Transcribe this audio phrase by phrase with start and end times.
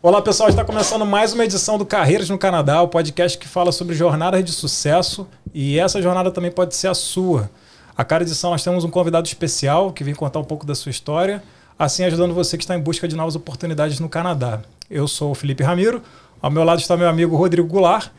[0.00, 3.72] Olá pessoal, está começando mais uma edição do Carreiras no Canadá, o podcast que fala
[3.72, 7.50] sobre jornadas de sucesso e essa jornada também pode ser a sua.
[7.96, 10.90] A cada edição nós temos um convidado especial que vem contar um pouco da sua
[10.90, 11.42] história,
[11.76, 14.60] assim ajudando você que está em busca de novas oportunidades no Canadá.
[14.88, 16.00] Eu sou o Felipe Ramiro,
[16.40, 18.12] ao meu lado está meu amigo Rodrigo Goulart.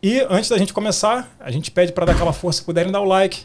[0.00, 3.00] E antes da gente começar, a gente pede para dar aquela força, se puderem dar
[3.00, 3.44] o like,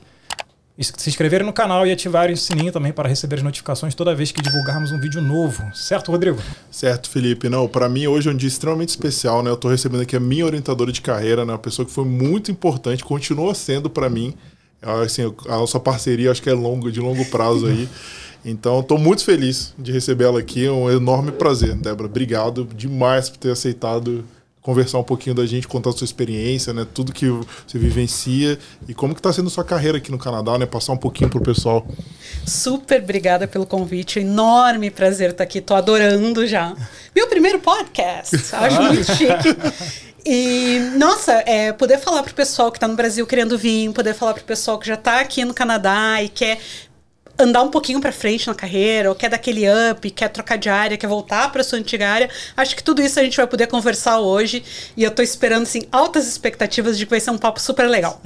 [0.79, 4.31] se inscreverem no canal e ativarem o sininho também para receber as notificações toda vez
[4.31, 5.63] que divulgarmos um vídeo novo.
[5.73, 6.41] Certo, Rodrigo?
[6.69, 7.49] Certo, Felipe.
[7.49, 9.49] Não, para mim hoje é um dia extremamente especial, né?
[9.49, 11.53] Eu estou recebendo aqui a minha orientadora de carreira, né?
[11.53, 14.33] Uma pessoa que foi muito importante, continua sendo para mim.
[15.03, 17.87] Assim, a nossa parceria acho que é longa, de longo prazo aí.
[18.43, 20.65] Então, estou muito feliz de recebê-la aqui.
[20.65, 22.07] É um enorme prazer, Débora.
[22.07, 24.25] Obrigado demais por ter aceitado
[24.61, 26.85] conversar um pouquinho da gente, contar a sua experiência, né?
[26.93, 30.65] Tudo que você vivencia e como que está sendo sua carreira aqui no Canadá, né?
[30.65, 31.85] Passar um pouquinho pro pessoal.
[32.45, 36.75] Super obrigada pelo convite, enorme prazer estar aqui, tô adorando já.
[37.15, 40.01] Meu primeiro podcast, acho muito chique.
[40.23, 44.35] E, nossa, é, poder falar pro pessoal que está no Brasil querendo vir, poder falar
[44.35, 46.59] pro pessoal que já está aqui no Canadá e quer
[47.41, 50.69] andar um pouquinho para frente na carreira, ou quer dar aquele up, quer trocar de
[50.69, 53.67] área, quer voltar para sua antiga área, acho que tudo isso a gente vai poder
[53.67, 54.63] conversar hoje.
[54.95, 58.21] E eu tô esperando assim altas expectativas de que vai ser um papo super legal.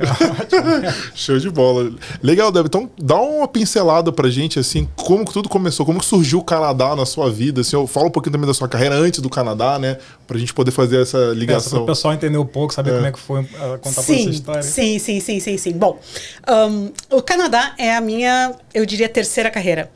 [1.15, 1.91] Show de bola.
[2.21, 2.65] Legal, Deb.
[2.65, 6.43] Então, dá uma pincelada pra gente assim, como que tudo começou, como que surgiu o
[6.43, 9.79] Canadá na sua vida, assim, fala um pouquinho também da sua carreira antes do Canadá,
[9.79, 11.79] né, pra gente poder fazer essa ligação.
[11.79, 12.93] É, o pessoal entender um pouco, saber é.
[12.95, 14.63] como é que foi uh, contar sim, essa história.
[14.63, 15.73] Sim, sim, sim, sim, sim.
[15.73, 15.99] Bom,
[16.47, 19.91] um, o Canadá é a minha, eu diria, terceira carreira.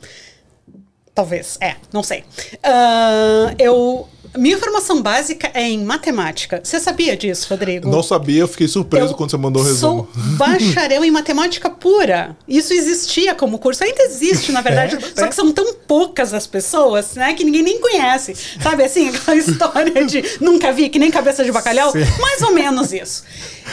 [1.14, 2.20] Talvez, é, não sei.
[2.20, 6.60] Uh, eu minha formação básica é em matemática.
[6.62, 7.88] Você sabia disso, Rodrigo?
[7.88, 10.08] Não sabia, eu fiquei surpreso eu quando você mandou o resumo.
[10.14, 12.36] Sou bacharel em matemática pura.
[12.46, 14.90] Isso existia como curso, ainda existe, na verdade.
[15.00, 15.28] É, só é.
[15.28, 18.34] que são tão poucas as pessoas, né, que ninguém nem conhece.
[18.62, 21.90] Sabe assim, aquela história de nunca vi, que nem cabeça de bacalhau?
[21.92, 22.04] Sim.
[22.20, 23.24] Mais ou menos isso.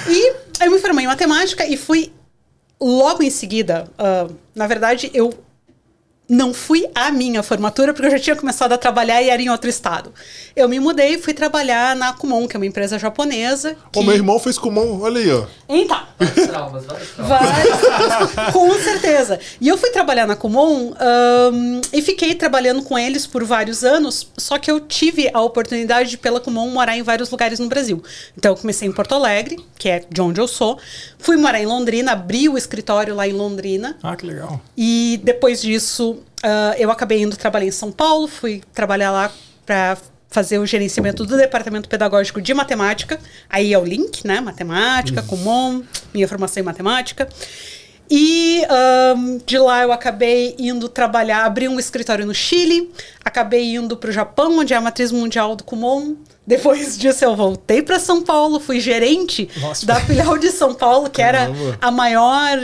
[0.07, 2.11] E eu me formei em matemática e fui
[2.79, 3.89] logo em seguida.
[3.97, 5.33] Uh, na verdade, eu
[6.29, 9.49] não fui à minha formatura, porque eu já tinha começado a trabalhar e era em
[9.49, 10.13] outro estado.
[10.55, 13.77] Eu me mudei e fui trabalhar na Kumon, que é uma empresa japonesa.
[13.91, 13.99] Que...
[13.99, 15.45] O meu irmão fez Kumon, olha aí, ó.
[15.69, 16.01] Então.
[16.19, 17.47] Vários traumas, vários traumas.
[17.47, 19.39] Vários traumas, com certeza.
[19.61, 24.27] E eu fui trabalhar na Kumon um, e fiquei trabalhando com eles por vários anos,
[24.37, 28.03] só que eu tive a oportunidade de, pela Kumon, morar em vários lugares no Brasil.
[28.37, 30.77] Então eu comecei em Porto Alegre, que é de onde eu sou,
[31.17, 33.97] fui morar em Londrina, abri o escritório lá em Londrina.
[34.03, 34.59] Ah, que legal.
[34.75, 39.31] E depois disso Uh, eu acabei indo trabalhar em São Paulo, fui trabalhar lá
[39.65, 39.97] para
[40.29, 43.19] fazer o gerenciamento do departamento pedagógico de matemática.
[43.49, 44.39] Aí é o link, né?
[44.39, 45.27] Matemática, uhum.
[45.27, 45.83] Kumon,
[46.13, 47.27] minha formação em matemática.
[48.09, 48.61] E
[49.15, 52.89] um, de lá eu acabei indo trabalhar, abri um escritório no Chile,
[53.23, 56.15] acabei indo para o Japão, onde é a matriz mundial do Kumon.
[56.45, 59.85] Depois disso eu voltei para São Paulo, fui gerente Nossa.
[59.85, 61.57] da filial de São Paulo, que Caramba.
[61.57, 62.57] era a maior.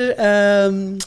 [0.71, 0.97] Um,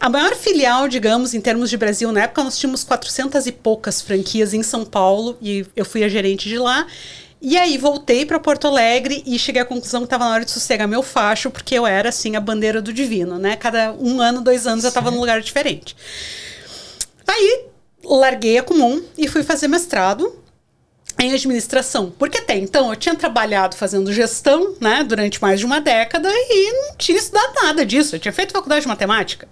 [0.00, 4.00] a maior filial, digamos, em termos de Brasil, na época nós tínhamos 400 e poucas
[4.00, 6.86] franquias em São Paulo e eu fui a gerente de lá.
[7.40, 10.50] E aí voltei para Porto Alegre e cheguei à conclusão que estava na hora de
[10.50, 13.56] sossegar meu facho, porque eu era assim a bandeira do divino, né?
[13.56, 15.96] Cada um ano, dois anos eu estava num lugar diferente.
[17.26, 17.66] Aí
[18.04, 20.36] larguei a Comum e fui fazer mestrado
[21.18, 22.12] em administração.
[22.16, 26.72] Porque até então eu tinha trabalhado fazendo gestão, né, durante mais de uma década e
[26.72, 28.16] não tinha estudado nada disso.
[28.16, 29.48] Eu tinha feito faculdade de matemática.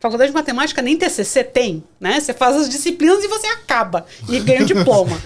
[0.00, 2.18] Faculdade de matemática nem TCC tem, né?
[2.18, 5.20] Você faz as disciplinas e você acaba e ganha um diploma.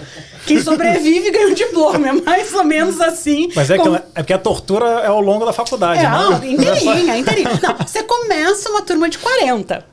[0.45, 3.49] Quem sobrevive ganha um diploma, é mais ou menos assim.
[3.55, 3.97] Mas é, como...
[3.97, 6.43] que, é porque a tortura é ao longo da faculdade, é, não?
[6.43, 7.59] Inteirinha, inteirinha.
[7.63, 9.85] Não, você começa uma turma de 40.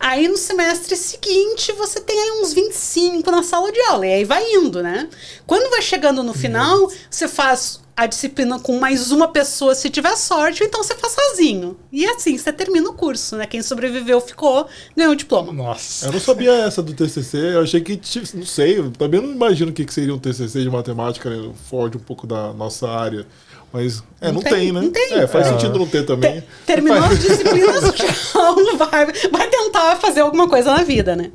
[0.00, 4.06] Aí no semestre seguinte você tem aí uns 25 na sala de aula.
[4.06, 5.10] E aí vai indo, né?
[5.46, 10.14] Quando vai chegando no final, você faz a disciplina com mais uma pessoa se tiver
[10.16, 11.78] sorte, ou então você faz sozinho.
[11.90, 13.46] E assim, você termina o curso, né?
[13.46, 15.50] Quem sobreviveu ficou, ganhou o diploma.
[15.50, 16.06] Nossa.
[16.06, 17.98] Eu não sabia essa do TCC, eu achei que,
[18.34, 21.50] não sei, eu também não imagino o que seria um TCC de matemática, né?
[21.70, 23.26] Foge um pouco da nossa área.
[23.72, 24.80] Mas, é, não, não tem, tem, né?
[24.80, 25.12] Não tem.
[25.14, 25.50] É, faz é.
[25.50, 26.40] sentido não ter também.
[26.40, 31.30] Te, terminou as disciplinas, tchau, vai, vai tentar fazer alguma coisa na vida, né?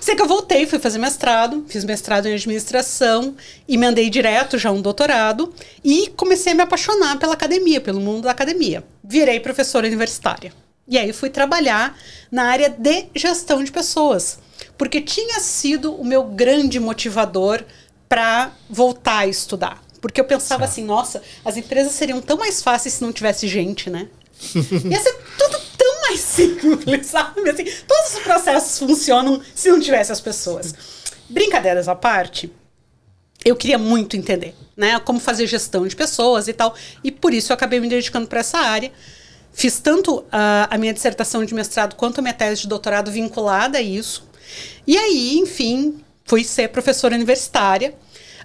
[0.00, 3.34] Sei que eu voltei, fui fazer mestrado, fiz mestrado em administração,
[3.68, 5.52] emendei direto já um doutorado
[5.84, 8.84] e comecei a me apaixonar pela academia, pelo mundo da academia.
[9.02, 10.52] Virei professora universitária.
[10.86, 11.98] E aí fui trabalhar
[12.30, 14.38] na área de gestão de pessoas,
[14.76, 17.62] porque tinha sido o meu grande motivador
[18.08, 19.82] para voltar a estudar.
[20.00, 20.72] Porque eu pensava certo.
[20.72, 24.08] assim, nossa, as empresas seriam tão mais fáceis se não tivesse gente, né?
[24.54, 25.60] Ia ser tudo
[26.08, 27.48] mais simples, sabe?
[27.48, 30.74] Assim, todos os processos funcionam se não tivesse as pessoas.
[31.28, 32.50] Brincadeiras à parte,
[33.44, 34.98] eu queria muito entender, né?
[35.00, 36.74] Como fazer gestão de pessoas e tal.
[37.04, 38.90] E por isso eu acabei me dedicando para essa área.
[39.52, 43.78] Fiz tanto a, a minha dissertação de mestrado quanto a minha tese de doutorado vinculada
[43.78, 44.26] a isso.
[44.86, 47.94] E aí, enfim, fui ser professora universitária.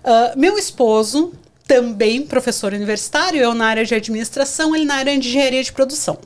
[0.03, 1.33] Uh, meu esposo,
[1.67, 6.19] também professor universitário, eu na área de administração, ele na área de engenharia de produção.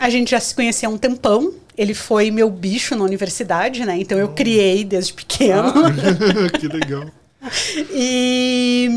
[0.00, 1.52] A gente já se conhecia há um tempão.
[1.76, 3.96] Ele foi meu bicho na universidade, né?
[3.98, 5.72] Então eu criei desde pequeno.
[5.74, 7.06] Ah, que legal.
[7.92, 8.88] E,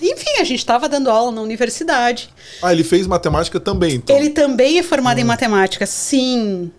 [0.00, 2.30] enfim, a gente estava dando aula na universidade.
[2.62, 4.16] Ah, ele fez matemática também, então?
[4.16, 6.70] Ele também é formado em matemática, sim.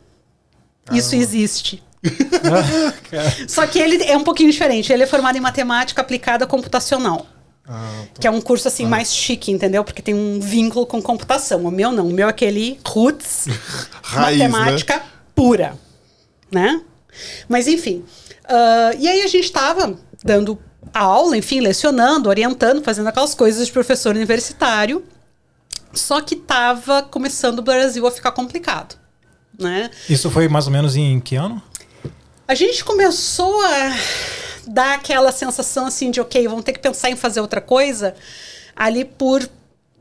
[0.91, 1.83] Isso existe.
[3.47, 4.91] Só que ele é um pouquinho diferente.
[4.91, 7.27] Ele é formado em matemática aplicada computacional.
[7.69, 8.21] Ah, tá.
[8.21, 9.83] Que é um curso assim mais chique, entendeu?
[9.83, 11.63] Porque tem um vínculo com computação.
[11.65, 12.07] O meu não.
[12.07, 13.45] O meu é aquele roots,
[14.01, 15.03] Raiz, matemática né?
[15.35, 15.77] pura,
[16.51, 16.81] né?
[17.47, 18.03] Mas enfim.
[18.45, 20.57] ah, e aí a gente estava dando
[20.91, 25.05] aula, enfim, lecionando, orientando, fazendo aquelas coisas de professor universitário.
[25.93, 28.95] Só que tava começando o Brasil a ficar complicado,
[29.59, 29.89] né?
[30.09, 31.61] Isso foi mais ou menos em que ano?
[32.47, 33.95] A gente começou a
[34.69, 38.13] dar aquela sensação assim de, ok, vamos ter que pensar em fazer outra coisa
[38.75, 39.49] ali por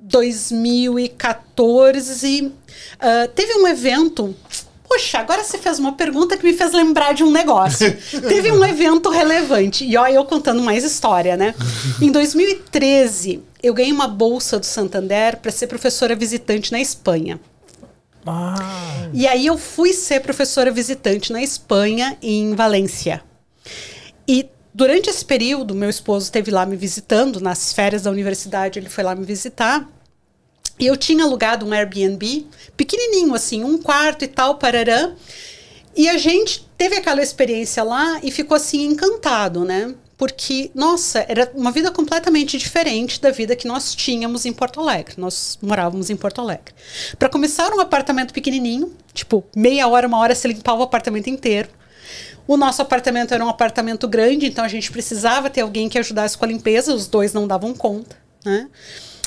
[0.01, 2.53] 2014.
[3.01, 4.37] ah, teve um evento.
[4.89, 7.95] Poxa, agora você fez uma pergunta que me fez lembrar de um negócio.
[8.27, 9.85] teve um evento relevante.
[9.85, 11.55] E ó, eu contando mais história, né?
[12.01, 17.39] Em 2013, eu ganhei uma bolsa do Santander para ser professora visitante na Espanha.
[18.27, 23.23] Ah, E aí eu fui ser professora visitante na Espanha, em Valência.
[24.27, 24.47] E
[24.79, 29.03] durante esse período, meu esposo esteve lá me visitando, nas férias da universidade, ele foi
[29.03, 29.89] lá me visitar.
[30.79, 32.47] E eu tinha alugado um Airbnb,
[32.77, 35.11] pequenininho assim, um quarto e tal, parará.
[35.97, 39.97] E a gente teve aquela experiência lá e ficou assim encantado, né?
[40.17, 45.15] Porque, nossa, era uma vida completamente diferente da vida que nós tínhamos em Porto Alegre.
[45.19, 46.73] Nós morávamos em Porto Alegre.
[47.19, 51.69] Para começar, um apartamento pequenininho, tipo, meia hora, uma hora você limpava o apartamento inteiro.
[52.49, 56.37] O nosso apartamento era um apartamento grande, então a gente precisava ter alguém que ajudasse
[56.37, 58.69] com a limpeza, os dois não davam conta, né?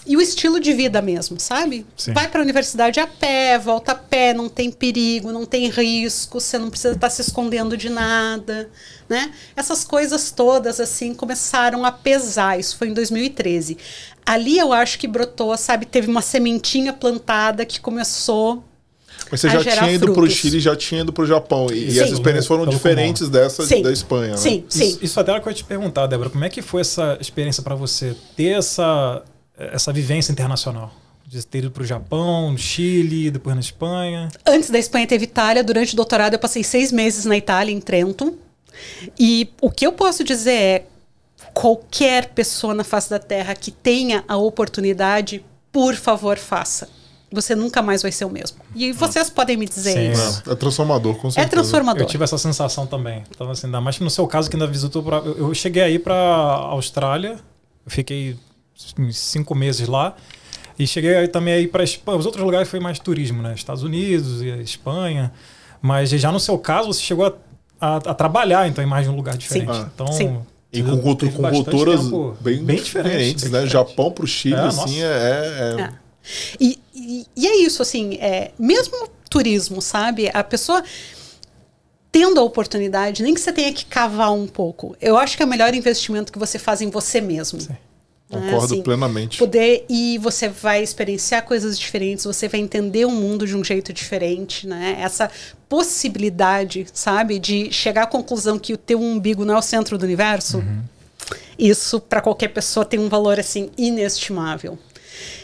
[0.07, 1.85] E o estilo de vida mesmo, sabe?
[1.95, 2.13] Sim.
[2.13, 6.41] Vai para a universidade a pé, volta a pé, não tem perigo, não tem risco,
[6.41, 8.71] você não precisa estar se escondendo de nada,
[9.07, 9.31] né?
[9.55, 12.59] Essas coisas todas assim começaram a pesar.
[12.59, 13.77] Isso foi em 2013.
[14.25, 18.63] Ali eu acho que brotou, sabe, teve uma sementinha plantada que começou
[19.31, 20.33] Mas você a já gerar tinha ido pro frutos.
[20.33, 21.67] Chile, já tinha ido pro Japão.
[21.71, 22.01] E, e Sim.
[22.01, 23.81] as experiências foram Pelo diferentes dessa Sim.
[23.81, 24.37] da Espanha, né?
[24.37, 24.89] Sim, sim.
[24.89, 26.29] Isso, isso até era o que eu ia te perguntar, Débora.
[26.29, 29.23] Como é que foi essa experiência para você ter essa,
[29.57, 30.93] essa vivência internacional?
[31.25, 34.27] De ter ido para o Japão, no Chile, depois na Espanha.
[34.45, 35.63] Antes da Espanha teve Itália.
[35.63, 38.37] Durante o doutorado eu passei seis meses na Itália, em Trento.
[39.17, 40.85] E o que eu posso dizer é
[41.53, 45.41] qualquer pessoa na face da Terra que tenha a oportunidade,
[45.71, 46.89] por favor, faça.
[47.31, 48.57] Você nunca mais vai ser o mesmo.
[48.75, 50.11] E vocês podem me dizer Sim.
[50.11, 50.43] isso.
[50.47, 51.49] É, é transformador, com É certeza.
[51.49, 52.01] transformador.
[52.01, 53.23] Eu tive essa sensação também.
[53.33, 55.01] Então, assim, ainda mais que no seu caso, que ainda visitou.
[55.01, 57.37] Pra, eu, eu cheguei aí para Austrália,
[57.85, 58.35] eu fiquei
[59.11, 60.15] cinco meses lá.
[60.77, 62.17] E cheguei aí também aí para Espanha.
[62.17, 63.53] Os outros lugares foi mais turismo, né?
[63.55, 65.31] Estados Unidos e Espanha.
[65.81, 67.33] Mas já no seu caso, você chegou a,
[67.79, 69.71] a- a trabalhar, então, em mais de um lugar diferente.
[69.71, 69.89] Ah.
[69.93, 70.39] Então, Sim.
[70.73, 73.65] E com, cultu- com culturas tempo bem, bem diferentes, bem né?
[73.65, 73.71] diferente.
[73.71, 75.05] Japão pro Chile, É, assim, nossa.
[75.05, 75.91] é, é- É.
[76.59, 80.29] E, e, e é isso, assim, é, mesmo turismo, sabe?
[80.33, 80.83] A pessoa
[82.11, 85.45] tendo a oportunidade, nem que você tenha que cavar um pouco, eu acho que é
[85.45, 87.61] o melhor investimento que você faz em você mesmo.
[87.61, 87.69] Sim.
[87.69, 87.77] né?
[88.29, 89.37] Concordo Assim, plenamente.
[89.37, 93.91] Poder e você vai experienciar coisas diferentes, você vai entender o mundo de um jeito
[93.91, 94.97] diferente, né?
[94.99, 95.29] Essa
[95.67, 100.03] possibilidade, sabe, de chegar à conclusão que o teu umbigo não é o centro do
[100.03, 100.63] universo.
[101.59, 104.79] Isso para qualquer pessoa tem um valor assim inestimável.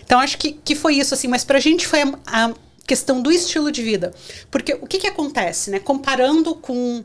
[0.04, 2.54] Então acho que, que foi isso assim, mas pra gente foi a, a
[2.86, 4.14] questão do estilo de vida.
[4.50, 5.80] Porque o que que acontece, né?
[5.80, 7.04] Comparando com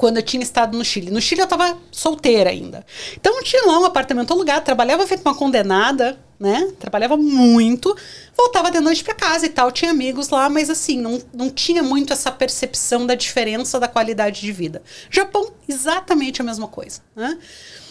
[0.00, 1.10] quando eu tinha estado no Chile.
[1.10, 2.84] No Chile eu estava solteira ainda.
[3.14, 6.72] Então tinha lá um apartamento alugado, trabalhava feito uma condenada, né?
[6.78, 7.94] Trabalhava muito,
[8.34, 11.82] voltava de noite para casa e tal, tinha amigos lá, mas assim, não, não tinha
[11.82, 14.82] muito essa percepção da diferença da qualidade de vida.
[15.10, 17.36] Japão, exatamente a mesma coisa, né?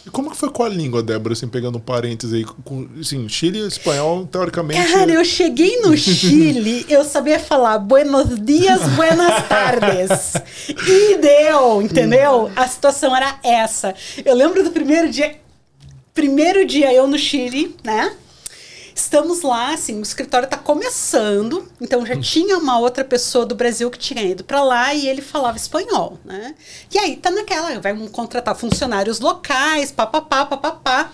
[0.06, 2.44] E como que foi com a língua, Débora, assim, pegando um parênteses aí?
[2.64, 4.92] Com, assim, Chile e espanhol, teoricamente...
[4.92, 10.34] Cara, eu cheguei no Chile, eu sabia falar buenos dias, buenas tardes.
[10.88, 12.50] E deu, entendeu?
[12.56, 13.94] A situação era essa.
[14.24, 15.36] Eu lembro do primeiro dia.
[16.14, 18.14] Primeiro dia eu no Chile, né?
[19.00, 23.90] Estamos lá, assim, o escritório está começando, então já tinha uma outra pessoa do Brasil
[23.90, 26.54] que tinha ido para lá e ele falava espanhol, né?
[26.94, 31.14] E aí tá naquela, vai contratar funcionários locais, papapá, papapá.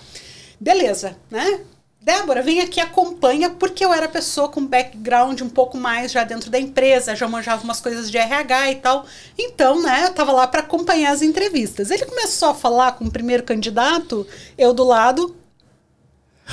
[0.59, 1.61] Beleza, né?
[2.01, 6.49] Débora, vem aqui, acompanha, porque eu era pessoa com background um pouco mais já dentro
[6.49, 9.05] da empresa, já manjava umas coisas de RH e tal.
[9.37, 11.91] Então, né, eu tava lá para acompanhar as entrevistas.
[11.91, 14.25] Ele começou a falar com o primeiro candidato,
[14.57, 15.35] eu do lado.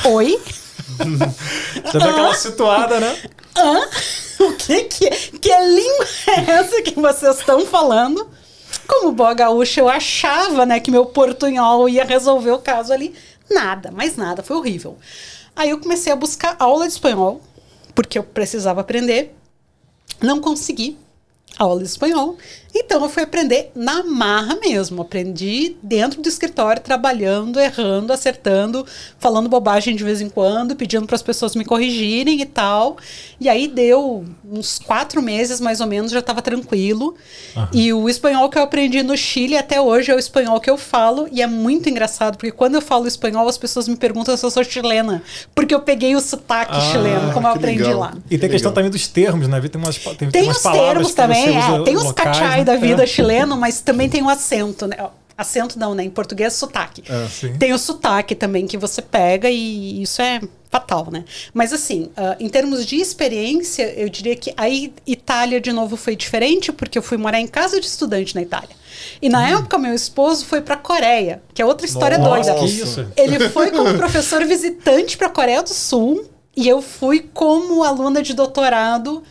[0.05, 0.41] Oi?
[1.93, 3.23] Já deu aquela situada, né?
[3.57, 3.89] Hã?
[4.41, 8.29] O que que, que língua é essa que vocês estão falando?
[8.89, 13.15] Como boa gaúcha, eu achava, né, que meu portunhol ia resolver o caso ali.
[13.49, 14.99] Nada, mais nada, foi horrível.
[15.55, 17.41] Aí eu comecei a buscar aula de espanhol,
[17.95, 19.35] porque eu precisava aprender.
[20.21, 20.99] Não consegui
[21.59, 22.37] aula de espanhol.
[22.75, 25.03] Então eu fui aprender na marra mesmo.
[25.03, 28.87] Aprendi dentro do escritório, trabalhando, errando, acertando,
[29.19, 32.97] falando bobagem de vez em quando, pedindo para as pessoas me corrigirem e tal.
[33.41, 37.15] E aí deu uns quatro meses mais ou menos, já estava tranquilo.
[37.57, 37.67] Uhum.
[37.73, 40.79] E o espanhol que eu aprendi no Chile até hoje é o espanhol que eu
[40.79, 41.29] falo.
[41.31, 44.51] E é muito engraçado, porque quando eu falo espanhol, as pessoas me perguntam se eu
[44.51, 45.23] sou chilena.
[45.55, 48.01] Porque eu peguei o sotaque ah, chileno, como eu aprendi legal.
[48.01, 48.15] lá.
[48.31, 49.61] E tem a questão também dos termos, né?
[49.61, 52.77] Tem umas, tem, tem, tem umas os palavras termos também, é, tem os locais, da
[52.77, 53.07] vida É.
[53.07, 54.97] chileno, mas também tem o acento, né?
[55.37, 56.05] Acento não, né?
[56.05, 57.03] Em português, sotaque.
[57.09, 57.49] É.
[57.59, 60.41] Tem o sotaque também que você pega e isso é
[60.71, 61.25] fatal, né?
[61.53, 64.69] Mas assim, ah, em termos de experiência, eu diria que a
[65.07, 68.71] Itália, de novo, foi diferente, porque eu fui morar em casa de estudante na Itália.
[69.21, 72.23] E na época, meu esposo foi pra Coreia, que é outra história Hum.
[72.23, 72.67] Nossa, doida.
[72.67, 73.07] isso?
[73.17, 76.25] Ele foi como professor visitante para a Coreia do Sul
[76.57, 79.23] e eu fui como aluna de doutorado,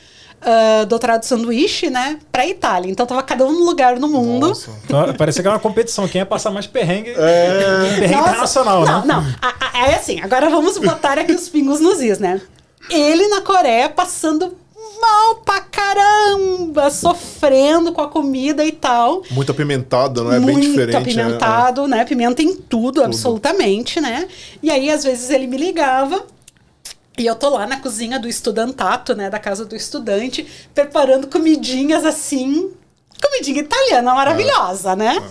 [0.41, 2.91] ah, doutorado sanduíche, né, para Itália.
[2.91, 4.47] Então tava cada um no lugar no mundo.
[4.49, 4.71] Nossa.
[4.85, 6.07] Então, Parecia que era uma competição.
[6.07, 7.11] Quem ia passar mais perrengue?
[7.11, 7.95] É.
[7.99, 9.03] Perrengue Nossa, internacional, não, né?
[9.07, 9.55] Não, A-
[9.85, 12.41] a- é assim, agora vamos botar aqui os pingos nos is, né?
[12.89, 14.57] Ele na Coreia passando
[14.99, 19.23] mal pra caramba, sofrendo com a comida e tal.
[19.31, 20.95] Muito apimentado, não é bem muito diferente.
[20.97, 22.05] apimentado, né?
[22.05, 24.27] Pimenta em tudo, absolutamente, né?
[24.61, 26.23] E aí, às vezes, ele me ligava.
[27.21, 29.29] E eu tô lá na cozinha do estudantato, né?
[29.29, 32.71] Da casa do estudante, preparando comidinhas assim.
[33.21, 35.21] Comidinha italiana maravilhosa, né?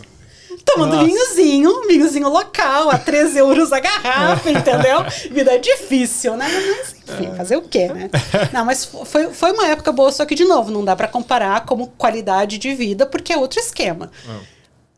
[0.64, 1.04] Tomando Nossa.
[1.04, 5.00] vinhozinho, vinhozinho local, a 3 euros a garrafa, entendeu?
[5.32, 6.46] Vida difícil, né?
[6.48, 8.08] Mas, enfim, fazer o quê, né?
[8.52, 11.64] Não, mas foi, foi uma época boa, só que, de novo, não dá pra comparar
[11.66, 14.12] como qualidade de vida, porque é outro esquema.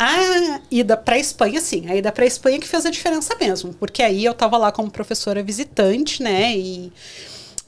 [0.04, 4.02] A ida para Espanha, sim, a ida para Espanha que fez a diferença mesmo, porque
[4.02, 6.56] aí eu tava lá como professora visitante, né?
[6.56, 6.92] E,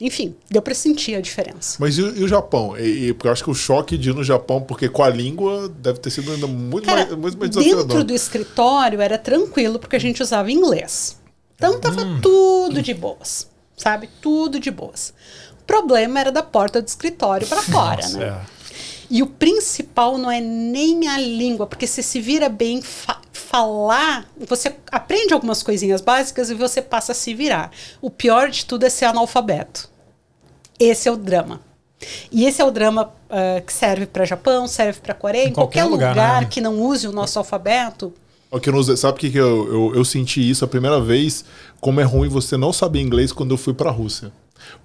[0.01, 1.77] enfim, deu para sentir a diferença.
[1.79, 2.77] Mas e, e o Japão?
[2.77, 5.09] E, e- porque eu acho que o choque de ir no Japão, porque com a
[5.09, 7.87] língua deve ter sido ainda muito Cara, mais, muito mais desafiador.
[7.87, 11.17] dentro do escritório era tranquilo porque a gente usava inglês.
[11.55, 14.09] Então tava tudo de boas, sabe?
[14.21, 15.13] Tudo de boas.
[15.61, 18.25] O problema era da porta do escritório para fora, Nossa, né?
[18.51, 18.54] é.
[19.09, 24.25] E o principal não é nem a língua, porque se se vira bem fa- falar,
[24.47, 27.71] você aprende algumas coisinhas básicas e você passa a se virar.
[28.01, 29.89] O pior de tudo é ser analfabeto.
[30.79, 31.61] Esse é o drama.
[32.31, 35.81] E esse é o drama ah, que serve para Japão, serve para Coreia, em, qualquer
[35.81, 36.47] qualquer, lugar, lugar, né?
[36.49, 38.13] que não use o nosso alfabeto.
[38.51, 40.99] O que eu não sabe o que, que eu, eu, eu senti isso a primeira
[41.01, 41.43] vez?
[41.81, 44.31] Como é ruim você não saber inglês quando eu fui pra Rússia.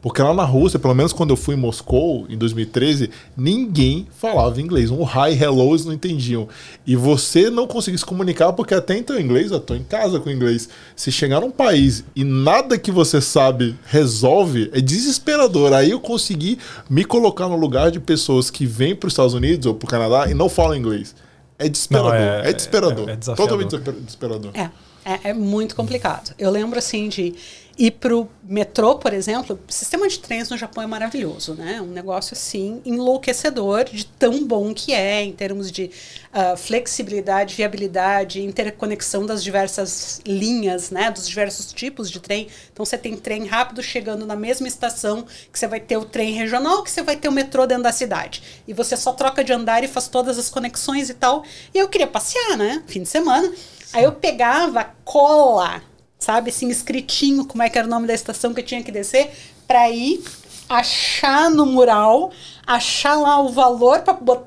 [0.03, 4.61] Porque lá na Rússia, pelo menos quando eu fui em Moscou, em 2013, ninguém falava
[4.61, 4.91] inglês.
[4.91, 6.49] Um hi, hello, eles não entendiam.
[6.87, 10.31] E você não conseguia se comunicar porque até então inglês, eu tô em casa com
[10.31, 10.69] inglês.
[10.95, 15.73] Se chegar num país e nada que você sabe resolve, é desesperador.
[15.73, 16.59] Aí eu consegui
[16.89, 19.91] me colocar no lugar de pessoas que vêm para os Estados Unidos ou para o
[19.91, 21.15] Canadá e não falam inglês.
[21.59, 22.11] É desesperador.
[22.13, 23.09] Não, é, é- desesperador.
[23.09, 23.37] é- é desafiador.
[23.59, 24.51] Totalmente desesper- desesperador.
[24.55, 24.71] É,
[25.11, 26.35] é, é muito complicado.
[26.39, 27.35] Eu lembro assim de
[27.81, 31.81] ir pro metrô, por exemplo, o sistema de trens no Japão é maravilhoso, né?
[31.81, 35.91] Um negócio assim enlouquecedor de tão bom que é em termos de
[36.31, 41.11] ah, flexibilidade, viabilidade, interconexão das diversas linhas, né?
[41.11, 42.49] Dos diversos tipos de trem.
[42.71, 46.35] Então você tem trem rápido chegando na mesma estação que você vai ter o trem
[46.35, 48.43] regional, que você vai ter o metrô dentro da cidade.
[48.69, 51.45] E você só troca de andar e faz todas as conexões e tal.
[51.75, 52.83] E eu queria passear, né?
[52.87, 53.51] Fim de semana.
[53.93, 55.83] Aí eu pegava cola,
[56.19, 58.93] sabe, assim, escritinho como é que era o nome da estação que eu tinha que
[58.93, 59.31] descer,
[59.67, 60.23] pra ir
[60.69, 62.31] achar no mural,
[62.67, 64.47] achar lá o valor pra, bot-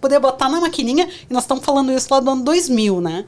[0.00, 1.08] poder botar na maquininha.
[1.28, 3.24] E nós estamos falando isso lá do ano 2000, né?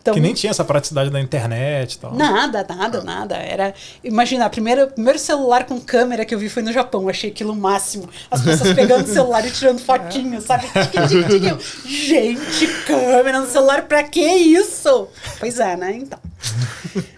[0.00, 2.14] Então, Que nem tinha essa praticidade da internet e tal.
[2.14, 3.36] Nada, nada, nada.
[3.36, 3.74] Era.
[4.02, 7.06] Imagina, o primeiro celular com câmera que eu vi foi no Japão.
[7.08, 8.08] Achei aquilo o máximo.
[8.30, 9.80] As pessoas pegando o celular e tirando
[10.40, 10.66] sabe?
[10.66, 11.44] Tic, tic.
[11.44, 15.08] Eu, Gente, câmera no celular, pra que isso?
[15.38, 15.92] Pois é, né?
[15.92, 16.18] Então.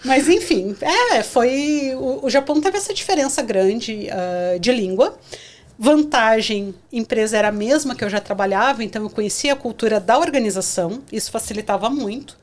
[0.04, 1.94] Mas enfim, é, foi.
[1.94, 5.16] O, o Japão teve essa diferença grande uh, de língua.
[5.78, 10.18] Vantagem, empresa era a mesma que eu já trabalhava, então eu conhecia a cultura da
[10.18, 12.36] organização, isso facilitava muito.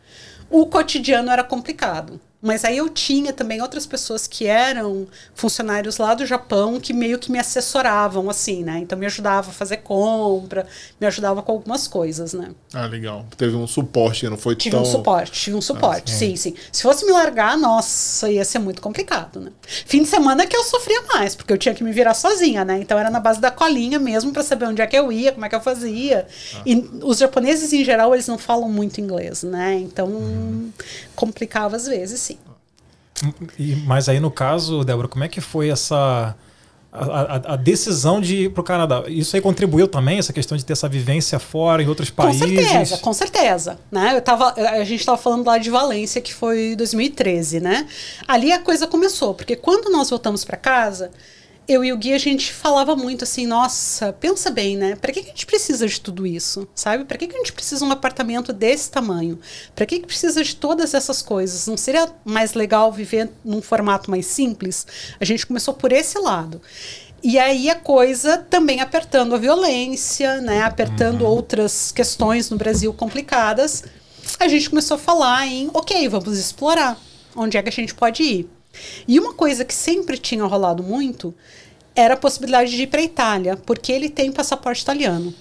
[0.51, 2.19] O cotidiano era complicado.
[2.41, 5.05] Mas aí eu tinha também outras pessoas que eram
[5.35, 8.79] funcionários lá do Japão que meio que me assessoravam, assim, né?
[8.79, 10.65] Então me ajudava a fazer compra,
[11.01, 12.51] me ajudava com algumas coisas, né?
[12.73, 13.25] Ah, legal.
[13.35, 14.83] Teve um suporte, não foi tive tão...
[14.83, 16.35] um suporte, tive um suporte, ah, sim.
[16.37, 16.55] sim, sim.
[16.71, 19.51] Se fosse me largar, nossa, ia ser muito complicado, né?
[19.85, 22.79] Fim de semana que eu sofria mais, porque eu tinha que me virar sozinha, né?
[22.79, 25.45] Então era na base da colinha mesmo para saber onde é que eu ia, como
[25.45, 26.25] é que eu fazia.
[26.55, 26.61] Ah.
[26.65, 29.75] E os japoneses, em geral, eles não falam muito inglês, né?
[29.75, 30.71] Então hum.
[31.17, 32.28] complicava às vezes, sim.
[33.57, 36.35] E, mas aí, no caso, Débora, como é que foi essa.
[36.91, 39.03] A, a, a decisão de ir para o Canadá.
[39.07, 42.41] Isso aí contribuiu também, essa questão de ter essa vivência fora, em outros países?
[42.41, 43.79] Com certeza, com certeza.
[43.91, 44.15] Né?
[44.15, 47.87] Eu tava, a gente estava falando lá de Valência, que foi 2013, né?
[48.27, 51.11] Ali a coisa começou, porque quando nós voltamos para casa,
[51.69, 54.95] eu e o Gui, a gente falava muito assim, nossa, pensa bem, né?
[54.95, 57.05] Para que, que a gente precisa de tudo isso, sabe?
[57.05, 59.39] Para que, que a gente precisa de um apartamento desse tamanho?
[59.75, 61.67] Para que, que precisa de todas essas coisas?
[61.67, 64.87] Não seria mais legal viver num formato mais simples?
[65.19, 66.59] A gente começou por esse lado.
[67.21, 70.63] E aí a coisa também apertando a violência, né?
[70.63, 71.27] Apertando uhum.
[71.27, 73.83] outras questões no Brasil complicadas.
[74.39, 76.99] A gente começou a falar em, ok, vamos explorar.
[77.35, 78.49] Onde é que a gente pode ir?
[79.07, 81.33] E uma coisa que sempre tinha rolado muito
[81.95, 85.33] era a possibilidade de ir para a Itália, porque ele tem passaporte italiano.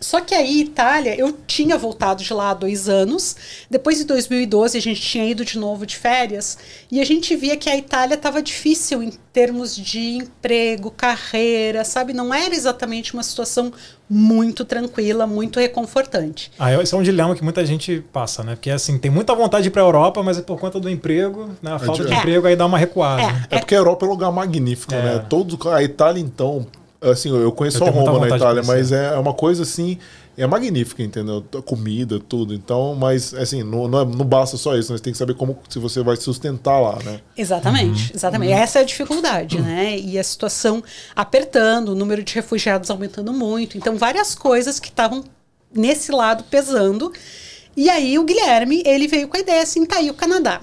[0.00, 3.36] Só que aí, Itália, eu tinha voltado de lá há dois anos.
[3.68, 6.56] Depois de 2012, a gente tinha ido de novo de férias.
[6.90, 12.14] E a gente via que a Itália estava difícil em termos de emprego, carreira, sabe?
[12.14, 13.72] Não era exatamente uma situação
[14.08, 16.50] muito tranquila, muito reconfortante.
[16.58, 18.56] Ah, esse é um dilema que muita gente passa, né?
[18.56, 20.90] Porque assim, tem muita vontade de ir para a Europa, mas é por conta do
[20.90, 21.72] emprego, né?
[21.74, 23.22] A falta é, de emprego aí dá uma recuada.
[23.50, 25.02] É, é, porque a Europa é um lugar magnífico, é.
[25.02, 25.26] né?
[25.28, 26.66] Todo, a Itália, então,
[27.00, 29.98] Assim, eu conheço eu só Roma na Itália, mas é uma coisa assim.
[30.36, 31.44] É magnífica, entendeu?
[31.58, 32.54] A comida, tudo.
[32.54, 35.58] Então, mas assim, não, não, é, não basta só isso, você tem que saber como
[35.68, 37.20] se você vai sustentar lá, né?
[37.36, 38.16] Exatamente, uhum.
[38.16, 38.52] exatamente.
[38.52, 38.58] Uhum.
[38.58, 39.62] Essa é a dificuldade, uhum.
[39.62, 39.98] né?
[39.98, 40.82] E a situação
[41.14, 43.76] apertando, o número de refugiados aumentando muito.
[43.76, 45.24] Então, várias coisas que estavam
[45.74, 47.12] nesse lado pesando.
[47.76, 50.60] E aí o Guilherme, ele veio com a ideia assim, tá aí o Canadá.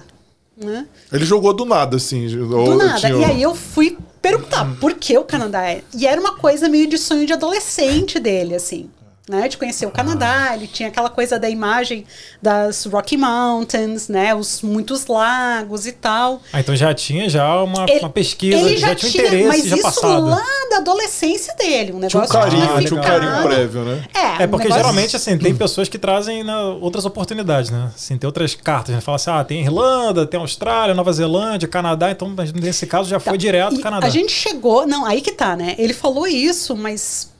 [0.56, 0.86] Né?
[1.12, 2.26] Ele jogou do nada, assim.
[2.26, 2.98] Do nada.
[2.98, 3.14] Tinha...
[3.14, 5.82] E aí eu fui perguntar por que o Canadá é.
[5.96, 8.90] E era uma coisa meio de sonho de adolescente dele, assim
[9.28, 10.54] né, de conhecer o Canadá, ah.
[10.54, 12.04] ele tinha aquela coisa da imagem
[12.40, 16.40] das Rocky Mountains, né, os muitos lagos e tal.
[16.52, 19.48] Ah, então já tinha já uma, ele, uma pesquisa, ele já, já tinha, tinha interesse
[19.48, 20.24] mas já isso passado.
[20.24, 24.04] lá da adolescência dele, um negócio tinha um carinho, tinha um carinho prévio, né?
[24.14, 27.90] É, é porque um geralmente assim tem pessoas que trazem né, outras oportunidades, né?
[27.94, 29.00] Assim, tem outras cartas, né?
[29.00, 33.32] Fala assim, ah, tem Irlanda, tem Austrália, Nova Zelândia, Canadá, então nesse caso já foi
[33.32, 33.36] tá.
[33.36, 34.06] direto e Canadá.
[34.06, 35.74] A gente chegou, não, aí que tá, né?
[35.78, 37.30] Ele falou isso, mas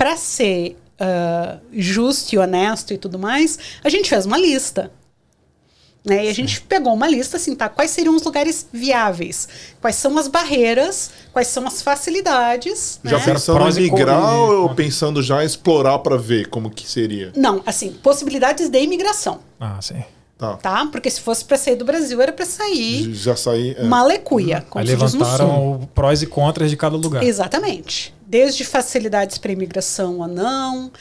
[0.00, 4.90] para ser uh, justo e honesto e tudo mais, a gente fez uma lista.
[6.02, 6.24] Né?
[6.24, 7.68] E a gente pegou uma lista assim, tá?
[7.68, 9.46] Quais seriam os lugares viáveis?
[9.78, 11.10] Quais são as barreiras?
[11.34, 12.98] Quais são as facilidades?
[13.04, 13.24] Já né?
[13.26, 17.30] pensando em migrar ou pensando já em explorar para ver como que seria?
[17.36, 19.40] Não, assim, possibilidades de imigração.
[19.60, 20.02] Ah, sim.
[20.38, 20.56] Tá.
[20.56, 20.86] tá?
[20.90, 23.12] Porque se fosse para sair do Brasil, era para sair.
[23.12, 23.76] Já sair.
[23.78, 23.84] É.
[23.84, 24.64] Malecuia.
[24.70, 27.22] Como Aí levantaram prós e contras de cada lugar.
[27.22, 28.18] Exatamente.
[28.30, 30.92] Desde facilidades para imigração ou não,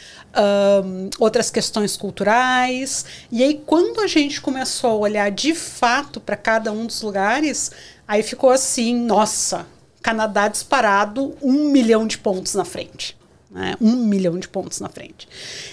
[0.83, 3.05] um, outras questões culturais.
[3.31, 7.71] E aí, quando a gente começou a olhar de fato para cada um dos lugares,
[8.07, 9.67] aí ficou assim: nossa,
[10.01, 13.18] Canadá disparado um milhão de pontos na frente
[13.51, 13.75] né?
[13.81, 15.27] um milhão de pontos na frente.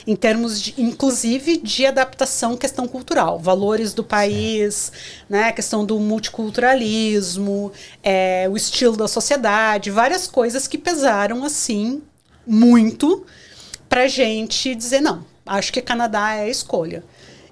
[0.07, 4.93] Em termos, de, inclusive, de adaptação questão cultural, valores do país,
[5.29, 5.53] né?
[5.53, 12.03] questão do multiculturalismo, é, o estilo da sociedade, várias coisas que pesaram assim
[12.47, 13.27] muito
[13.89, 17.05] para gente dizer não, acho que Canadá é a escolha.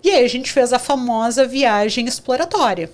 [0.03, 2.91] E aí a gente fez a famosa viagem exploratória.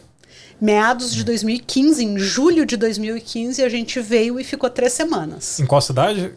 [0.61, 5.59] Meados de 2015, em julho de 2015, a gente veio e ficou três semanas.
[5.59, 6.33] Em qual cidade?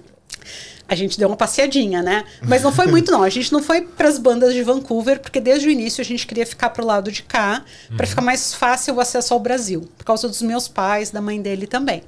[0.87, 2.25] A gente deu uma passeadinha, né?
[2.41, 3.23] Mas não foi muito, não.
[3.23, 6.27] A gente não foi para as bandas de Vancouver, porque desde o início a gente
[6.27, 7.97] queria ficar pro lado de cá, uhum.
[7.97, 11.41] para ficar mais fácil o acesso ao Brasil, por causa dos meus pais, da mãe
[11.41, 12.03] dele também.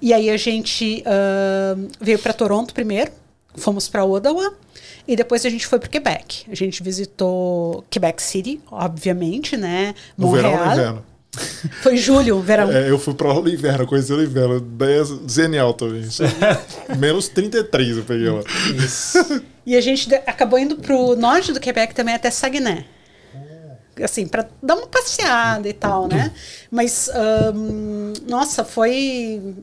[0.00, 3.10] E aí a gente uh, veio para Toronto primeiro,
[3.54, 4.54] fomos para Ottawa.
[5.06, 6.44] E depois a gente foi para Quebec.
[6.48, 9.94] A gente visitou Quebec City, obviamente, né?
[10.16, 10.52] No Montreal.
[10.52, 11.06] verão inverno?
[11.82, 12.70] Foi julho, verão.
[12.70, 14.60] É, eu fui pra inverno, conheci o inverno.
[14.60, 16.06] Daí é zenial também.
[16.98, 18.42] Menos 33 eu peguei lá.
[18.76, 19.42] Isso.
[19.64, 22.84] E a gente acabou indo pro norte do Quebec também, até Saguenay.
[24.02, 26.32] assim, para dar uma passeada e tal, né?
[26.70, 27.08] Mas,
[27.54, 29.54] hum, nossa, foi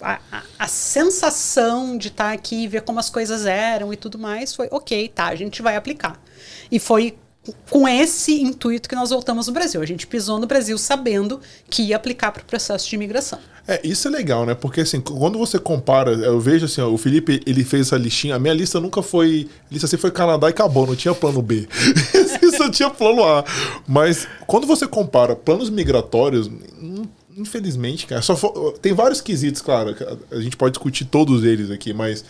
[0.00, 3.96] a, a, a, sensação de estar tá aqui e ver como as coisas eram e
[3.96, 6.20] tudo mais foi ok, tá, a gente vai aplicar.
[6.70, 7.18] E foi
[7.70, 9.80] com esse intuito que nós voltamos no Brasil.
[9.80, 13.38] A gente pisou no Brasil sabendo que ia aplicar para o processo de imigração.
[13.66, 14.54] É, isso é legal, né?
[14.54, 18.34] Porque assim, quando você compara, eu vejo assim, ó, o Felipe, ele fez essa listinha,
[18.34, 21.68] a minha lista nunca foi, lista assim foi Canadá e acabou, não tinha plano B.
[22.56, 23.44] Só tinha plano A.
[23.86, 26.50] Mas quando você compara planos migratórios,
[27.36, 29.94] infelizmente, cara, só for, tem vários quesitos, claro,
[30.30, 32.24] a gente pode discutir todos eles aqui, mas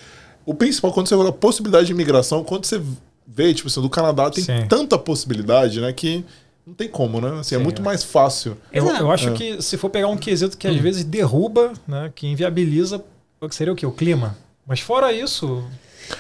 [0.44, 2.81] o principal, quando você fala possibilidade de imigração, quando você
[3.29, 4.67] vê, tipo assim, do Canadá tem Sim.
[4.67, 6.25] tanta possibilidade, né, que
[6.67, 7.41] não tem como, né?
[7.41, 8.57] Assim, é muito mais fácil.
[8.73, 9.33] Eu, eu acho é.
[9.33, 10.81] que se for pegar um quesito que às hum.
[10.81, 13.05] vezes derruba, né, que inviabiliza,
[13.41, 13.87] o que seria o quê?
[13.87, 14.37] O clima.
[14.67, 15.64] Mas fora isso,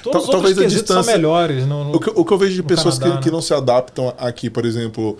[0.02, 1.66] todos os Talvez outros quesitos são melhores.
[1.66, 3.30] No, no, o, que, o que eu vejo de pessoas Canadá, que, né?
[3.30, 5.18] que não se adaptam aqui, por exemplo,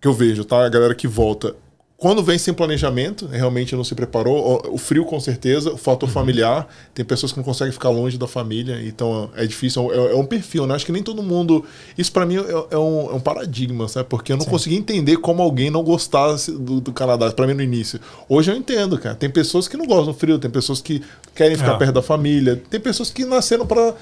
[0.00, 0.64] que eu vejo, tá?
[0.64, 1.54] A galera que volta
[2.00, 4.62] quando vem sem planejamento, realmente não se preparou.
[4.72, 6.14] O frio, com certeza, o fator uhum.
[6.14, 6.66] familiar.
[6.94, 9.92] Tem pessoas que não conseguem ficar longe da família, então é difícil.
[9.92, 10.74] É, é um perfil, né?
[10.74, 11.62] Acho que nem todo mundo.
[11.98, 14.08] Isso para mim é, é, um, é, um, paradigma, sabe?
[14.08, 14.50] Porque eu não Sim.
[14.50, 18.00] conseguia entender como alguém não gostasse do, do Canadá, para mim no início.
[18.26, 19.14] Hoje eu entendo, cara.
[19.14, 21.02] Tem pessoas que não gostam do frio, tem pessoas que
[21.34, 21.76] querem ficar é.
[21.76, 23.94] perto da família, tem pessoas que nasceram para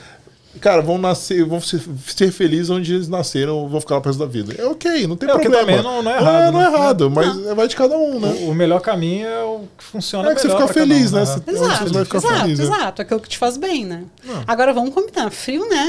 [0.61, 4.19] Cara, vão nascer, vão ser, ser felizes onde eles nasceram, vão ficar lá pro resto
[4.19, 4.55] da vida.
[4.59, 5.57] É ok, não tem é, problema.
[5.57, 6.49] também não, não é errado.
[6.49, 6.75] É, não é né?
[6.75, 7.55] errado, mas não.
[7.55, 8.29] vai de cada um, né?
[8.41, 11.21] O, o, melhor caminho é o que funciona é que você fica feliz, um, né?
[11.21, 11.27] né?
[11.27, 12.65] Você, exato, você vai ficar exato, feliz, né?
[12.65, 13.03] exato.
[13.03, 14.05] Aquilo que te faz bem, né?
[14.25, 14.43] Não.
[14.47, 15.31] Agora vamos combinar.
[15.31, 15.87] Frio, né?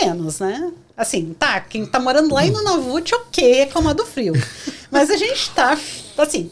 [0.00, 0.72] Menos, né?
[0.96, 4.34] Assim, tá, quem tá morando lá em Nunavut, ok, reclamar do frio.
[4.90, 5.78] Mas a gente tá,
[6.18, 6.50] assim,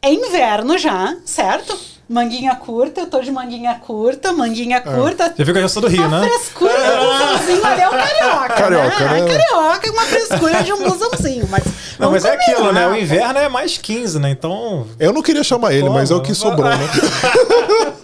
[0.00, 1.91] é inverno já, certo?
[2.08, 4.80] Manguinha curta, eu tô de manguinha curta, manguinha é.
[4.80, 5.32] curta.
[5.34, 6.28] Você viu que eu já sou do Rio, a né?
[6.28, 6.96] frescura é.
[6.96, 8.54] do blusãozinho ali é o carioca.
[8.54, 9.20] Carioca, né?
[9.20, 9.28] né?
[9.28, 11.48] Carioca e uma frescura de um blusãozinho.
[11.48, 11.64] Mas,
[11.98, 12.86] não, mas é aquilo, né?
[12.86, 14.30] O inverno é mais 15, né?
[14.30, 14.86] Então.
[14.98, 16.88] Eu não queria chamar ele, Pô, mas é o que sobrou, né?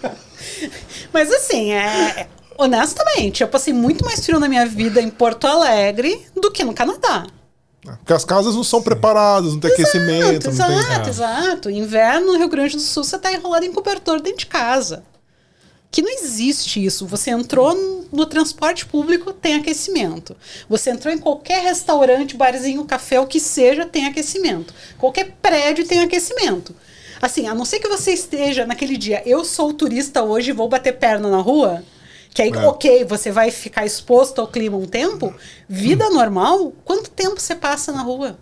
[1.12, 2.26] mas assim, é.
[2.60, 6.74] Honestamente, eu passei muito mais frio na minha vida em Porto Alegre do que no
[6.74, 7.24] Canadá.
[7.96, 10.48] Porque as casas não são preparadas, não tem exato, aquecimento.
[10.48, 11.08] Exato, não tem...
[11.08, 11.70] exato.
[11.70, 15.02] Inverno no Rio Grande do Sul, você está enrolado em cobertor dentro de casa.
[15.90, 17.06] Que não existe isso.
[17.06, 20.36] Você entrou no transporte público, tem aquecimento.
[20.68, 24.74] Você entrou em qualquer restaurante, barzinho, café, o que seja, tem aquecimento.
[24.98, 26.74] Qualquer prédio tem aquecimento.
[27.20, 30.68] Assim, a não ser que você esteja naquele dia, eu sou turista hoje e vou
[30.68, 31.82] bater perna na rua
[32.38, 32.66] que aí, é.
[32.68, 35.34] ok, você vai ficar exposto ao clima um tempo.
[35.68, 36.14] Vida hum.
[36.14, 38.38] normal, quanto tempo você passa na rua?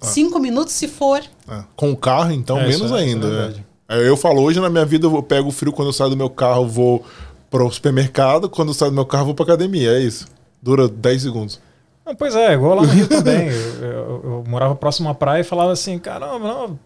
[0.00, 0.06] Ah.
[0.06, 1.20] Cinco minutos se for.
[1.48, 1.64] É.
[1.74, 3.64] Com o carro, então, é, menos é, ainda.
[3.88, 4.08] É é.
[4.08, 6.64] eu falo, hoje na minha vida eu pego frio quando eu saio do meu carro,
[6.64, 7.04] vou
[7.50, 9.90] pro supermercado, quando eu saio do meu carro, vou pra academia.
[9.90, 10.28] É isso.
[10.62, 11.60] Dura 10 segundos.
[12.06, 13.48] Ah, pois é, igual lá no Rio também.
[13.48, 16.66] Eu, eu, eu, morava próximo à praia e falava assim, caramba, não.
[16.66, 16.78] O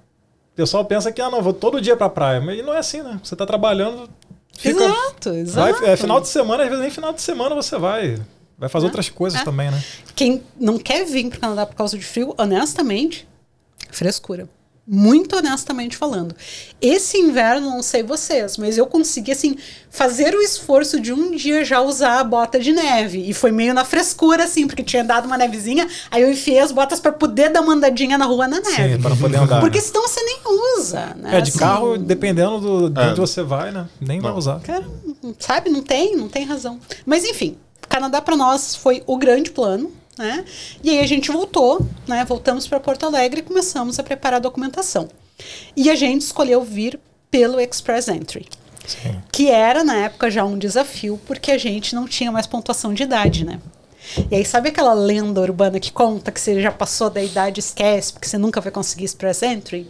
[0.57, 2.41] pessoal pensa que, ah, não, vou todo dia pra praia.
[2.41, 3.21] Mas não é assim, né?
[3.23, 4.09] Você tá trabalhando,
[4.57, 5.81] Fica, exato, exato.
[5.81, 8.19] Vai, é, final de semana, às vezes nem final de semana você vai.
[8.57, 9.45] Vai fazer é, outras coisas é.
[9.45, 9.83] também, né?
[10.15, 13.27] Quem não quer vir para o Canadá por causa de frio, honestamente,
[13.91, 14.49] frescura.
[14.87, 16.35] Muito honestamente falando.
[16.81, 19.57] Esse inverno, não sei vocês, mas eu consegui, assim,
[19.89, 23.25] fazer o esforço de um dia já usar a bota de neve.
[23.27, 26.71] E foi meio na frescura, assim, porque tinha dado uma nevezinha, aí eu enfiei as
[26.71, 28.97] botas para poder dar uma andadinha na rua na neve.
[28.97, 29.61] Sim, para poder andar.
[29.61, 30.41] Porque senão você nem
[30.77, 31.39] usa, né?
[31.39, 33.07] É, de assim, carro, dependendo do, de é.
[33.07, 33.89] onde você vai, né?
[33.99, 34.29] Nem não.
[34.29, 34.61] vai usar.
[34.61, 34.85] Cara,
[35.39, 36.79] sabe, não tem, não tem razão.
[37.07, 37.57] Mas enfim,
[37.89, 40.45] Canadá para nós foi o grande plano né?
[40.83, 42.25] E aí a gente voltou, né?
[42.25, 45.09] voltamos para Porto Alegre e começamos a preparar a documentação.
[45.77, 46.99] E a gente escolheu vir
[47.31, 48.47] pelo Express Entry.
[48.87, 49.21] Sim.
[49.33, 53.03] Que era, na época, já um desafio, porque a gente não tinha mais pontuação de
[53.03, 53.59] idade, né?
[54.31, 58.13] E aí, sabe aquela lenda urbana que conta que você já passou da idade, esquece,
[58.13, 59.89] porque você nunca vai conseguir Express Entry?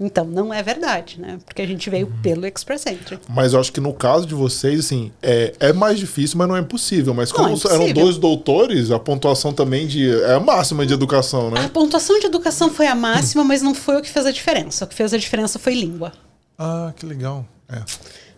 [0.00, 1.38] Então, não é verdade, né?
[1.44, 2.22] Porque a gente veio uhum.
[2.22, 3.18] pelo Express Entry.
[3.28, 6.56] Mas eu acho que no caso de vocês, assim, é, é mais difícil, mas não
[6.56, 7.12] é impossível.
[7.12, 11.50] Mas como é eram dois doutores, a pontuação também de, é a máxima de educação,
[11.50, 11.64] né?
[11.64, 14.84] A pontuação de educação foi a máxima, mas não foi o que fez a diferença.
[14.84, 16.12] O que fez a diferença foi língua.
[16.56, 17.44] Ah, que legal.
[17.68, 17.82] É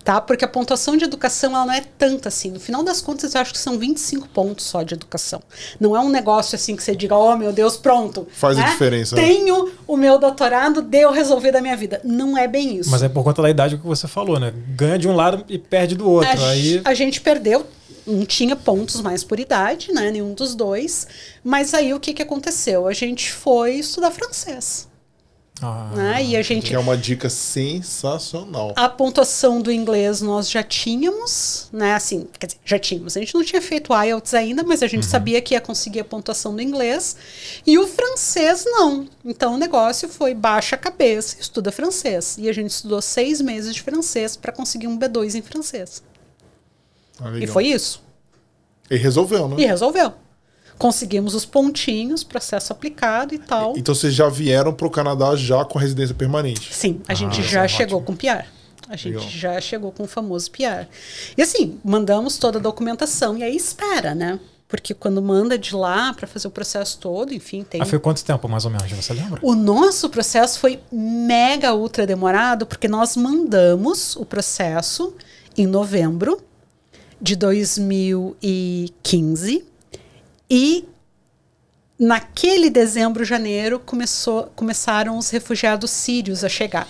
[0.04, 0.20] tá?
[0.20, 2.50] Porque a pontuação de educação ela não é tanta assim.
[2.50, 5.42] No final das contas, eu acho que são 25 pontos só de educação.
[5.78, 8.26] Não é um negócio assim que você diga, oh meu Deus, pronto.
[8.32, 8.64] Faz né?
[8.64, 9.16] a diferença.
[9.16, 9.22] Né?
[9.22, 12.00] Tenho o meu doutorado, deu resolver da minha vida.
[12.04, 12.90] Não é bem isso.
[12.90, 14.52] Mas é por conta da idade que você falou, né?
[14.76, 16.30] Ganha de um lado e perde do outro.
[16.30, 16.80] A, aí...
[16.84, 17.66] a gente perdeu
[18.06, 20.10] não tinha pontos mais por idade, né?
[20.10, 21.06] Nenhum dos dois.
[21.44, 22.88] Mas aí o que, que aconteceu?
[22.88, 24.88] A gente foi estudar francês.
[25.62, 26.24] Ah, né?
[26.24, 28.72] E a gente Que é uma dica sensacional.
[28.76, 31.94] A pontuação do inglês nós já tínhamos, né?
[31.94, 33.16] Assim, quer dizer, já tínhamos.
[33.16, 36.04] A gente não tinha feito IELTS ainda, mas a gente sabia que ia conseguir a
[36.04, 37.16] pontuação do inglês.
[37.66, 39.06] E o francês não.
[39.24, 42.36] Então o negócio foi baixa a cabeça, estuda francês.
[42.38, 46.02] E a gente estudou seis meses de francês para conseguir um B2 em francês.
[47.20, 48.02] Ah, E foi isso.
[48.90, 49.56] E resolveu, né?
[49.58, 50.14] E resolveu.
[50.80, 53.76] Conseguimos os pontinhos, processo aplicado e tal.
[53.76, 56.72] Então vocês já vieram pro Canadá já com residência permanente.
[56.72, 58.16] Sim, a gente isso já é chegou ótimo.
[58.16, 58.46] com PR.
[58.88, 59.28] A gente Legal.
[59.28, 60.86] já chegou com o famoso PR.
[61.36, 64.40] E assim, mandamos toda a documentação e aí espera, né?
[64.66, 67.82] Porque quando manda de lá para fazer o processo todo, enfim, tem.
[67.82, 68.90] Ah, foi quanto tempo, mais ou menos?
[68.90, 69.38] Você lembra?
[69.42, 75.14] O nosso processo foi mega ultra demorado, porque nós mandamos o processo
[75.58, 76.42] em novembro
[77.20, 79.68] de 2015
[80.50, 80.84] e
[81.98, 86.88] naquele dezembro, janeiro, começou, começaram os refugiados sírios a chegar.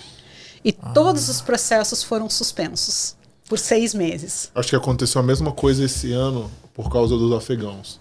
[0.63, 3.15] E todos os processos foram suspensos
[3.47, 4.49] por seis meses.
[4.55, 7.99] Acho que aconteceu a mesma coisa esse ano por causa dos afegãos.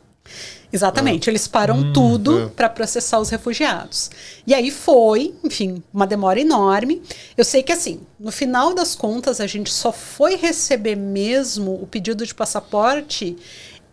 [0.72, 2.46] Exatamente, eles param tudo é.
[2.46, 4.10] para processar os refugiados.
[4.46, 7.02] E aí foi, enfim, uma demora enorme.
[7.36, 11.86] Eu sei que assim, no final das contas, a gente só foi receber mesmo o
[11.86, 13.36] pedido de passaporte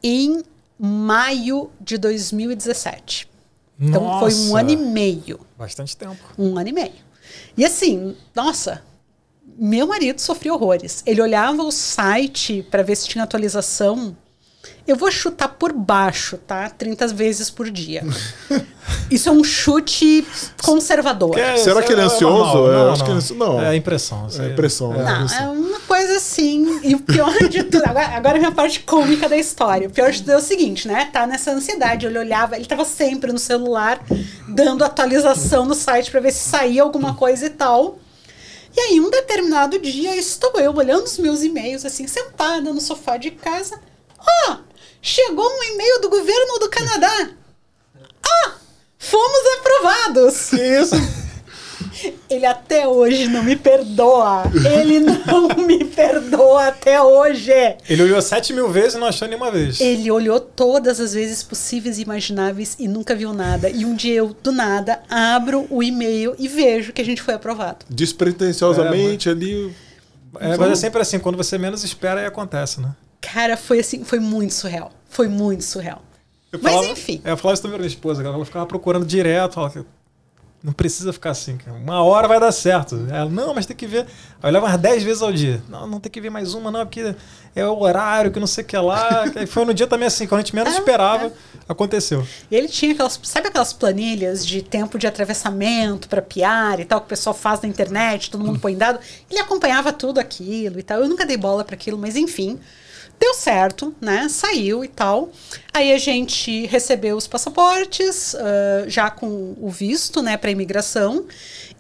[0.03, 0.43] em
[0.79, 3.27] maio de 2017.
[3.79, 5.39] Então foi um Nossa, ano e meio.
[5.57, 6.17] Bastante tempo.
[6.37, 7.07] Um ano e meio.
[7.55, 8.81] E assim, nossa,
[9.57, 11.03] meu marido sofria horrores.
[11.05, 14.15] Ele olhava o site para ver se tinha atualização.
[14.87, 16.69] Eu vou chutar por baixo, tá?
[16.69, 18.03] 30 vezes por dia.
[19.11, 20.25] Isso é um chute
[20.63, 21.37] conservador.
[21.57, 22.35] Será que ele é ansioso?
[22.55, 22.71] normal.
[22.71, 23.17] É, não, acho que não.
[23.19, 23.61] ele- não.
[23.61, 24.27] É impressão.
[24.39, 25.03] É impressão, né?
[25.03, 26.79] Não, é uma coisa assim.
[26.83, 29.87] E o pior de tudo, agora, agora é a minha parte cômica da história.
[29.87, 31.09] O pior de tudo é o seguinte, né?
[31.11, 32.05] Tá nessa ansiedade.
[32.05, 33.99] Ele olhava, ele tava sempre no celular,
[34.47, 37.99] dando atualização no site pra ver se saía alguma coisa e tal.
[38.75, 43.17] E aí, um determinado dia, estou eu olhando os meus e-mails, assim, sentada no sofá
[43.17, 43.79] de casa.
[44.19, 44.59] Ah,
[45.01, 47.29] chegou um e-mail do governo do Canadá.
[48.25, 48.51] Ah,
[48.97, 50.49] fomos aprovados.
[50.49, 50.95] Que isso?
[52.29, 54.43] Ele até hoje não me perdoa.
[54.79, 57.51] Ele não me perdoa até hoje.
[57.89, 59.79] Ele olhou 7 mil vezes e não achou nenhuma vez.
[59.79, 63.69] Ele olhou todas as vezes possíveis e imagináveis e nunca viu nada.
[63.69, 67.33] E um dia eu, do nada, abro o e-mail e vejo que a gente foi
[67.33, 67.85] aprovado.
[67.89, 69.73] Despretensiosamente ali.
[70.39, 72.91] É, mas é sempre assim, quando você menos espera, aí acontece, né?
[73.33, 74.91] Cara, foi assim, foi muito surreal.
[75.09, 76.01] Foi muito surreal.
[76.51, 77.21] Eu Mas falava- enfim.
[77.25, 79.55] Eu falava isso também pra minha esposa, ela ficava procurando direto.
[79.55, 79.85] Falava,
[80.63, 81.77] não precisa ficar assim, cara.
[81.77, 83.05] Uma hora vai dar certo.
[83.11, 84.01] Ela, não, mas tem que ver.
[84.01, 84.05] Aí
[84.43, 85.61] eu olhava umas 10 vezes ao dia.
[85.69, 87.15] Não, não tem que ver mais uma, não, porque
[87.55, 89.25] é o horário, que não sei o que lá.
[89.35, 91.31] Aí foi no dia também assim, quando a gente menos É, esperava,
[91.69, 92.25] aconteceu.
[92.49, 97.01] E ele tinha aquelas, sabe aquelas planilhas de tempo de atravessamento para piar e tal,
[97.01, 98.99] que o pessoal faz na internet, todo mundo põe dado.
[99.29, 100.99] Ele acompanhava tudo aquilo e tal.
[101.01, 102.59] Eu nunca dei bola para aquilo, mas enfim.
[103.19, 104.27] Deu certo, né?
[104.29, 105.29] Saiu e tal.
[105.73, 111.25] Aí a gente recebeu os passaportes, ah, já com o visto, né, para imigração.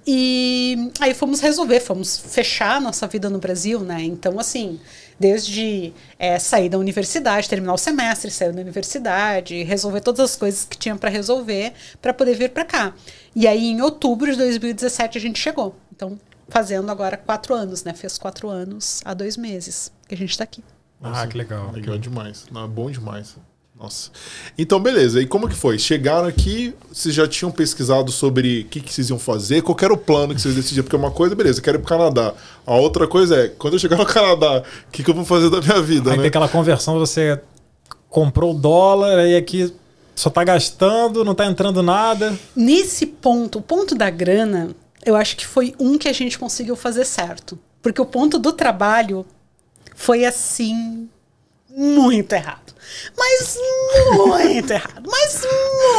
[0.09, 4.01] E aí fomos resolver, fomos fechar a nossa vida no Brasil, né?
[4.03, 4.79] Então, assim,
[5.19, 10.63] desde eh, sair da universidade, terminar o semestre, sair da universidade, resolver todas as coisas
[10.63, 12.93] que tinha para resolver para poder vir para cá.
[13.35, 15.75] E aí, em outubro de 2017, a gente chegou.
[15.93, 17.93] Então, fazendo agora quatro anos, né?
[17.93, 20.63] Fez quatro anos há dois meses que a gente está aqui.
[21.01, 21.71] Ah, que legal.
[21.71, 22.45] Legal demais.
[22.51, 23.35] Não, é bom demais.
[23.79, 24.09] Nossa.
[24.57, 25.21] Então, beleza.
[25.21, 25.77] E como que foi?
[25.77, 29.61] Chegaram aqui, vocês já tinham pesquisado sobre o que, que vocês iam fazer?
[29.61, 30.83] Qual que era o plano que vocês decidiram?
[30.83, 32.33] Porque uma coisa, beleza, eu quero ir pro Canadá.
[32.65, 35.49] A outra coisa é, quando eu chegar no Canadá, o que, que eu vou fazer
[35.51, 36.23] da minha vida, Aí né?
[36.23, 37.39] tem aquela conversão, você
[38.09, 39.71] comprou o dólar, aí aqui
[40.15, 42.35] só tá gastando, não tá entrando nada.
[42.55, 44.71] Nesse ponto, o ponto da grana,
[45.05, 47.59] eu acho que foi um que a gente conseguiu fazer certo.
[47.79, 49.23] Porque o ponto do trabalho
[49.97, 51.09] foi assim
[51.67, 52.73] muito errado.
[53.17, 53.57] Mas
[54.15, 55.09] muito errado.
[55.09, 55.41] Mas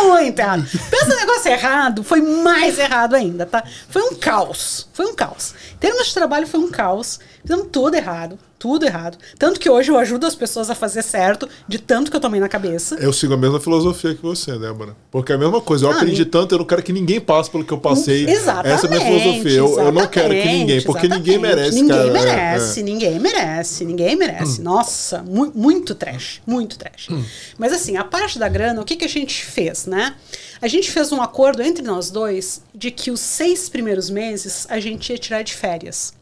[0.06, 0.64] muito errado.
[0.88, 3.62] Pensa no negócio errado, foi mais errado ainda, tá?
[3.90, 4.88] Foi um caos.
[4.94, 5.52] Foi um caos.
[5.74, 7.18] Em termos de trabalho, foi um caos.
[7.42, 8.38] Fizemos tudo errado.
[8.58, 9.16] Tudo errado.
[9.38, 12.40] Tanto que hoje eu ajudo as pessoas a fazer certo, de tanto que eu tomei
[12.40, 12.96] na cabeça.
[12.96, 14.96] Eu sigo a mesma filosofia que você, Débora.
[15.12, 15.86] Porque é a mesma coisa.
[15.86, 18.28] Eu Ah, aprendi tanto, eu não quero que ninguém passe pelo que eu passei.
[18.28, 18.74] Exatamente.
[18.74, 19.58] Essa é a minha filosofia.
[19.58, 21.56] Eu, eu não quero que ninguém, porque ninguém exatamente.
[21.56, 22.08] merece, ninguém cara.
[22.08, 22.82] É, Merece, é.
[22.82, 24.60] Ninguém merece, ninguém merece.
[24.60, 27.08] Nossa, mu- muito trash, muito trash.
[27.56, 30.14] Mas assim, a parte da grana, o que, que a gente fez, né?
[30.60, 34.80] A gente fez um acordo entre nós dois de que os seis primeiros meses a
[34.80, 36.12] gente ia tirar de férias.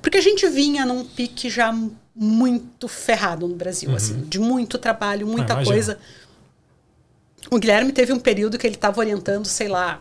[0.00, 1.74] Porque a gente vinha num pique já
[2.14, 5.74] muito ferrado no Brasil, assim, de muito trabalho, muita imagino.
[5.74, 5.98] coisa.
[7.50, 10.00] O Guilherme teve um período que ele estava orientando, sei lá,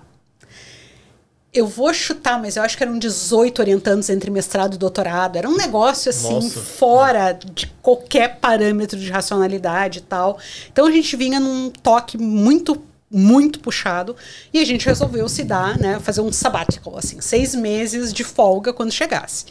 [1.54, 5.36] eu vou chutar, mas eu acho que eram 18 orientandos entre mestrado e doutorado.
[5.36, 6.62] Era um negócio assim, Nossa.
[6.62, 10.40] fora de qualquer parâmetro de racionalidade e tal.
[10.72, 14.15] Então a gente vinha num toque muito, muito puxado
[14.54, 18.71] e a gente resolveu se dar, né, fazer um sabbatical, assim, seis meses de folga
[18.71, 19.45] quando chegasse.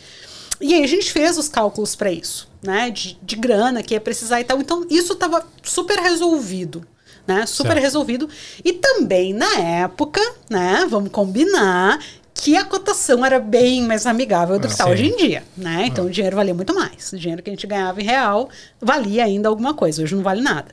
[0.61, 4.01] E aí a gente fez os cálculos para isso, né, de, de grana que ia
[4.01, 4.61] precisar e tal.
[4.61, 6.87] Então isso estava super resolvido
[7.27, 7.47] né?
[7.47, 7.83] Super Certo.
[7.83, 8.29] resolvido.
[8.65, 10.87] E também na época, né?
[10.89, 11.99] Vamos combinar
[12.35, 14.91] que a cotação era bem mais amigável do que está sim.
[14.91, 15.85] hoje em dia, né?
[15.87, 17.13] Então o dinheiro valia muito mais.
[17.13, 18.49] O dinheiro que a gente ganhava em real
[18.81, 20.03] valia ainda alguma coisa.
[20.03, 20.69] Hoje não vale nada.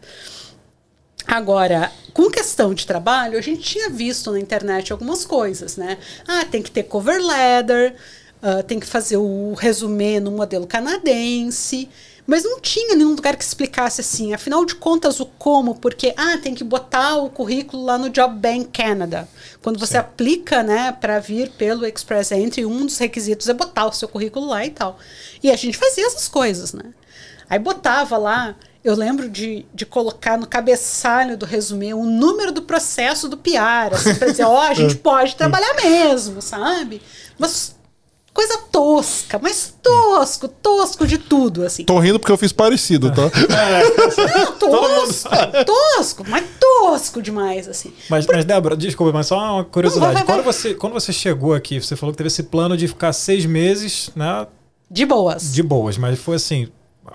[1.28, 5.98] Agora, com questão de trabalho, a gente tinha visto na internet algumas coisas, né?
[6.26, 7.96] Ah, tem que ter cover letter,
[8.42, 11.90] ah, tem que fazer o resumê no modelo canadense,
[12.26, 16.38] mas não tinha nenhum lugar que explicasse assim, afinal de contas, o como, porque, ah,
[16.38, 19.28] tem que botar o currículo lá no Job Bank Canada.
[19.62, 23.94] Quando você aplica, né, para vir pelo Express Entry, um dos requisitos é botar o
[23.94, 24.98] seu currículo lá e tal.
[25.44, 26.94] E a gente fazia essas coisas, né?
[27.50, 32.62] Aí botava lá, eu lembro de, de colocar no cabeçalho do resumê o número do
[32.62, 37.02] processo do PR, assim, pra dizer, ó, a gente pode trabalhar mesmo, sabe?
[37.38, 37.76] Mas
[38.38, 41.84] coisa tosca, mas tosco, tosco de tudo, assim.
[41.84, 43.24] Tô rindo porque eu fiz parecido, tá?
[43.50, 45.30] Não, tosco,
[45.66, 47.92] tosco, mas tosco demais, assim.
[48.08, 50.14] Mas, mas, Débora, desculpa, mas só uma curiosidade.
[50.14, 50.54] Não, vai, vai, Quando, vai.
[50.54, 54.12] você, quando você chegou aqui, você falou que teve esse plano de ficar seis meses,
[54.16, 54.46] né?
[54.90, 56.70] De boas, De boas, mas foi assim.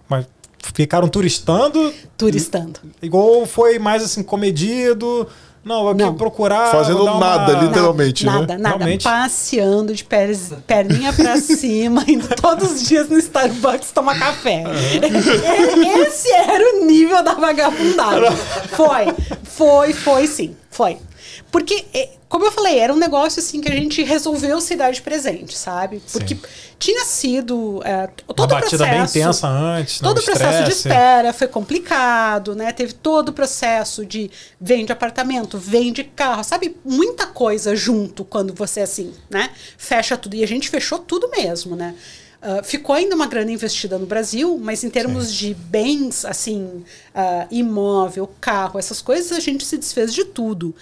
[0.09, 0.27] Mas
[0.75, 2.81] ficaram turistando, turistando.
[3.03, 5.27] igual foi mais assim, comedido.
[5.65, 6.15] Não, aqui Não.
[6.15, 6.73] procurar.
[6.73, 8.33] Fazendo nada, literalmente, né?
[8.33, 8.77] Nada, nada.
[8.79, 9.05] Realmente.
[9.05, 14.65] Passeando de pés, perninha pra cima, indo todos os dias no Starbucks tomar café.
[16.05, 18.37] Esse era o nível da vagabundagem.
[18.71, 20.99] Foi, foi, foi sim, foi.
[21.53, 24.91] Porque, eh, como eu falei, era um negócio assim que a gente resolveu se dar
[24.91, 26.03] de presente, sabe?
[26.11, 26.37] Porque
[26.79, 29.99] tinha sido eh, todo Uma o batida bem processo- intensa antes.
[30.01, 30.89] Todo o processo de estresse.
[30.89, 32.73] espera foi complicado, né?
[32.73, 36.75] Teve todo o processo de vende apartamento, vende carro, sabe?
[36.85, 39.51] Muita coisa junto quando você assim, né?
[39.77, 40.35] Fecha tudo.
[40.35, 41.95] E a gente fechou tudo mesmo, né?
[42.45, 47.47] Ah, ficou ainda uma grana investida no Brasil, mas em termos de bens, assim, ah,
[47.53, 50.75] imóvel, carro, essas coisas, a gente se desfez de tudo.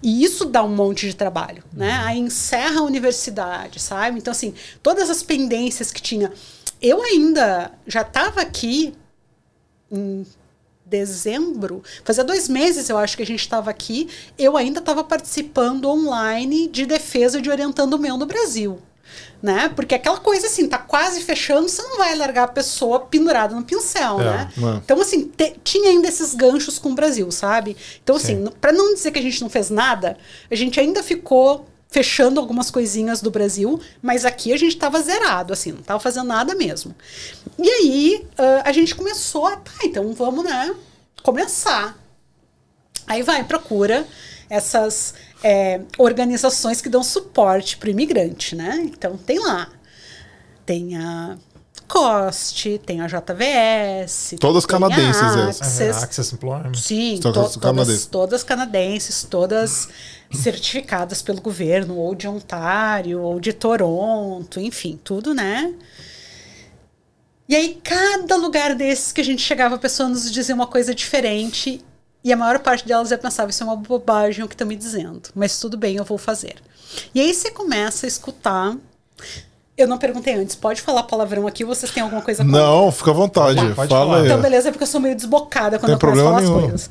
[0.00, 2.00] E isso dá um monte de trabalho, né?
[2.04, 4.18] Aí encerra a universidade, sabe?
[4.18, 6.32] Então, assim, todas as pendências que tinha.
[6.80, 8.94] Eu ainda já estava aqui
[9.90, 10.24] em
[10.86, 15.86] dezembro, fazia dois meses eu acho que a gente estava aqui, eu ainda estava participando
[15.86, 18.80] online de defesa de orientando o meu no Brasil.
[19.40, 19.68] Né?
[19.74, 23.62] Porque aquela coisa assim, tá quase fechando, você não vai largar a pessoa pendurada no
[23.62, 24.52] pincel, É, né?
[24.56, 24.76] é.
[24.78, 27.76] Então, assim, te- tinha ainda esses ganchos com o Brasil, sabe?
[28.02, 28.52] Então, assim, Sim.
[28.60, 30.16] para não dizer que a gente não fez nada,
[30.50, 35.52] a gente ainda ficou fechando algumas coisinhas do Brasil, mas aqui a gente estava zerado,
[35.52, 36.94] assim, não estava fazendo nada mesmo.
[37.58, 40.74] E aí ah, a gente começou a, tá, então vamos, né,
[41.22, 41.96] começar.
[43.06, 44.06] Aí vai, procura
[44.50, 48.80] essas é, organizações que dão suporte para o imigrante, né?
[48.82, 49.68] Então tem lá.
[50.66, 51.36] Tem a
[51.86, 54.34] COST, tem a JVS.
[54.38, 55.60] Todas tem a canadenses essas.
[55.62, 56.74] Access, É, Access Employment.
[56.74, 58.06] Sim, Todas to- todas, canadenses.
[58.06, 59.88] todas canadenses, todas
[60.30, 65.72] certificadas pelo governo, ou de Ontário, ou de Toronto, enfim, tudo, né?
[67.48, 70.94] E aí, cada lugar desses que a gente chegava, a pessoa nos dizia uma coisa
[70.94, 71.80] diferente,
[72.28, 74.76] e a maior parte delas eu pensava, isso é uma bobagem o que estão me
[74.76, 76.56] dizendo, mas tudo bem, eu vou fazer.
[77.14, 78.76] E aí você começa a escutar.
[79.76, 82.60] Eu não perguntei antes, pode falar palavrão aqui ou vocês têm alguma coisa contra?
[82.60, 83.56] Não, fica à vontade.
[83.68, 84.18] Tá, pode Fala falar.
[84.18, 84.26] aí.
[84.26, 86.60] Então, beleza, é porque eu sou meio desbocada quando Tem eu começo a falar problema
[86.60, 86.68] as nenhum.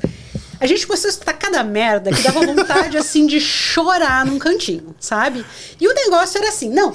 [0.60, 4.92] A gente começou a escutar cada merda que dava vontade, assim, de chorar num cantinho,
[4.98, 5.46] sabe?
[5.80, 6.92] E o negócio era assim, não,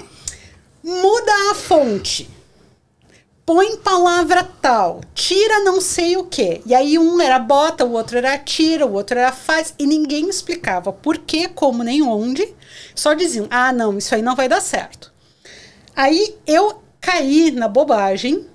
[0.84, 2.30] muda a fonte.
[3.46, 6.62] Põe palavra tal, tira não sei o quê.
[6.66, 9.74] E aí um era bota, o outro era tira, o outro era faz.
[9.78, 12.56] E ninguém explicava por que, como, nem onde.
[12.96, 15.12] Só diziam, ah, não, isso aí não vai dar certo.
[15.94, 18.48] Aí eu caí na bobagem.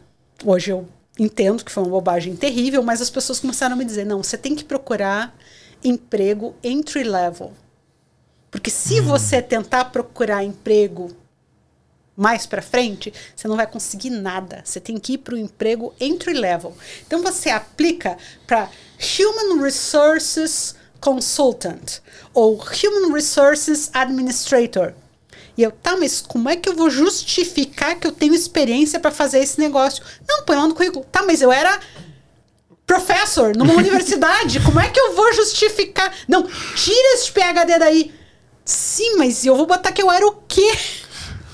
[0.43, 4.07] Hoje eu entendo que foi uma bobagem terrível, mas as pessoas começaram a me dizer:
[4.07, 5.37] não, você tem que procurar
[5.85, 7.53] emprego entry level.
[8.51, 11.11] Porque se você tentar procurar emprego
[12.19, 14.61] mais para frente, você não vai conseguir nada.
[14.65, 16.77] Você tem que ir para o emprego entry level.
[17.07, 18.69] Então você aplica para
[19.21, 22.01] Human Resources Consultant
[22.35, 24.95] ou Human Resources Administrator.
[25.57, 29.13] E eu, tá, mas como é que eu vou justificar que eu tenho experiência para
[29.13, 30.03] fazer esse negócio?
[30.29, 31.07] Não, põe lá no currículo.
[31.13, 31.79] Tá, mas eu era
[32.85, 34.59] professor numa universidade.
[34.65, 36.13] Como é que eu vou justificar?
[36.27, 36.43] Não,
[36.75, 38.13] tira esse PhD daí.
[38.65, 40.73] Sim, mas eu vou botar que eu era o quê?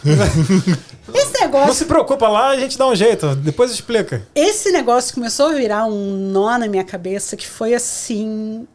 [1.13, 1.67] Esse negócio.
[1.67, 3.35] Não se preocupa lá, a gente dá um jeito.
[3.37, 4.27] Depois explica.
[4.35, 8.67] Esse negócio começou a virar um nó na minha cabeça que foi assim.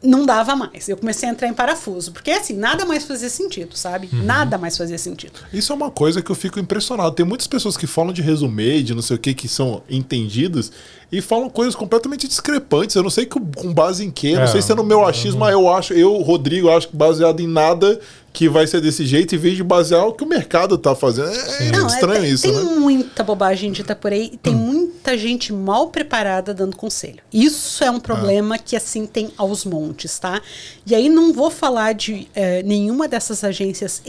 [0.00, 0.88] Não dava mais.
[0.88, 2.12] Eu comecei a entrar em parafuso.
[2.12, 4.08] Porque assim, nada mais fazia sentido, sabe?
[4.12, 4.22] Uhum.
[4.22, 5.40] Nada mais fazia sentido.
[5.52, 7.16] Isso é uma coisa que eu fico impressionado.
[7.16, 10.70] Tem muitas pessoas que falam de resumê, de não sei o que, que são entendidas,
[11.10, 12.94] e falam coisas completamente discrepantes.
[12.94, 15.04] Eu não sei que- com base em quê, não É, sei se é no meu
[15.06, 17.98] achismo, mas eu acho, eu, Rodrigo, acho que baseado em nada
[18.30, 21.28] que vai ser desse jeito, em vez de basear o que o mercado tá fazendo.
[21.30, 22.62] É, é muito estranho tem, isso, tem né?
[22.62, 27.18] muita bobagem dita por aí e tem muita gente mal preparada dando conselho.
[27.32, 30.40] Isso é um problema que, assim, tem aos montes, tá?
[30.86, 34.00] E aí não vou falar de eh, nenhuma dessas agências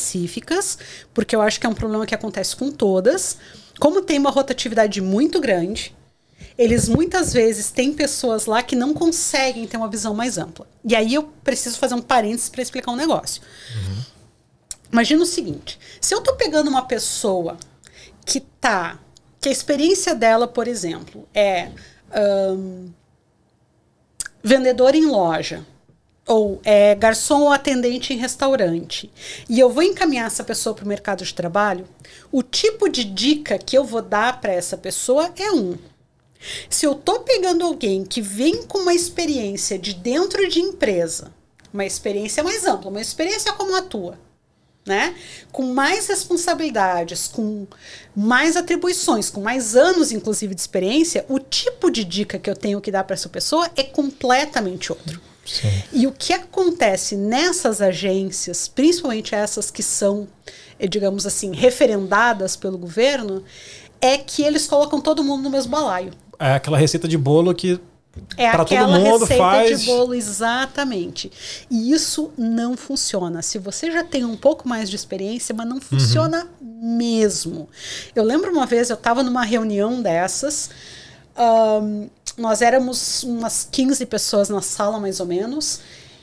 [0.00, 0.78] específicas,
[1.14, 3.36] porque eu acho que é um problema que acontece com todas.
[3.78, 5.94] Como tem uma rotatividade muito grande,
[6.58, 10.66] eles muitas vezes têm pessoas lá que não conseguem ter uma visão mais ampla.
[10.84, 13.42] E aí eu preciso fazer um parênteses para explicar um negócio.
[14.90, 17.56] Imagina o seguinte: se eu tô pegando uma pessoa
[18.24, 18.98] que tá.
[19.40, 21.70] que a experiência dela, por exemplo, é
[22.10, 22.88] ahn,
[24.42, 25.66] vendedor em loja,
[26.26, 29.10] ou é garçom ou atendente em restaurante,
[29.48, 31.86] e eu vou encaminhar essa pessoa para o mercado de trabalho,
[32.32, 35.76] o tipo de dica que eu vou dar para essa pessoa é um.
[36.68, 41.32] Se eu tô pegando alguém que vem com uma experiência de dentro de empresa,
[41.72, 44.18] uma experiência mais ampla, uma experiência como a tua,
[44.86, 45.14] né?
[45.50, 47.66] Com mais responsabilidades, com
[48.14, 52.80] mais atribuições, com mais anos, inclusive, de experiência, o tipo de dica que eu tenho
[52.80, 55.20] que dar para essa pessoa é completamente outro.
[55.44, 55.82] Sim.
[55.92, 60.28] E o que acontece nessas agências, principalmente essas que são,
[60.78, 63.44] eh, digamos assim, referendadas pelo governo,
[64.00, 66.12] é que eles colocam todo mundo no mesmo balaio.
[66.38, 67.80] É aquela receita de bolo que
[68.38, 71.30] É Pra todo aquela mundo receita faz- de bolo, exatamente.
[71.70, 73.42] E isso não funciona.
[73.42, 77.68] Se você já tem um pouco mais de experiência, mas não funciona mesmo.
[78.14, 80.70] Eu lembro uma vez, eu estava numa reunião dessas,
[81.36, 82.06] ahn,
[82.38, 85.80] nós éramos umas 15 pessoas na sala, mais ou menos,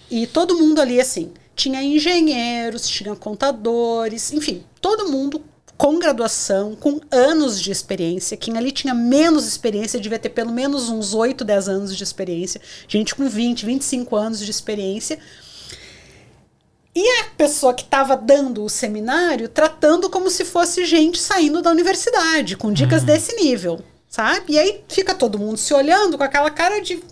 [0.09, 5.41] e todo mundo ali, assim, tinha engenheiros, tinha contadores, enfim, todo mundo
[5.83, 8.37] com graduação, com anos de experiência.
[8.37, 12.61] Quem ali tinha menos experiência devia ter pelo menos uns 8, 10 anos de experiência.
[12.87, 15.19] Gente com 20, 25 anos de experiência.
[16.95, 21.71] E a pessoa que estava dando o seminário tratando como se fosse gente saindo da
[21.71, 23.07] universidade, com dicas Uhum.
[23.07, 24.53] desse nível, sabe?
[24.53, 27.03] E aí fica todo mundo se olhando com aquela cara de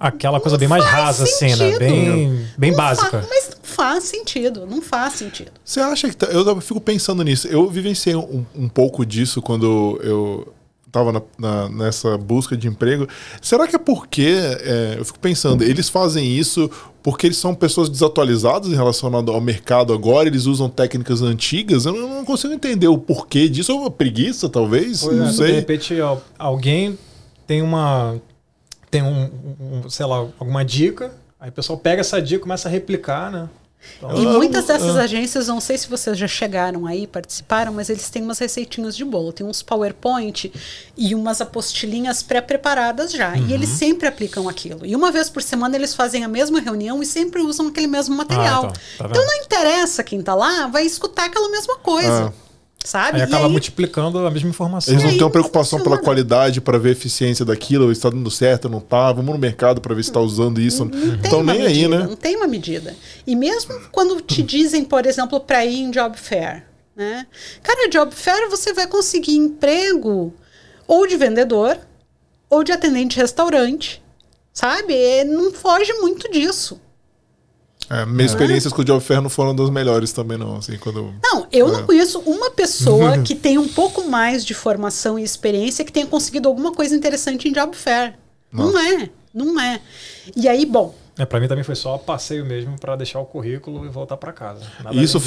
[0.00, 1.56] aquela coisa bem mais rasa, assim, né?
[1.56, 1.78] sentido.
[1.78, 3.10] Bem, bem Não básica.
[3.22, 5.52] fa- mas não faz sentido, não faz sentido.
[5.64, 6.16] Você acha que.
[6.16, 7.46] tá- eu fico pensando nisso.
[7.46, 10.52] Eu vivenciei um, um pouco disso quando eu
[10.86, 13.06] estava na, na- nessa busca de emprego.
[13.42, 14.34] Será que é porque.
[14.60, 16.68] é, eu fico pensando, eles fazem isso
[17.02, 20.28] porque eles são pessoas desatualizadas em relação ao mercado agora?
[20.28, 21.86] Eles usam técnicas antigas?
[21.86, 23.72] Eu não, consigo entender o porquê disso.
[23.72, 25.02] Ou uma preguiça, talvez?
[25.02, 25.52] Pois não é, De sei.
[25.52, 26.98] repente, al- alguém
[27.46, 28.16] tem uma.
[28.90, 29.30] Tem um,
[29.84, 33.30] um- sei lá, alguma dica, aí o pessoal pega essa dica e começa a replicar,
[33.30, 33.48] né?
[33.96, 35.02] Então, E Ah, muitas dessas ah.
[35.02, 39.04] agências, não sei se vocês já chegaram aí, participaram, mas eles têm umas receitinhas de
[39.06, 40.52] bolo, tem uns PowerPoint
[40.98, 43.34] e umas apostilinhas pré-preparadas já.
[43.38, 43.50] E Uhum.
[43.50, 44.84] eles sempre aplicam aquilo.
[44.84, 48.14] E uma vez por semana eles fazem a mesma reunião e sempre usam aquele mesmo
[48.14, 48.64] material.
[48.66, 52.34] então, tá então não interessa quem tá lá, vai escutar aquela mesma coisa.
[52.82, 53.16] Sabe?
[53.16, 54.92] aí E acaba aí- multiplicando a mesma informação.
[54.92, 57.86] Eles E não aí têm uma não preocupação pela qualidade para ver a eficiência daquilo,
[57.86, 59.12] se está dando certo, não tá.
[59.12, 60.84] Vamos no mercado para ver se está usando isso.
[60.86, 62.06] Não tem Então uma nem aí, medida, né?
[62.06, 62.96] Não tem uma medida.
[63.26, 66.64] E mesmo quando te dizem, por exemplo, para ir em job fair,
[66.96, 67.26] né?
[67.62, 70.32] Cara, job fair você vai conseguir emprego
[70.88, 71.78] ou de vendedor
[72.48, 74.02] ou de atendente de restaurante,
[74.54, 75.22] sabe?
[75.24, 76.80] Não foge muito disso.
[77.90, 80.56] É, minhas experiências com o Job Fair não foram das melhores também, não.
[80.58, 81.12] Assim, quando...
[81.22, 81.72] Não, eu É.
[81.72, 86.06] não conheço uma pessoa que tem um pouco mais de formação e experiência que tenha
[86.06, 88.14] conseguido alguma coisa interessante em job fair.
[88.52, 89.80] Não, é, não é.
[90.36, 93.84] E aí, bom, É, pra mim também foi só passeio mesmo pra deixar o currículo
[93.84, 94.62] e voltar pra casa.
[94.82, 95.20] Nada Isso,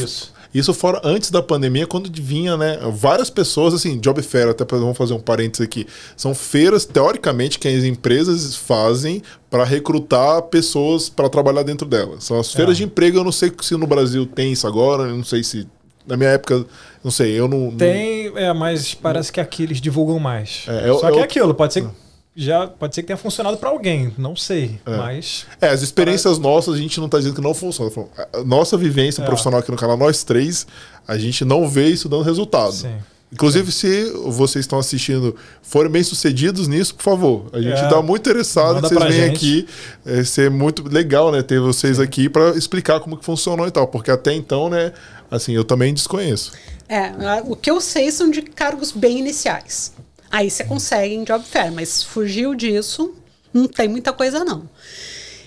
[0.52, 2.80] isso fora antes da pandemia, quando vinha, né?
[2.92, 5.86] Várias pessoas, assim, Job Fair, até vamos fazer um parênteses aqui.
[6.18, 9.22] São feiras, teoricamente, que as empresas fazem
[9.52, 12.24] para recrutar pessoas para trabalhar dentro delas.
[12.24, 12.78] São as feiras É.
[12.80, 15.68] de emprego, eu não sei se no Brasil tem isso agora, eu não sei se.
[16.08, 16.66] Na minha época,
[17.04, 17.70] não sei, eu não.
[17.70, 20.66] não- Tem, é, mas parece que aqui eles divulgam mais.
[20.68, 21.88] É, eu- Só que eu- é aquilo, pode ser que
[22.36, 24.98] já pode ser que tenha funcionado pra alguém, não sei, É.
[24.98, 27.92] mas É, as experiências nossas, a gente não tá dizendo que não funciona.
[27.92, 29.26] Tá Nossa vivência É.
[29.26, 30.66] profissional aqui no canal, nós três,
[31.08, 32.72] a gente não vê isso dando resultado.
[32.74, 32.96] sim.
[33.32, 37.46] Inclusive, se vocês estão assistindo forem bem sucedidos nisso, por favor.
[37.52, 37.86] A gente É.
[37.86, 39.68] está muito interessado Manda que vocês venham aqui.
[40.06, 41.42] É, ser muito legal, né?
[41.42, 43.88] Ter vocês aqui para explicar como que funcionou e tal.
[43.88, 44.94] Porque até então, né?
[45.32, 46.52] Assim, eu também desconheço.
[46.88, 47.12] É,
[47.44, 49.94] o que eu sei são de cargos bem iniciais.
[50.34, 53.14] Aí você consegue em job fair, mas fugiu disso,
[53.54, 54.68] não tem muita coisa não.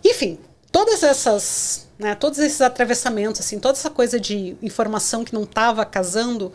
[0.04, 0.38] Enfim,
[0.70, 5.84] todas essas, né, todos esses atravessamentos, assim, toda essa coisa de informação que não estava
[5.84, 6.52] casando,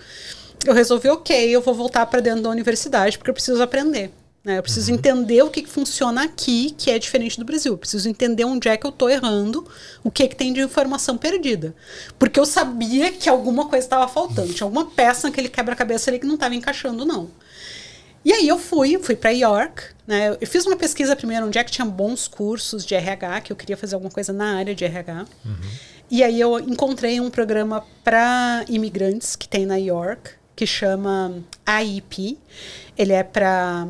[0.65, 4.11] eu resolvi, ok, eu vou voltar para dentro da universidade porque eu preciso aprender.
[4.45, 4.57] né?
[4.59, 7.73] Eu preciso entender o que, que funciona aqui, que é diferente do Brasil.
[7.73, 9.67] Eu preciso entender onde é que eu estou errando,
[10.03, 11.75] o que, que tem de informação perdida.
[12.17, 14.53] Porque eu sabia que alguma coisa estava faltando.
[14.53, 17.29] Tinha alguma peça naquele quebra-cabeça ali que não estava encaixando, não.
[18.23, 20.37] E aí eu fui, fui para York, né?
[20.39, 23.55] Eu fiz uma pesquisa primeiro onde é que tinha bons cursos de RH, que eu
[23.55, 25.25] queria fazer alguma coisa na área de RH.
[26.09, 32.37] E aí eu encontrei um programa para imigrantes que tem na York, que chama AIP.
[32.97, 33.87] Ele é para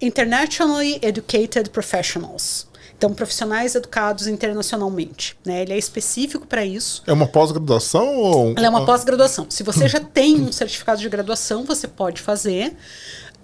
[0.00, 2.68] Internationally Educated Professionals.
[2.96, 5.36] Então, profissionais educados internacionalmente.
[5.44, 5.62] Né?
[5.62, 7.02] Ele é específico para isso.
[7.06, 8.54] É uma pós-graduação ou.
[8.56, 9.46] Ela é uma pós-graduação.
[9.50, 12.76] Se você já tem um certificado de graduação, você pode fazer.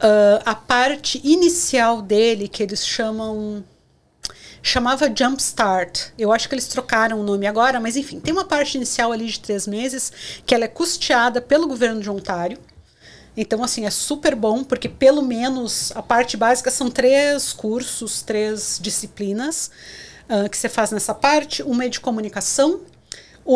[0.01, 3.63] Ah, a parte inicial dele, que eles chamam.
[4.63, 6.13] Chamava Jumpstart.
[6.19, 9.27] Eu acho que eles trocaram o nome agora, mas enfim, tem uma parte inicial ali
[9.27, 10.13] de três meses
[10.45, 12.59] que ela é custeada pelo governo de Ontário.
[13.35, 18.79] Então, assim, é super bom, porque pelo menos a parte básica são três cursos, três
[18.83, 19.71] disciplinas
[20.29, 21.63] ah, que você faz nessa parte.
[21.63, 22.83] Uma é de comunicação,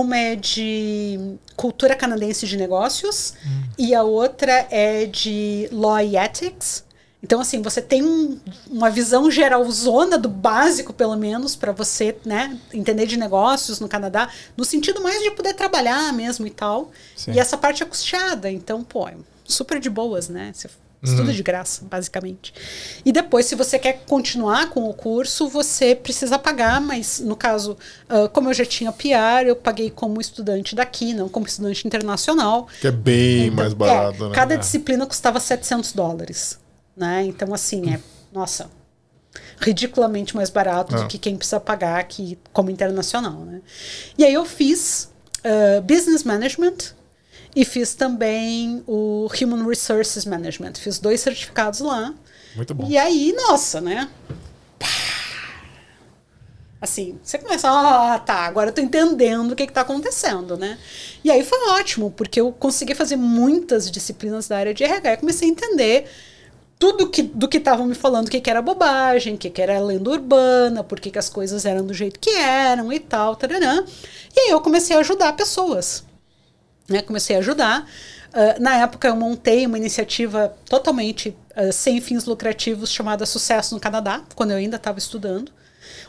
[0.01, 3.35] uma é de cultura canadense de negócios
[3.79, 6.83] e a outra é de law e ethics.
[7.23, 8.39] Então, assim, você tem um-
[8.69, 14.29] uma visão geralzona do básico, pelo menos, para você né, entender de negócios no Canadá,
[14.57, 16.91] no sentido mais de poder trabalhar mesmo e tal.
[17.17, 17.33] Sim.
[17.33, 19.15] E essa parte é custeada, então, pô, é
[19.45, 20.51] super de boas, né?
[20.53, 20.69] Você
[21.05, 22.53] estuda de graça, basicamente.
[23.05, 27.77] E depois, se você quer continuar com o curso, você precisa pagar, mas no caso,
[28.09, 32.67] ah, como eu já tinha PR, eu paguei como estudante daqui, não como estudante internacional.
[32.81, 34.35] Que é bem Então, mais barato, é, né?
[34.35, 34.57] Cada É.
[34.57, 36.59] disciplina custava 700 dólares,
[36.97, 37.23] né?
[37.25, 38.01] Então, assim, é,
[38.33, 38.71] nossa,
[39.61, 41.01] ridiculamente mais barato Ah.
[41.03, 43.61] do que quem precisa pagar aqui como internacional, né?
[44.17, 45.11] E aí eu fiz
[45.45, 46.95] ah, Business Management
[47.55, 50.75] e fiz também o Human Resources Management.
[50.75, 52.13] Fiz dois certificados lá.
[52.57, 52.87] Muito bom.
[52.89, 54.09] E aí, nossa, né?
[54.79, 54.89] Pá!
[56.81, 60.79] Assim, você começa, ah, tá, agora eu tô entendendo o que que tá acontecendo, né?
[61.23, 65.17] E aí foi ótimo, porque eu consegui fazer muitas disciplinas da área de RH e
[65.17, 66.07] comecei a entender
[66.79, 69.63] tudo que, do que estavam me falando, o que, que era bobagem, o que, que
[69.63, 73.35] era lenda urbana, por que, que as coisas eram do jeito que eram e tal,
[73.35, 73.83] tararã.
[74.37, 76.05] E aí eu comecei a ajudar pessoas
[76.89, 77.89] né, comecei a ajudar.
[78.33, 83.81] Ah, na época, eu montei uma iniciativa totalmente ah, sem fins lucrativos chamada Sucesso no
[83.81, 85.53] Canadá, quando eu ainda estava estudando.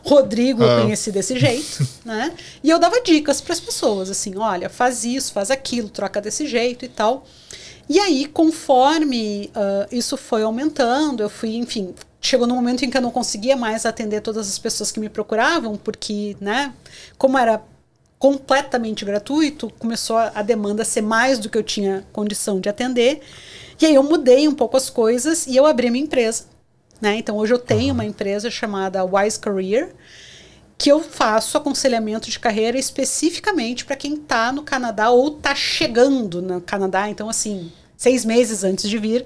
[0.04, 0.82] Rodrigo eu Ah.
[0.82, 2.34] conheci desse jeito, né?
[2.64, 6.48] E eu dava dicas para as pessoas, assim, olha, faz isso, faz aquilo, troca desse
[6.48, 7.26] jeito e tal.
[7.88, 12.98] E aí, conforme ah, isso foi aumentando, eu fui, enfim, chegou no momento em que
[12.98, 16.74] eu não conseguia mais atender todas as pessoas que me procuravam, porque, né,
[17.18, 17.62] como era
[18.18, 22.70] completamente gratuito, começou a, a demanda a ser mais do que eu tinha condição de
[22.70, 23.22] atender.
[23.80, 26.45] E aí eu mudei um pouco as coisas e eu abri minha empresa.
[27.01, 27.18] Né?
[27.18, 29.93] Então hoje eu tenho uma empresa chamada Wise Career,
[30.78, 36.41] que eu faço aconselhamento de carreira especificamente para quem está no Canadá ou está chegando
[36.41, 39.26] no Canadá, então assim, seis meses antes de vir,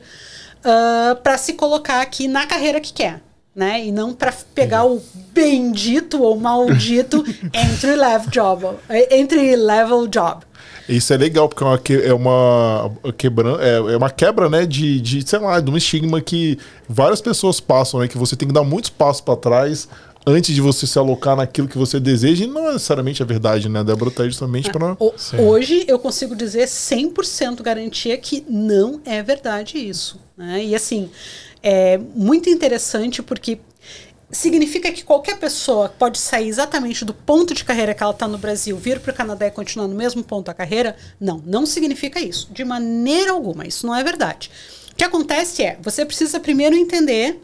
[1.24, 3.22] para se colocar aqui na carreira que quer.
[3.60, 3.88] Né?
[3.88, 5.02] E não para pegar o
[5.34, 7.18] bendito ou maldito
[7.54, 8.66] entry level job,
[9.12, 10.44] entry level job.
[10.88, 14.66] Isso é legal, porque é uma, que- é uma, quebra, é, é uma quebra, né,
[14.66, 16.58] de, de, sei lá, de um estigma que
[16.88, 19.90] várias pessoas passam, né, que você tem que dar muitos passos para trás
[20.26, 23.68] antes de você se alocar naquilo que você deseja, e não é necessariamente a verdade,
[23.70, 24.96] né, a Débora tá justamente para...
[25.00, 25.38] O- Sim.
[25.42, 30.18] hoje eu consigo dizer 100% garantia que não é verdade isso.
[30.38, 30.64] Né?
[30.66, 31.10] E assim,
[31.62, 33.60] é muito interessante porque
[34.32, 38.38] significa que qualquer pessoa pode sair exatamente do ponto de carreira que ela está no
[38.38, 40.96] Brasil, vir para o Canadá e continuar no mesmo ponto da carreira.
[41.20, 42.50] Não, não significa isso.
[42.52, 43.66] De maneira alguma.
[43.66, 44.52] Isso não é verdade.
[44.92, 47.42] O que acontece é, você precisa primeiro entender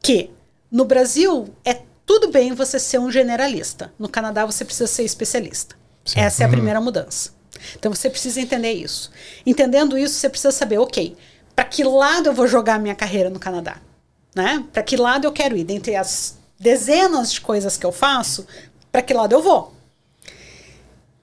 [0.00, 0.30] que
[0.70, 3.92] no Brasil é tudo bem você ser um generalista.
[3.98, 5.76] No Canadá você precisa ser especialista.
[6.04, 6.20] Sim.
[6.20, 7.36] Essa é a primeira mudança.
[7.76, 9.10] Então você precisa entender isso.
[9.44, 11.16] Entendendo isso, você precisa saber, ok,
[11.58, 13.78] para que lado eu vou jogar a minha carreira no Canadá?
[14.32, 14.64] Né?
[14.72, 15.64] Para que lado eu quero ir?
[15.64, 18.46] Dentre as dezenas de coisas que eu faço,
[18.92, 19.74] para que lado eu vou?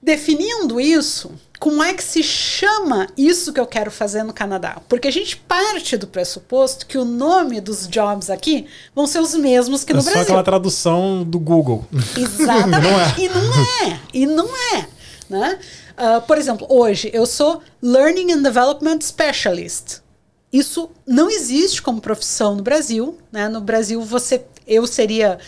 [0.02, 4.76] Definindo isso, como é que se chama isso que eu quero fazer no Canadá?
[4.90, 9.34] Porque a gente parte do pressuposto que o nome dos jobs aqui vão ser os
[9.34, 10.24] mesmos que é no só Brasil.
[10.24, 11.86] aquela tradução do Google.
[12.14, 12.76] Exatamente.
[13.16, 13.24] É.
[13.24, 14.00] E não é.
[14.12, 14.88] E não é.
[15.30, 15.58] Né?
[15.96, 20.04] Ah, por exemplo, hoje eu sou Learning and Development Specialist.
[20.52, 23.18] Isso não existe como profissão no Brasil.
[23.30, 23.48] Né?
[23.48, 25.38] No Brasil, você, eu seria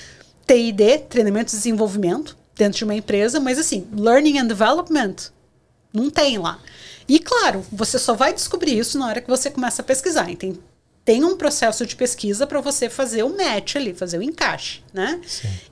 [0.47, 5.15] TID, treinamento e desenvolvimento, dentro de uma empresa, mas assim, Learning and Development
[5.93, 6.61] não tem lá.
[7.09, 10.29] E claro, você só vai descobrir isso na hora que você começa a pesquisar.
[10.31, 10.59] Então,
[11.05, 15.19] tem um processo de pesquisa para você fazer o match ali, fazer o encaixe, né?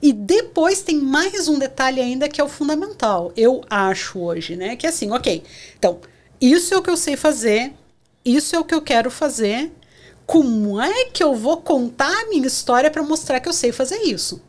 [0.01, 4.75] E depois tem mais um detalhe ainda que é o fundamental, eu acho hoje, né?
[4.75, 5.43] Que é assim, ok,
[5.77, 5.99] então,
[6.41, 7.71] isso é o que eu sei fazer,
[8.35, 9.71] isso é o que eu quero fazer,
[10.25, 13.99] como é que eu vou contar a minha história para mostrar que eu sei fazer
[14.03, 14.41] isso?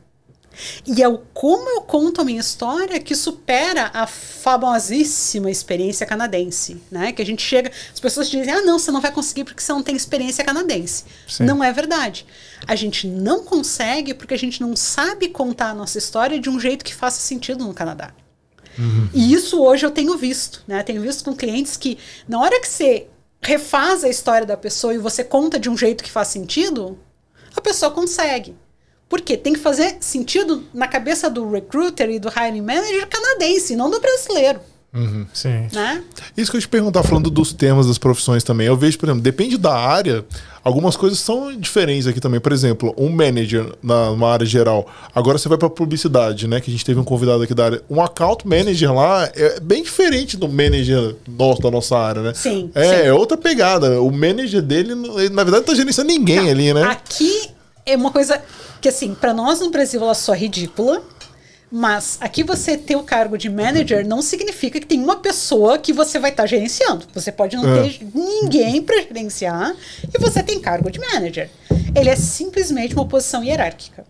[0.87, 6.83] E é o como eu conto a minha história que supera a famosíssima experiência canadense,
[6.91, 7.13] né?
[7.13, 9.73] Que a gente chega, as pessoas dizem: "Ah, não, você não vai conseguir porque você
[9.73, 11.05] não tem experiência canadense".
[11.29, 11.45] Sim.
[11.45, 12.27] Não é verdade.
[12.67, 16.59] A gente não consegue porque a gente não sabe contar a nossa história de um
[16.59, 18.13] jeito que faça sentido no Canadá.
[19.13, 20.83] E isso hoje eu tenho visto, né?
[20.85, 21.99] Tenho visto com clientes que
[22.29, 23.09] na hora que você
[23.41, 26.99] refaz a história da pessoa e você conta de um jeito que faz sentido,
[27.57, 28.57] a pessoa consegue.
[29.09, 29.37] Por quê?
[29.37, 34.01] Tem que fazer sentido na cabeça do recruiter e do hiring manager canadense, não do
[34.01, 34.61] brasileiro,
[35.33, 35.69] Sim.
[35.73, 36.03] né?
[36.37, 38.67] Isso que eu te perguntar, falando dos temas das profissões também.
[38.67, 40.25] Eu vejo, por exemplo, depende da área,
[40.65, 42.41] algumas coisas são diferentes aqui também.
[42.41, 44.87] Por exemplo, um manager na, numa área geral.
[45.15, 46.61] Agora você vai para publicidade, né?
[46.61, 47.83] Que a gente teve um convidado aqui da área.
[47.89, 52.33] Um account manager lá é bem diferente do manager nosso, da nossa área, né?
[52.35, 53.07] Sim, É, sim.
[53.07, 54.01] é outra pegada.
[54.01, 56.83] O manager dele, ele, na verdade, não tá gerenciando ninguém ali, né?
[56.85, 57.51] Aqui
[57.85, 58.41] é uma coisa
[58.81, 61.03] que, assim, para nós no Brasil ela só é ridícula.
[61.71, 65.93] Mas aqui você ter o cargo de manager não significa que tem uma pessoa que
[65.93, 67.07] você vai estar gerenciando.
[67.13, 67.83] Você pode não É.
[67.91, 71.51] ter ninguém para gerenciar e você tem cargo de manager.
[71.95, 74.05] Ele é simplesmente uma posição hierárquica.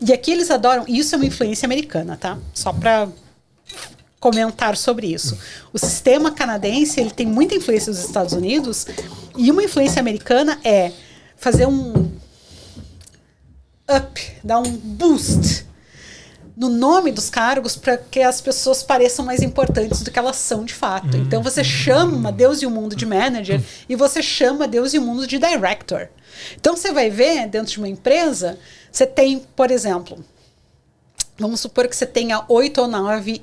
[0.00, 0.84] E aqui eles adoram.
[0.88, 2.38] Isso é uma influência americana, tá?
[2.54, 3.08] Só para
[4.18, 5.36] comentar sobre isso.
[5.72, 8.86] O sistema canadense ele tem muita influência dos Estados Unidos
[9.36, 10.92] e uma influência americana é
[11.36, 12.10] fazer um
[13.90, 15.66] up, dar um boost
[16.56, 20.64] no nome dos cargos para que as pessoas pareçam mais importantes do que elas são
[20.64, 21.16] de fato.
[21.16, 25.02] Então você chama Deus e o mundo de manager e você chama Deus e o
[25.02, 26.08] mundo de director.
[26.56, 28.58] Então você vai ver dentro de uma empresa,
[28.90, 30.22] você tem, por exemplo,
[31.38, 33.42] vamos supor que você tenha oito ou nove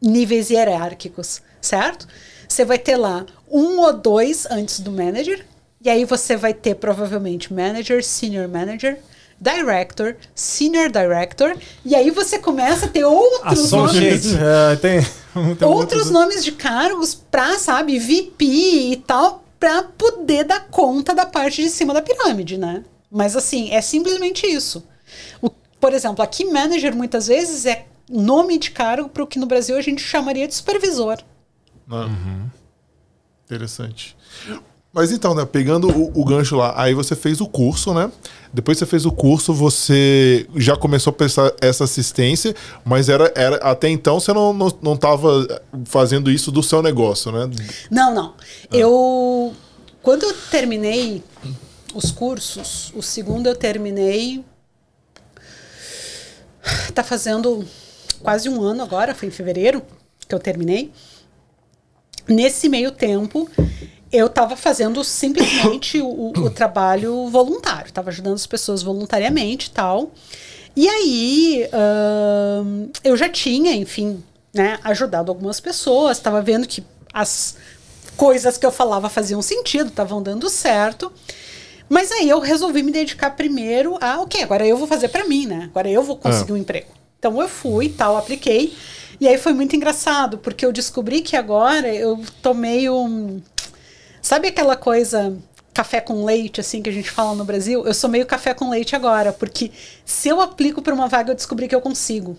[0.00, 2.06] níveis hierárquicos, certo?
[2.48, 5.46] Você vai ter lá um ou dois antes do manager,
[5.80, 8.98] e aí você vai ter provavelmente manager, senior manager,
[9.42, 14.34] director, senior director, e aí você começa a ter outros nomes.
[14.34, 15.00] É, tem,
[15.56, 21.26] tem Outros nomes de cargos pra, sabe, VP e tal, pra poder dar conta da
[21.26, 22.84] parte de cima da pirâmide, né?
[23.10, 24.86] Mas assim, é simplesmente isso.
[25.40, 29.46] O, por exemplo, aqui manager muitas vezes é nome de cargo para o que no
[29.46, 31.18] Brasil a gente chamaria de supervisor.
[31.90, 32.08] Ah.
[33.44, 34.16] Interessante.
[34.92, 38.12] Mas então, né, pegando o, o gancho lá, aí você fez o curso, né?
[38.52, 43.32] Depois que você fez o curso, você já começou a prestar essa assistência, mas era,
[43.34, 47.50] era até então você não, não, não tava fazendo isso do seu negócio, né?
[47.90, 48.34] Não, não.
[48.70, 49.54] Eu.
[50.02, 51.22] Quando eu terminei
[51.94, 54.44] os cursos, o segundo eu terminei.
[56.94, 57.66] Tá fazendo
[58.20, 59.82] quase um ano agora, foi em fevereiro
[60.28, 60.92] que eu terminei.
[62.28, 63.50] Nesse meio tempo,
[64.12, 70.10] eu estava fazendo simplesmente o, o trabalho voluntário, estava ajudando as pessoas voluntariamente e tal.
[70.76, 74.22] E aí, ahn, eu já tinha, enfim,
[74.54, 77.56] né, ajudado algumas pessoas, estava vendo que as
[78.16, 81.12] coisas que eu falava faziam sentido, estavam dando certo.
[81.88, 85.46] Mas aí eu resolvi me dedicar primeiro a, ok, agora eu vou fazer para mim,
[85.46, 85.68] né?
[85.70, 86.88] Agora eu vou conseguir um emprego.
[87.18, 88.74] Então eu fui, tal, apliquei.
[89.20, 93.40] E aí foi muito engraçado, porque eu descobri que agora eu tomei um.
[94.22, 95.36] Sabe aquela coisa
[95.74, 97.84] café com leite, assim, que a gente fala no Brasil?
[97.84, 99.70] Eu sou meio café com leite agora, porque
[100.04, 102.38] se eu aplico para uma vaga, eu descobri que eu consigo.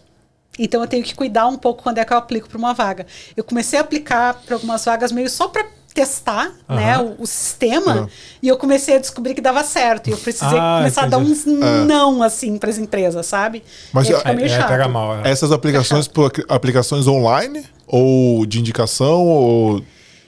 [0.57, 3.05] Então eu tenho que cuidar um pouco quando é que eu aplico para uma vaga.
[3.35, 7.91] Eu comecei a aplicar para algumas vagas meio só para testar, né, o, o sistema,
[7.91, 8.09] Aham.
[8.41, 10.07] e eu comecei a descobrir que dava certo.
[10.09, 11.31] E eu precisei Ah, começar a dar entendi.
[11.31, 11.45] uns
[11.87, 13.63] não assim para as empresas, sabe?
[13.91, 14.69] Mas e aí a- fica meio É, chato.
[14.69, 15.17] pega mal.
[15.23, 15.29] é.
[15.29, 19.83] Essas aplicações por aplicações online ou de indicação ou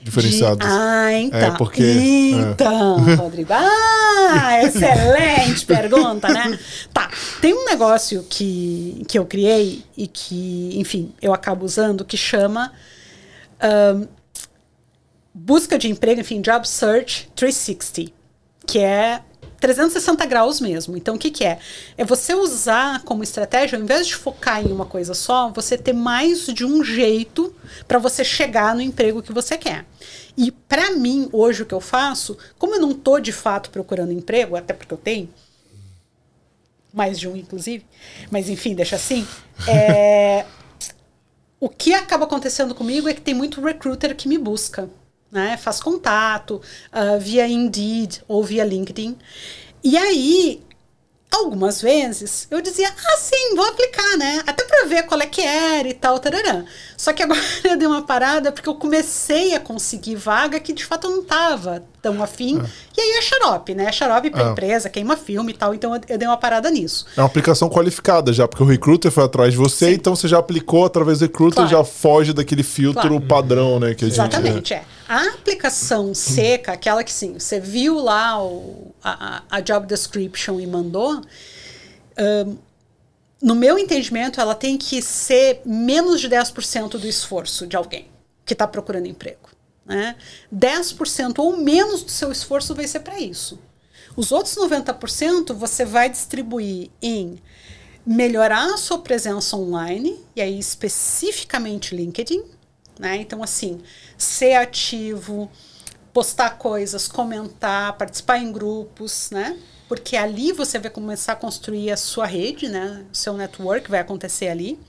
[0.06, 0.58] diferenciadas?
[0.58, 1.38] De- Ah, então.
[1.40, 2.50] É, porque- é.
[2.52, 3.52] Então, Rodrigo.
[3.52, 6.58] Ah, excelente pergunta, né?
[6.92, 7.10] Tá.
[7.40, 12.72] Tem um negócio que, que eu criei e que, enfim, eu acabo usando que chama.
[13.60, 14.06] ahn,
[15.34, 18.12] busca de emprego, enfim, Job Search 360,
[18.66, 19.20] que é
[19.60, 20.96] 360 graus mesmo.
[20.96, 21.58] Então, o que, que é?
[21.96, 25.92] É você usar como estratégia, ao invés de focar em uma coisa só, você ter
[25.92, 27.54] mais de um jeito
[27.88, 29.84] para você chegar no emprego que você quer.
[30.36, 34.12] E para mim, hoje, o que eu faço, como eu não tô de fato procurando
[34.12, 35.28] emprego, até porque eu tenho,
[36.92, 37.84] mais de um, inclusive,
[38.30, 39.26] mas enfim, deixa assim.
[39.66, 40.44] É,
[41.58, 44.88] o que acaba acontecendo comigo é que tem muito recruiter que me busca
[45.30, 45.56] né?
[45.56, 46.60] Faz contato
[46.92, 49.16] uh, via Indeed ou via LinkedIn.
[49.82, 50.62] E aí,
[51.30, 54.42] algumas vezes, eu dizia, ah, sim, vou aplicar, né?
[54.46, 56.64] Até para ver qual é que era e tal, tarará.
[56.96, 60.84] Só que agora eu dei uma parada porque eu comecei a conseguir vaga que de
[60.84, 62.60] fato eu não tava tão afim.
[62.60, 62.64] É.
[62.96, 63.92] E aí é xarope, né?
[63.92, 64.50] Xarope pra é.
[64.50, 65.74] empresa, queima filme e tal.
[65.74, 67.06] Então eu, eu, dei uma parada nisso.
[67.16, 69.94] É uma aplicação qualificada já, porque o recruiter foi atrás de você, Sim.
[69.94, 71.70] então você já aplicou através do recruiter claro.
[71.70, 73.20] já foge daquele filtro claro.
[73.20, 73.94] padrão, né?
[73.94, 74.84] Que Exatamente, gente, é.
[75.08, 80.66] A aplicação seca, aquela que sim, você viu lá o, a, a job description e
[80.66, 81.20] mandou.
[82.18, 82.56] Um,
[83.40, 88.08] no meu entendimento, ela tem que ser menos de 10% do esforço de alguém
[88.44, 89.50] que está procurando emprego.
[89.84, 90.16] Né?
[90.52, 93.58] 10% ou menos do seu esforço vai ser para isso.
[94.16, 97.40] Os outros 90% você vai distribuir em
[98.04, 102.55] melhorar a sua presença online, e aí especificamente LinkedIn.
[102.98, 103.16] Né?
[103.16, 103.80] Então, assim,
[104.16, 105.50] ser ativo,
[106.12, 109.58] postar coisas, comentar, participar em grupos, né?
[109.88, 113.04] Porque ali você vai começar a construir a sua rede, né?
[113.12, 114.80] O seu network vai acontecer ali.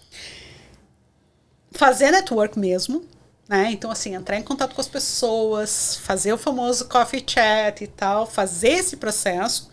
[1.71, 3.05] Fazer network mesmo,
[3.47, 3.69] né?
[3.71, 8.25] Então, assim, entrar em contato com as pessoas, fazer o famoso coffee chat e tal,
[8.25, 9.69] fazer esse processo.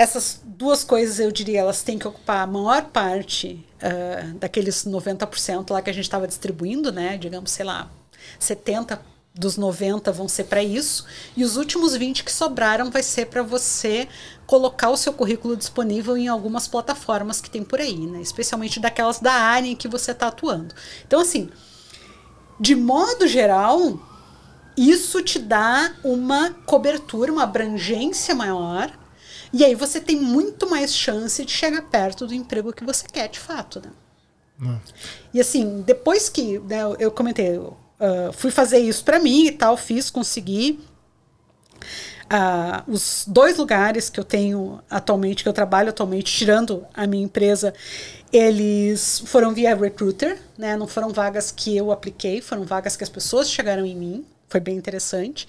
[0.00, 5.72] Essas duas coisas, eu diria, elas têm que ocupar a maior parte uh, daqueles 90%
[5.72, 7.18] lá que a gente estava distribuindo, né?
[7.18, 7.90] Digamos, sei lá,
[8.38, 8.98] 70
[9.34, 11.04] dos 90 vão ser para isso,
[11.36, 14.08] e os últimos 20 que sobraram vai ser para você
[14.46, 18.22] colocar o seu currículo disponível em algumas plataformas que tem por aí, né?
[18.22, 20.74] Especialmente daquelas da área em que você está atuando.
[21.06, 21.50] Então, assim,
[22.58, 24.00] de modo geral,
[24.78, 28.98] isso te dá uma cobertura, uma abrangência maior,
[29.52, 33.28] e aí você tem muito mais chance de chegar perto do emprego que você quer,
[33.28, 33.90] de fato, né?
[34.60, 34.78] Hum.
[35.32, 37.58] E assim, depois que né, eu comentei,
[38.00, 40.80] Uh, fui fazer isso para mim e tal, fiz, consegui.
[42.32, 47.24] Uh, os dois lugares que eu tenho atualmente, que eu trabalho atualmente, tirando a minha
[47.24, 47.74] empresa,
[48.32, 50.78] eles foram via recruiter, né?
[50.78, 54.24] Não foram vagas que eu apliquei, foram vagas que as pessoas chegaram em mim.
[54.48, 55.46] Foi bem interessante.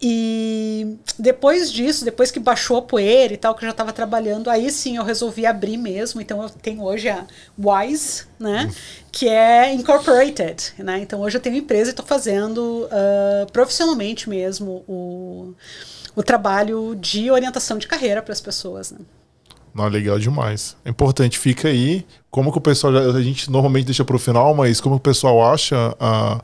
[0.00, 4.50] E depois disso, depois que baixou a poeira e tal, que eu já estava trabalhando,
[4.50, 6.20] aí sim eu resolvi abrir mesmo.
[6.20, 7.26] Então eu tenho hoje a
[7.58, 8.70] Wise, né?
[9.10, 11.00] Que é incorporated, né?
[11.00, 15.54] Então hoje eu tenho empresa e estou fazendo uh, profissionalmente mesmo o,
[16.14, 18.98] o trabalho de orientação de carreira para as pessoas, né?
[19.74, 20.76] Não, legal demais.
[20.84, 22.06] É importante, fica aí.
[22.30, 22.96] Como que o pessoal.
[22.96, 26.40] A gente normalmente deixa para o final, mas como o pessoal acha a,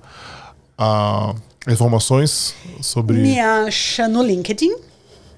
[0.77, 1.35] a
[1.69, 3.19] informações sobre.
[3.19, 4.75] Me acha no LinkedIn,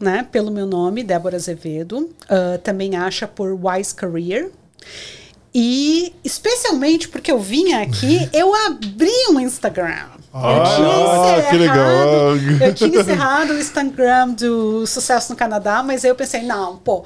[0.00, 0.26] né?
[0.30, 2.10] Pelo meu nome, Débora Azevedo.
[2.24, 4.50] Uh, também acha por Wise Career.
[5.54, 10.08] E especialmente porque eu vim aqui, eu abri um Instagram.
[10.32, 12.36] Ah, eu tinha encerrado, que legal.
[12.60, 17.04] Eu tinha encerrado o Instagram do Sucesso no Canadá, mas aí eu pensei, não, pô,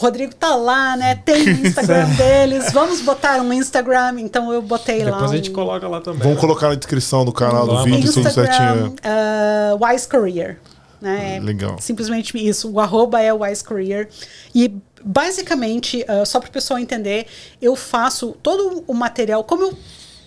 [0.00, 1.14] Rodrigo tá lá, né?
[1.14, 2.72] Tem o Instagram deles.
[2.72, 4.18] Vamos botar um Instagram.
[4.18, 5.16] Então eu botei Depois lá.
[5.18, 6.20] Depois a gente coloca lá também.
[6.20, 6.40] Vamos né?
[6.40, 8.96] colocar na descrição do canal do vídeo, Instagram, tudo certinho.
[9.04, 10.58] Uh, Wise Career.
[11.02, 11.38] Né?
[11.42, 11.76] Legal.
[11.78, 12.70] Simplesmente isso.
[12.70, 14.08] O arroba é Wise Career.
[14.54, 14.74] E
[15.04, 17.26] basicamente, uh, só para o pessoal entender,
[17.60, 19.78] eu faço todo o material, como eu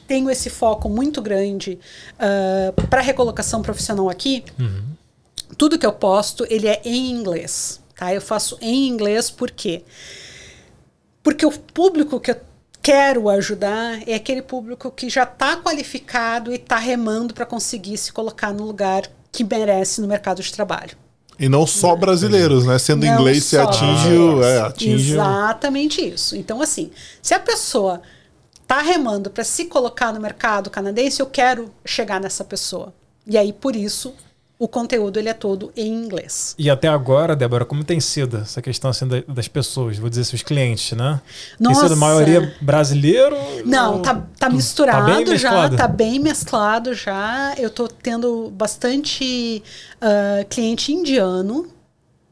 [0.08, 1.80] tenho esse foco muito grande
[2.16, 4.84] uh, para recolocação profissional aqui, uhum.
[5.58, 7.83] tudo que eu posto, ele é em inglês.
[8.04, 8.14] Tá?
[8.14, 9.84] Eu faço em inglês por quê?
[11.24, 12.38] Porque o público que eu
[12.82, 18.12] quero ajudar é aquele público que já está qualificado e está remando para conseguir se
[18.12, 20.98] colocar no lugar que merece no mercado de trabalho.
[21.40, 22.78] E não só brasileiros, né?
[22.78, 25.14] Sendo não inglês, você atinge, é, atinge.
[25.14, 26.36] Exatamente isso.
[26.36, 26.92] Então, assim,
[27.22, 28.02] se a pessoa
[28.62, 32.94] está remando para se colocar no mercado canadense, eu quero chegar nessa pessoa.
[33.26, 34.14] E aí, por isso,
[34.64, 36.56] o conteúdo ele é todo em inglês.
[36.58, 40.42] E até agora, Débora, como tem sido essa questão assim, das pessoas, vou dizer, seus
[40.42, 41.20] clientes, né?
[41.60, 41.82] Nossa.
[41.82, 43.36] Tem sido a maioria brasileiro?
[43.66, 44.02] Não, ou...
[44.02, 47.54] tá, tá misturado tá já, tá bem mesclado já.
[47.58, 49.62] Eu tô tendo bastante
[50.02, 51.68] uh, cliente indiano,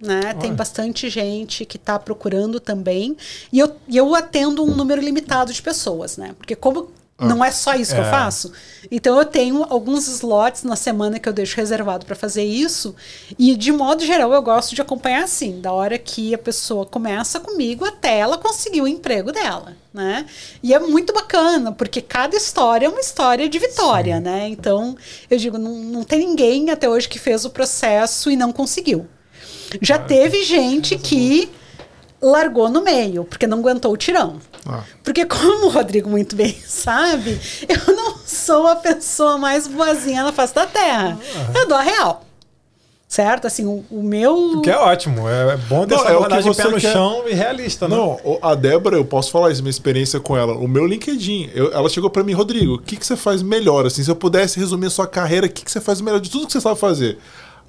[0.01, 0.33] né?
[0.39, 3.17] Tem bastante gente que está procurando também.
[3.51, 6.33] E eu, eu atendo um número limitado de pessoas, né?
[6.37, 6.89] Porque como
[7.27, 8.51] Não é só isso que eu faço.
[8.89, 12.95] Então eu tenho alguns slots na semana que eu deixo reservado para fazer isso.
[13.37, 17.39] E de modo geral eu gosto de acompanhar assim, da hora que a pessoa começa
[17.39, 20.25] comigo até ela conseguir o emprego dela, né?
[20.63, 24.23] E é muito bacana, porque cada história é uma história de vitória, Sim.
[24.23, 24.47] né?
[24.49, 24.97] Então,
[25.29, 29.07] eu digo, não, não tem ninguém até hoje que fez o processo e não conseguiu.
[29.81, 31.49] Já ah, teve gente que
[32.21, 34.37] largou no meio, porque não aguentou o tirão.
[34.65, 34.83] Ah.
[35.03, 40.31] Porque, como o Rodrigo muito bem sabe, eu não sou a pessoa mais boazinha na
[40.31, 41.17] face da Terra.
[41.35, 41.57] Ah.
[41.57, 42.25] Eu dou a real.
[43.07, 43.45] Certo?
[43.45, 44.61] Assim, o, o meu.
[44.61, 45.27] Que é ótimo.
[45.27, 46.93] É, é bom ter não, essa é abordagem pé no quer...
[46.93, 47.93] chão e realista, né?
[47.93, 50.53] Não, a Débora, eu posso falar isso, minha experiência com ela.
[50.53, 53.85] O meu LinkedIn, eu, ela chegou para mim, Rodrigo, o que, que você faz melhor?
[53.85, 56.29] Assim, se eu pudesse resumir a sua carreira, o que, que você faz melhor de
[56.29, 57.17] tudo que você sabe fazer?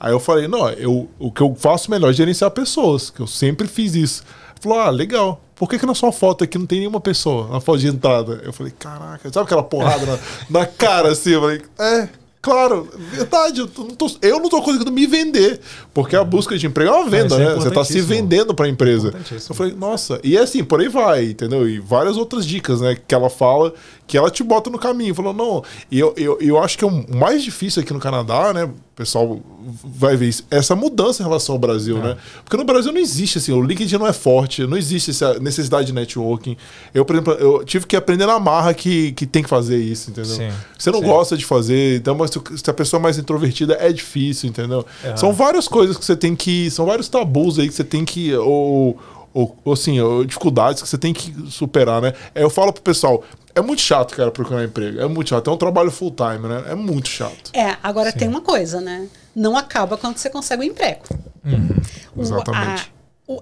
[0.03, 3.27] Aí eu falei, não, eu, o que eu faço melhor é gerenciar pessoas, que eu
[3.29, 4.25] sempre fiz isso.
[4.61, 5.41] Falou, ah, legal.
[5.55, 8.43] Por que, que na sua foto aqui não tem nenhuma pessoa na foto de entrada?
[8.45, 10.19] Eu falei, caraca, sabe aquela porrada na,
[10.51, 11.31] na cara assim?
[11.31, 12.09] Eu falei, é,
[12.43, 13.61] Claro, verdade.
[13.61, 15.61] Eu não, tô, eu não tô conseguindo me vender.
[15.95, 17.55] Porque a busca de emprego é uma venda, é, né?
[17.55, 19.15] Você tá se vendendo para a empresa.
[19.31, 20.19] Eu falei, nossa.
[20.25, 21.69] E é assim, por aí vai, entendeu?
[21.69, 22.97] E várias outras dicas, né?
[23.07, 23.73] Que ela fala
[24.09, 25.15] que ela te bota no caminho.
[25.15, 25.63] Falou, não.
[25.89, 28.69] E eu, eu, eu acho que é o mais difícil aqui no Canadá, né?
[28.93, 29.41] O pessoal
[29.83, 30.45] vai ver isso.
[30.51, 32.03] Essa mudança em relação ao Brasil, é.
[32.03, 32.17] né?
[32.45, 35.87] Porque no Brasil não existe assim, o LinkedIn não é forte, não existe essa necessidade
[35.87, 36.59] de networking.
[36.93, 40.11] Eu, por exemplo, eu tive que aprender na marra que, que tem que fazer isso,
[40.11, 40.37] entendeu?
[40.37, 40.51] Sim.
[40.79, 41.07] Você não Sim.
[41.07, 44.85] gosta de fazer, então, mas se a pessoa é mais introvertida é difícil, entendeu?
[45.03, 45.17] É.
[45.17, 46.71] São várias coisas que você tem que.
[46.71, 48.35] São vários tabus aí que você tem que.
[48.35, 48.99] Ou,
[49.33, 52.13] ou, ou assim, ou dificuldades que você tem que superar, né?
[52.35, 53.25] Eu falo pro pessoal,
[53.55, 55.01] é muito chato, cara, procurar emprego.
[55.01, 55.51] É muito chato.
[55.51, 56.65] É um trabalho full time, né?
[56.69, 57.51] É muito chato.
[57.53, 58.19] É, agora Sim.
[58.19, 59.09] tem uma coisa, né?
[59.35, 61.03] Não acaba quando você consegue um emprego.
[61.45, 61.69] Uhum.
[62.17, 62.93] O, Exatamente.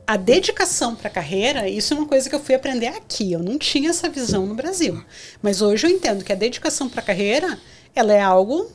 [0.07, 3.33] A, a dedicação para a carreira, isso é uma coisa que eu fui aprender aqui.
[3.33, 5.03] Eu não tinha essa visão no Brasil.
[5.43, 7.59] Mas hoje eu entendo que a dedicação para a carreira,
[7.95, 8.71] ela é algo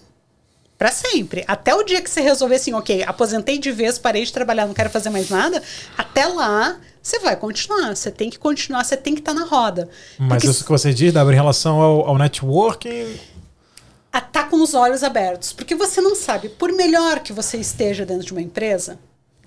[0.77, 1.43] para sempre.
[1.47, 4.73] Até o dia que você resolver assim, ok, aposentei de vez, parei de trabalhar, não
[4.73, 5.61] quero fazer mais nada,
[5.97, 7.95] até lá você vai continuar.
[7.95, 9.87] Você tem que continuar, você tem que estar tá na roda.
[10.17, 13.19] Mas Porque isso que você diz, Débora, em relação ao, ao networking.
[14.31, 15.53] Tá com os olhos abertos.
[15.53, 18.97] Porque você não sabe, por melhor que você esteja dentro de uma empresa,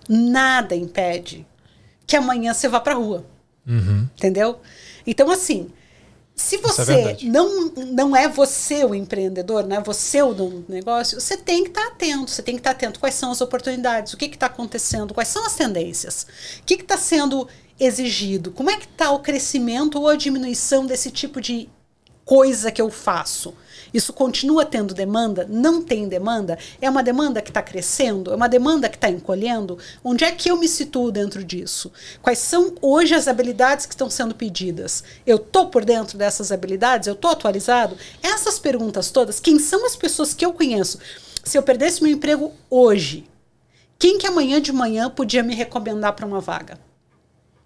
[0.09, 1.47] nada impede
[2.07, 3.25] que amanhã você vá para rua.
[3.67, 4.07] Uhum.
[4.17, 4.61] Entendeu?
[5.07, 5.71] Então, assim,
[6.39, 10.61] se é você é não, não é você o empreendedor, não é você o dono
[10.61, 12.31] do negócio, você tem que estar tá atento.
[12.31, 15.29] Você tem que estar tá atento quais são as oportunidades, o que está acontecendo, quais
[15.29, 16.27] são as tendências,
[16.61, 21.11] o que está sendo exigido, como é que está o crescimento ou a diminuição desse
[21.11, 21.69] tipo de
[22.25, 23.55] coisa que eu faço.
[23.93, 25.47] Isso continua tendo demanda?
[25.49, 26.59] Não tem demanda?
[26.81, 28.33] É uma demanda que está crescendo?
[28.33, 29.79] É uma demanda que está encolhendo?
[30.05, 31.91] Onde é que eu me situo dentro disso?
[32.23, 35.03] Quais são hoje as habilidades que estão sendo pedidas?
[35.27, 37.09] Eu estou por dentro dessas habilidades?
[37.09, 37.97] Eu estou atualizado?
[38.23, 40.99] Essas perguntas todas, quem são as pessoas que eu conheço?
[41.45, 43.27] Se eu perdesse meu emprego hoje,
[43.99, 46.79] quem que amanhã de manhã podia me recomendar para uma vaga?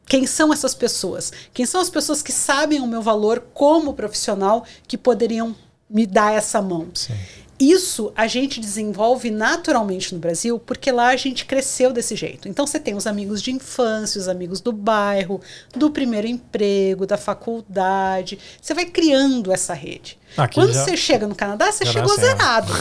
[0.06, 1.32] Quem são essas pessoas?
[1.54, 5.54] Quem são as pessoas que sabem o meu valor como profissional que poderiam
[5.92, 6.88] me dá essa mão.
[6.94, 7.14] Sim.
[7.62, 12.48] Isso a gente desenvolve naturalmente no Brasil, porque lá a gente cresceu desse jeito.
[12.48, 15.40] Então você tem os amigos de infância, os amigos do bairro,
[15.72, 18.36] do primeiro emprego, da faculdade.
[18.60, 20.18] Você vai criando essa rede.
[20.36, 20.82] Aqui Quando já...
[20.82, 22.72] você chega no Canadá, você já chegou zerado.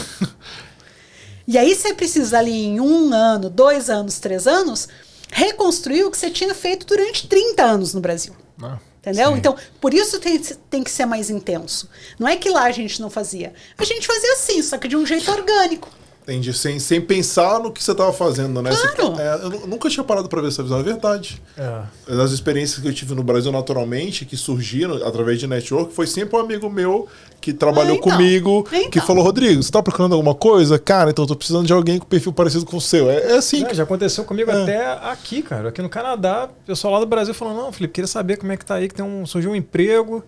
[1.46, 4.88] e aí você precisa ali em um ano, dois anos, três anos,
[5.30, 8.34] reconstruir o que você tinha feito durante 30 anos no Brasil.
[8.60, 8.80] Ah.
[9.02, 9.32] Entendeu?
[9.32, 9.38] Sim.
[9.38, 10.38] Então, por isso tem,
[10.70, 11.90] tem que ser mais intenso.
[12.20, 13.52] Não é que lá a gente não fazia.
[13.76, 15.90] A gente fazia assim, só que de um jeito orgânico.
[16.22, 16.52] Entendi.
[16.52, 18.70] Sem, sem pensar no que você estava fazendo, né?
[18.70, 19.16] Claro.
[19.16, 21.42] Você, é, eu nunca tinha parado para ver essa visão, é verdade.
[21.56, 21.82] É.
[22.22, 26.36] As experiências que eu tive no Brasil naturalmente, que surgiram através de network, foi sempre
[26.36, 27.08] um amigo meu
[27.40, 28.90] que trabalhou então, comigo, então.
[28.90, 30.78] que falou, Rodrigo, você está procurando alguma coisa?
[30.78, 33.10] Cara, então eu tô precisando de alguém com perfil parecido com o seu.
[33.10, 33.64] É, é assim.
[33.64, 34.62] É, já aconteceu comigo é.
[34.62, 35.70] até aqui, cara.
[35.70, 38.56] Aqui no Canadá, o pessoal lá do Brasil falou, não, Felipe, queria saber como é
[38.56, 40.24] que tá aí, que tem um, surgiu um emprego.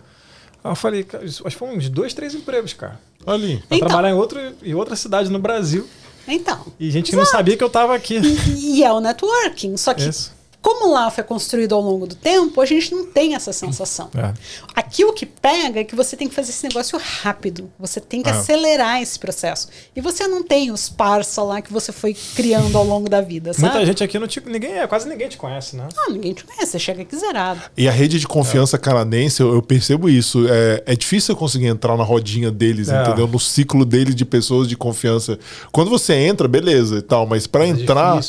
[0.65, 2.99] Aí eu falei, acho que foi uns dois, três empregos, cara.
[3.23, 3.63] Ali.
[3.67, 3.87] Pra então.
[3.87, 5.87] trabalhar em, outro, em outra cidade no Brasil.
[6.27, 6.65] Então.
[6.79, 8.17] E gente que não sabia que eu estava aqui.
[8.17, 9.77] E, e, é o networking.
[9.77, 10.34] Só que Isso
[10.65, 14.09] como lá foi construído ao longo do tempo, a gente não tem essa sensação.
[14.17, 14.33] É.
[14.73, 17.71] Aqui o que pega é que você tem que fazer esse negócio rápido.
[17.77, 18.31] Você tem que é.
[18.31, 19.67] acelerar esse processo.
[19.95, 23.53] E você não tem os parça lá que você foi criando ao longo da vida,
[23.53, 23.67] sabe?
[23.67, 25.87] Muita gente aqui não te, ninguém é, quase ninguém te conhece, né?
[25.95, 27.61] Não, ninguém te conhece, você chega aqui zerado.
[27.77, 28.79] E a rede de confiança é.
[28.79, 30.47] canadense, eu, eu, percebo isso.
[30.49, 33.03] É, é difícil eu conseguir entrar na rodinha deles, é.
[33.03, 33.27] entendeu?
[33.27, 35.37] No ciclo deles de pessoas de confiança.
[35.71, 38.19] Quando você entra, beleza e tal, mas para é entrar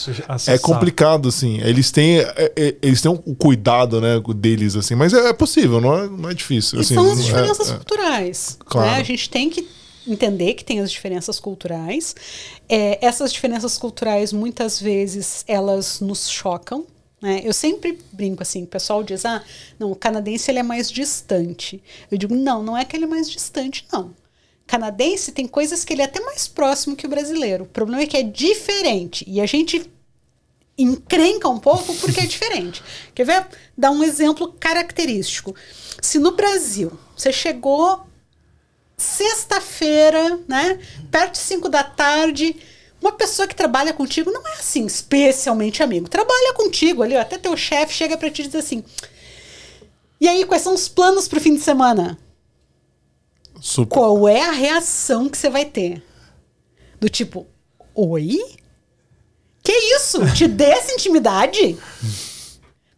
[0.46, 1.62] é complicado, assim.
[1.62, 5.80] Eles têm é, é, eles têm um cuidado, né, deles, assim, mas é, é possível,
[5.80, 6.78] não é, não é difícil.
[6.78, 8.58] E assim, são as é- diferenças culturais.
[8.64, 8.90] Claro.
[8.90, 8.96] né?
[8.98, 9.66] A gente tem que
[10.06, 12.14] entender que tem as diferenças culturais.
[12.68, 16.84] Essas diferenças culturais, muitas vezes, elas nos chocam.
[17.20, 17.40] né?
[17.42, 19.42] Eu sempre brinco assim, o pessoal diz, ah,
[19.78, 21.82] não, o canadense ele é mais distante.
[22.10, 24.14] Eu digo, não, não é que ele é mais distante, não.
[24.66, 27.64] Canadense tem coisas que ele é até mais próximo que o brasileiro.
[27.64, 29.24] O problema é que é diferente.
[29.26, 29.90] E a gente
[30.78, 32.82] encrenca um pouco porque é diferente.
[33.14, 33.46] Quer ver?
[33.76, 35.54] Dar um exemplo característico.
[36.00, 38.06] Se no Brasil você chegou
[38.96, 40.78] sexta-feira, né,
[41.10, 42.56] perto de 5 da tarde,
[43.00, 46.08] uma pessoa que trabalha contigo não é assim, especialmente amigo.
[46.08, 48.82] Trabalha contigo ali, até teu chefe chega pra ti e diz assim:
[50.20, 52.18] "E aí, quais são os planos pro fim de semana?"
[53.60, 53.94] Super.
[53.94, 56.02] Qual é a reação que você vai ter?
[57.00, 57.46] Do tipo,
[57.94, 58.38] oi?
[59.66, 60.20] Que isso?
[60.32, 61.76] Te dê essa intimidade?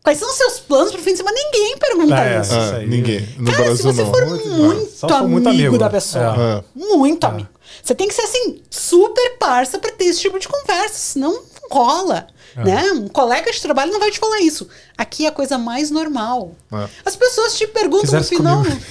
[0.03, 1.35] Quais são os seus planos pro fim de semana?
[1.37, 2.41] Ninguém pergunta é.
[2.41, 2.53] isso.
[2.55, 2.87] Aí.
[2.87, 3.29] ninguém.
[3.39, 4.11] No Cara, Brasil se você não.
[4.13, 5.79] for Muito- for muito amigo, amigo.
[5.79, 6.79] da pessoa, É.
[6.79, 7.49] muito amigo,
[7.83, 11.43] você tem que ser assim, super parça pra ter esse tipo de conversa, senão não
[11.71, 12.27] rola.
[12.57, 12.65] É.
[12.65, 12.93] Né?
[12.93, 14.69] Um colega de trabalho não vai te falar isso.
[14.97, 16.55] Aqui é a coisa mais normal.
[16.73, 16.89] É.
[17.05, 18.63] As pessoas te perguntam Fizeram no final.
[18.63, 18.83] comigo.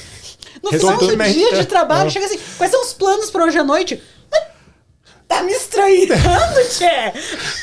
[0.63, 1.59] No final do dia é.
[1.59, 2.09] de trabalho, É.
[2.11, 4.01] chega assim: quais são os planos para hoje à noite?
[5.28, 6.15] Tá me estranhando,
[6.69, 7.11] Tchê!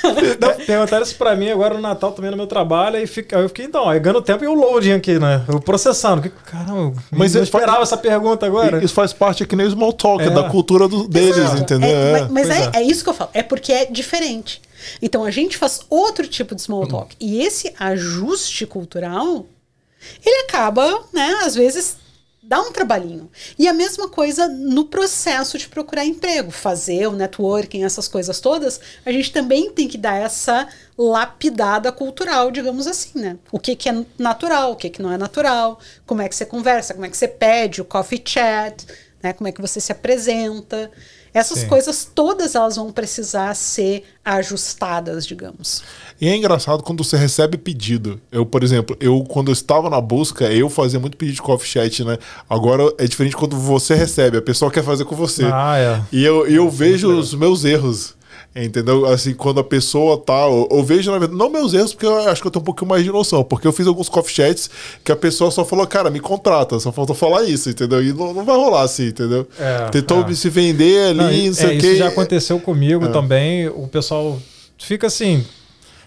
[0.67, 2.99] Perguntaram isso pra mim agora no Natal também no meu trabalho.
[2.99, 5.43] E fica, eu fiquei, então, aí ganhando tempo e o loading aqui, né?
[5.49, 6.21] Eu processando.
[6.23, 8.85] Que, caramba, Mas eu é- esperava essa pergunta agora.
[8.85, 10.29] Isso faz parte que nem o small talk, É.
[10.31, 11.63] da cultura do- deles, Exato.
[11.63, 11.89] entendeu?
[11.89, 12.29] É, É.
[12.29, 12.71] mas é, é.
[12.75, 13.31] é isso que eu falo.
[13.33, 14.61] É porque é diferente.
[15.01, 17.17] Então a gente faz outro tipo de small talk.
[17.19, 19.47] E esse ajuste cultural,
[20.25, 21.97] ele acaba, né, às vezes
[22.47, 23.31] dá um trabalhinho.
[23.59, 28.81] E a mesma coisa no processo de procurar emprego, fazer o networking, essas coisas todas,
[29.05, 33.39] a gente também tem que dar essa lapidada cultural, digamos assim, né?
[33.51, 36.45] O que, que é natural, o que, que não é natural, como é que você
[36.45, 38.87] conversa, como é que você pede o coffee chat,
[39.23, 39.33] né?
[39.33, 40.91] Como é que você se apresenta.
[41.35, 41.67] Essas Sim.
[41.67, 45.83] coisas todas elas vão precisar ser ajustadas, digamos.
[46.21, 48.21] E é engraçado quando você recebe pedido.
[48.31, 51.69] Eu, por exemplo, eu quando eu estava na busca, eu fazia muito pedido de coffee
[51.69, 52.19] chat, né?
[52.49, 55.45] Agora é diferente quando você recebe, a pessoa quer fazer com você.
[55.45, 56.01] Ah, é.
[56.13, 58.15] E eu, e eu vejo os meus erros.
[58.57, 59.05] Entendeu?
[59.07, 60.43] Assim, quando a pessoa tá.
[60.47, 62.65] Eu, eu vejo, na verdade, não meus erros, porque eu acho que eu tenho um
[62.65, 63.43] pouquinho mais de noção.
[63.43, 64.71] Porque eu fiz alguns coffee chats
[65.03, 68.01] que a pessoa só falou, cara, me contrata, só faltou falar isso, entendeu?
[68.01, 69.49] E não, não vai rolar assim, entendeu?
[69.59, 70.35] É, Tentou é.
[70.35, 71.97] se vender ali, Não, não, e- sei é, o isso quê.
[71.97, 73.67] já aconteceu comigo também.
[73.69, 74.39] O pessoal
[74.79, 75.45] fica assim.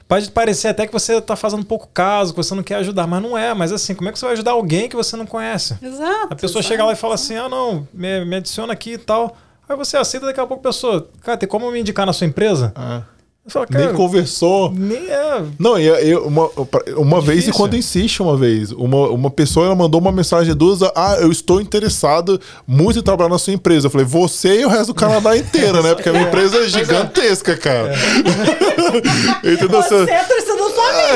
[0.08, 3.22] Pode parecer até que você tá fazendo pouco caso, que você não quer ajudar, mas
[3.22, 3.54] não é.
[3.54, 5.76] Mas assim, como é que você vai ajudar alguém que você não conhece?
[5.84, 6.28] Exato.
[6.30, 9.36] A pessoa chega lá e fala assim: ah, não, me, me adiciona aqui e tal.
[9.70, 12.26] Aí você aceita, daqui a pouco a pessoa, cara, tem como me indicar na sua
[12.26, 12.72] empresa?
[12.76, 13.02] Ah,
[13.46, 14.72] Eu falo, nem conversou.
[14.72, 15.44] nem é.
[15.60, 16.50] Não, e eu, uma,
[16.98, 18.72] uma vez e quando insiste uma vez.
[18.72, 23.30] Uma, uma pessoa ela mandou uma mensagem duas, ah, eu estou interessado muito em trabalhar
[23.30, 23.88] na sua empresa.
[23.88, 25.94] Eu falei, você e o resto do Canadá inteiro, né?
[25.96, 27.94] Porque a minha empresa é gigantesca, cara.
[29.44, 29.82] Entendeu?
[29.82, 30.47] Você Você,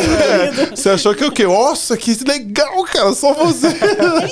[0.01, 1.45] é você achou que o quê?
[1.45, 3.67] Nossa, que legal, cara, só você.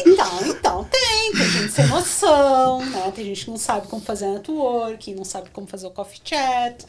[0.05, 1.31] Então, então, tem.
[1.31, 3.11] Tem gente sem noção, né?
[3.15, 6.85] Tem gente que não sabe como fazer networking, não sabe como fazer o coffee chat.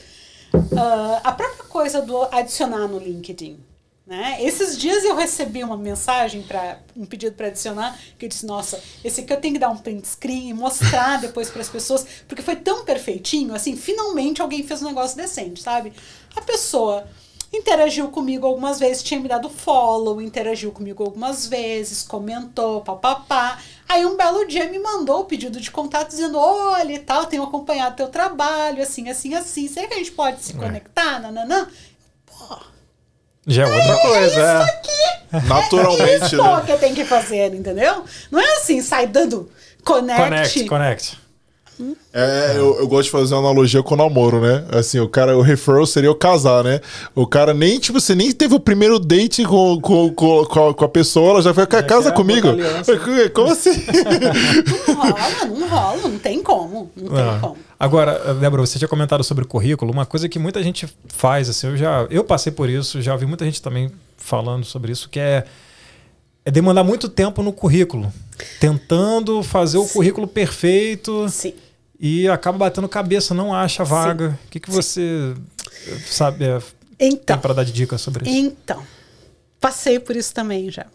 [0.77, 3.59] Ah, a própria coisa do adicionar no LinkedIn.
[4.11, 4.39] Né?
[4.43, 8.83] Esses dias eu recebi uma mensagem para um pedido para adicionar que eu disse, nossa,
[9.05, 12.05] esse aqui eu tenho que dar um print screen e mostrar depois para as pessoas,
[12.27, 15.93] porque foi tão perfeitinho, assim, finalmente alguém fez um negócio decente, sabe?
[16.35, 17.07] A pessoa
[17.53, 23.59] interagiu comigo algumas vezes, tinha me dado follow, interagiu comigo algumas vezes, comentou, papapá.
[23.89, 27.43] Aí um belo dia me mandou o pedido de contato dizendo: olha e tal, tenho
[27.43, 29.69] acompanhado teu trabalho, assim, assim, assim.
[29.69, 31.19] Será que a gente pode se conectar?
[31.21, 31.69] Nananã?
[32.27, 32.57] Pô,
[33.47, 34.69] Já é outra coisa,
[35.33, 35.37] é.
[35.37, 36.63] é Naturalmente, isso né?
[36.67, 38.05] que tenho que fazer, entendeu?
[38.31, 39.51] Não é assim, sai dando
[39.85, 40.23] connect.
[40.23, 41.30] Connect, connect.
[42.13, 44.65] É, eu, eu gosto de fazer uma analogia com o namoro, né?
[44.73, 46.81] Assim, o cara, o referral seria o casar, né?
[47.15, 50.75] O cara nem, tipo, você nem teve o primeiro date com, com, com, com a,
[50.75, 52.49] com a pessoa, ela já foi, Já casa comigo.
[53.35, 53.71] Como assim?
[54.89, 56.91] Não rola, não rola, não tem como.
[56.97, 57.39] Não tem Ah.
[57.41, 57.57] como.
[57.79, 61.69] Agora, Débora, você tinha comentado sobre o currículo, uma coisa que muita gente faz, assim,
[61.69, 65.19] eu já eu passei por isso, já ouvi muita gente também falando sobre isso, que
[65.19, 65.45] é,
[66.45, 68.13] é demandar muito tempo no currículo,
[68.61, 71.55] tentando fazer o currículo perfeito Sim.
[72.01, 74.39] E acaba batendo cabeça, não acha vaga.
[74.47, 75.35] O que, que você
[76.07, 76.59] sabe é,
[76.99, 77.39] tem Então.
[77.39, 78.39] para dar de dica sobre isso?
[78.39, 78.83] Então,
[79.61, 80.87] passei por isso também já.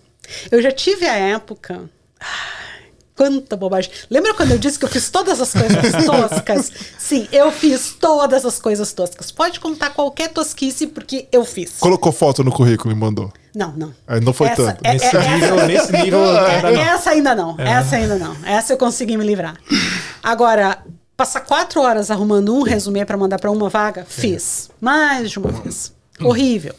[0.52, 1.88] Eu já tive a época
[2.20, 3.92] ai, quanta bobagem.
[4.10, 6.72] Lembra quando eu disse que eu fiz todas as coisas toscas?
[6.98, 9.30] Sim, eu fiz todas as coisas toscas.
[9.32, 11.74] Pode contar qualquer tosquice, porque eu fiz.
[11.80, 13.32] Colocou foto no currículo e mandou.
[13.56, 13.94] Não, não.
[14.08, 14.82] Aí não foi Essa- tanto.
[14.84, 16.82] é- Nesse é- nível, essa- nesse nível ainda não.
[16.82, 17.56] Essa ainda não.
[17.60, 18.36] Essa ainda não.
[18.46, 19.56] Essa eu consegui me livrar.
[20.22, 20.80] Agora,
[21.16, 24.06] passar quatro horas arrumando um resumê para mandar para uma vaga?
[24.08, 24.70] Fiz.
[24.80, 25.94] Mais de uma vez.
[26.20, 26.74] Horrível.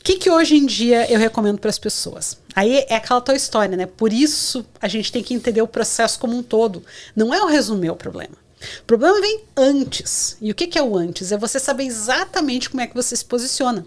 [0.00, 2.36] O que, que hoje em dia eu recomendo para as pessoas?
[2.56, 3.86] Aí é aquela tua história, né?
[3.86, 6.82] Por isso a gente tem que entender o processo como um todo.
[7.14, 8.41] Não é o resumê o problema.
[8.80, 10.36] O problema vem antes.
[10.40, 11.32] E o que, que é o antes?
[11.32, 13.84] É você saber exatamente como é que você se posiciona.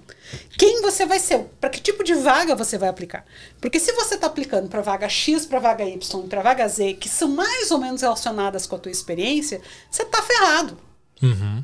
[0.58, 1.46] Quem você vai ser?
[1.60, 3.26] Para que tipo de vaga você vai aplicar?
[3.62, 7.10] Porque se você está aplicando para vaga X, para vaga Y para vaga Z, que
[7.10, 10.78] são mais ou menos relacionadas com a tua experiência, você está ferrado.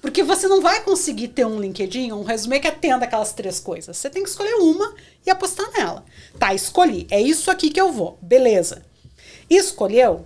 [0.01, 3.97] Porque você não vai conseguir ter um LinkedIn, um resumê que atenda aquelas três coisas.
[3.97, 4.93] Você tem que escolher uma
[5.25, 6.05] e apostar nela.
[6.39, 7.05] Tá, escolhi.
[7.11, 8.17] É isso aqui que eu vou.
[8.21, 8.83] Beleza.
[9.49, 10.25] Escolheu?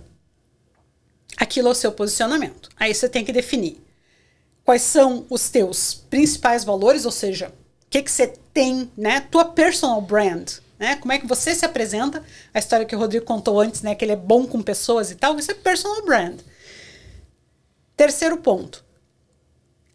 [1.36, 2.70] Aquilo é o seu posicionamento.
[2.76, 3.80] Aí você tem que definir
[4.64, 7.52] quais são os teus principais valores, ou seja, o
[7.88, 9.20] que, que você tem, né?
[9.20, 10.96] Tua personal brand, né?
[10.96, 12.24] Como é que você se apresenta?
[12.52, 13.94] A história que o Rodrigo contou antes, né?
[13.94, 16.40] Que ele é bom com pessoas e tal, isso é personal brand.
[17.96, 18.84] Terceiro ponto.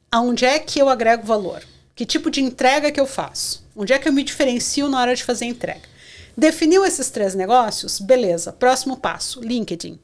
[0.09, 1.63] Aonde é que eu agrego valor?
[1.93, 3.63] Que tipo de entrega que eu faço?
[3.75, 5.91] Onde é que eu me diferencio na hora de fazer a entrega?
[6.35, 7.99] Definiu esses três negócios?
[7.99, 8.53] Beleza.
[8.53, 9.99] Próximo passo: LinkedIn.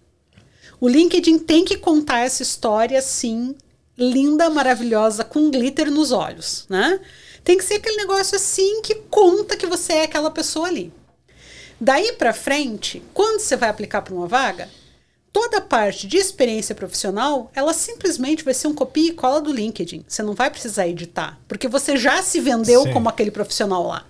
[0.80, 3.56] O LinkedIn tem que contar essa história assim,
[3.98, 7.00] linda, maravilhosa, com glitter nos olhos, né?
[7.44, 10.94] Tem que ser aquele negócio assim que conta que você é aquela pessoa ali.
[11.80, 14.70] Daí pra frente, quando você vai aplicar para uma vaga,
[15.32, 19.54] toda a parte de experiência profissional, ela simplesmente vai ser um copia e cola do
[19.54, 20.04] LinkedIn.
[20.08, 22.94] Você não vai precisar editar, porque você já se vendeu Sim.
[22.94, 24.06] como aquele profissional lá.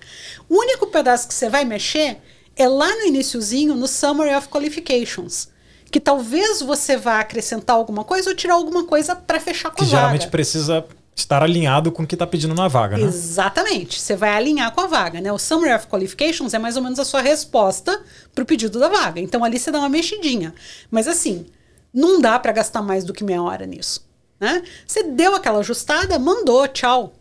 [0.48, 2.18] O único pedaço que você vai mexer
[2.56, 5.50] é lá no iniciozinho, no Summary of Qualifications,
[5.92, 9.84] que talvez você vá acrescentar alguma coisa ou tirar alguma coisa para fechar com Que
[9.84, 10.32] a geralmente vaga.
[10.32, 10.86] precisa
[11.16, 13.04] estar alinhado com o que está pedindo na vaga, né?
[13.06, 14.00] Exatamente.
[14.00, 15.32] Você vai alinhar com a vaga, né?
[15.32, 18.04] O Summary of Qualifications é mais ou menos a sua resposta
[18.36, 19.20] para o pedido da vaga.
[19.20, 20.54] Então ali você dá uma mexidinha.
[20.92, 21.46] Mas assim,
[21.94, 24.06] não dá para gastar mais do que meia hora nisso,
[24.40, 24.62] né?
[24.86, 27.14] Você deu aquela ajustada, mandou, tchau.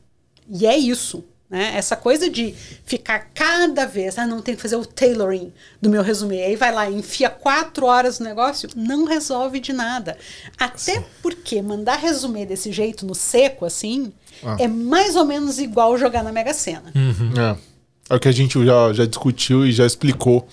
[0.48, 1.24] E é isso.
[1.48, 1.72] Né?
[1.76, 6.02] Essa coisa de ficar cada vez, ah, não tem que fazer o tailoring do meu
[6.02, 6.42] resumê.
[6.42, 10.18] Aí vai lá, enfia quatro horas no negócio, não resolve de nada.
[10.58, 14.56] Até porque mandar resumê desse jeito, no seco, assim, Ah.
[14.58, 16.92] é mais ou menos igual jogar na Mega Sena.
[17.38, 17.56] É.
[18.08, 20.46] É o que a gente já, já discutiu e já explicou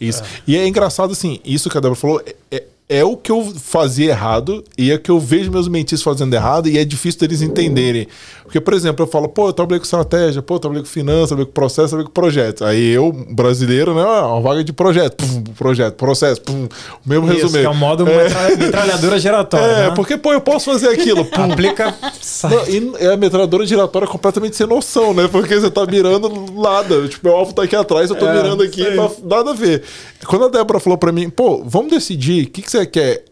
[0.00, 0.22] isso.
[0.46, 3.42] E é engraçado, assim, isso que a Débora falou é, é, é o que eu
[3.56, 7.20] fazia errado e é o que eu vejo meus mentis fazendo errado e é difícil
[7.20, 8.06] deles entenderem.
[8.44, 11.28] Porque, por exemplo, eu falo, pô, eu trabalhei com estratégia, pô, eu trabalhei com finanças,
[11.28, 12.64] trabalhei com processo, trabalhei com projeto.
[12.64, 16.64] Aí eu, brasileiro, né, uma vaga de projeto, pum, projeto, processo, pum,
[17.04, 17.52] o mesmo Isso, resumo.
[17.52, 19.64] que é o modo metra- metralhadora giratória.
[19.64, 19.92] É, né?
[19.94, 21.24] porque, pô, eu posso fazer aquilo.
[21.26, 21.94] Pum, Aplica.
[22.50, 25.28] não, e é a metralhadora giratória completamente sem noção, né?
[25.30, 26.28] Porque você tá mirando
[26.60, 27.06] nada.
[27.06, 29.84] Tipo, meu alvo tá aqui atrás, eu tô É, mirando aqui, pra- nada a ver.
[30.26, 33.24] Quando a Débora falou pra mim, pô, vamos decidir, o que, que você quer?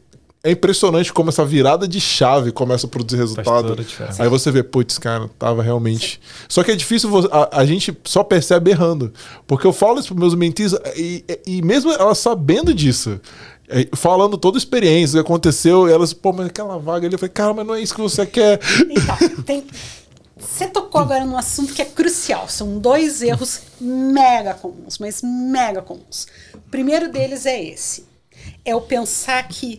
[0.42, 3.76] É impressionante como essa virada de chave começa a produzir resultado.
[3.76, 4.22] a.
[4.22, 6.20] Aí você vê, putz, cara, tava realmente.
[6.48, 9.12] Só que é difícil, a, a gente só percebe errando.
[9.46, 13.20] Porque eu falo isso pros meus mentis, e, e mesmo elas sabendo disso,
[13.68, 17.18] é, falando toda a experiência, o que aconteceu, elas, pô, mas aquela vaga ali, eu
[17.18, 18.60] falei, cara, mas não é isso que você quer.
[18.88, 19.64] Então, tem.
[20.38, 22.48] Você tocou agora num assunto que é crucial.
[22.48, 26.26] São dois erros mega comuns, mas mega comuns.
[26.54, 28.06] O primeiro deles é esse:
[28.68, 29.78] é o pensar que,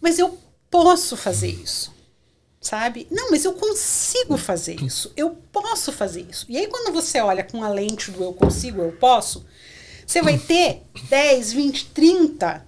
[0.00, 0.38] mas eu
[0.70, 1.92] posso fazer isso.
[2.60, 3.08] Sabe?
[3.10, 5.12] Não, mas eu consigo fazer isso.
[5.16, 6.46] Eu posso fazer isso.
[6.48, 9.44] E aí, quando você olha com a lente do eu consigo, eu posso,
[10.06, 12.64] você vai ter 10, 20, 30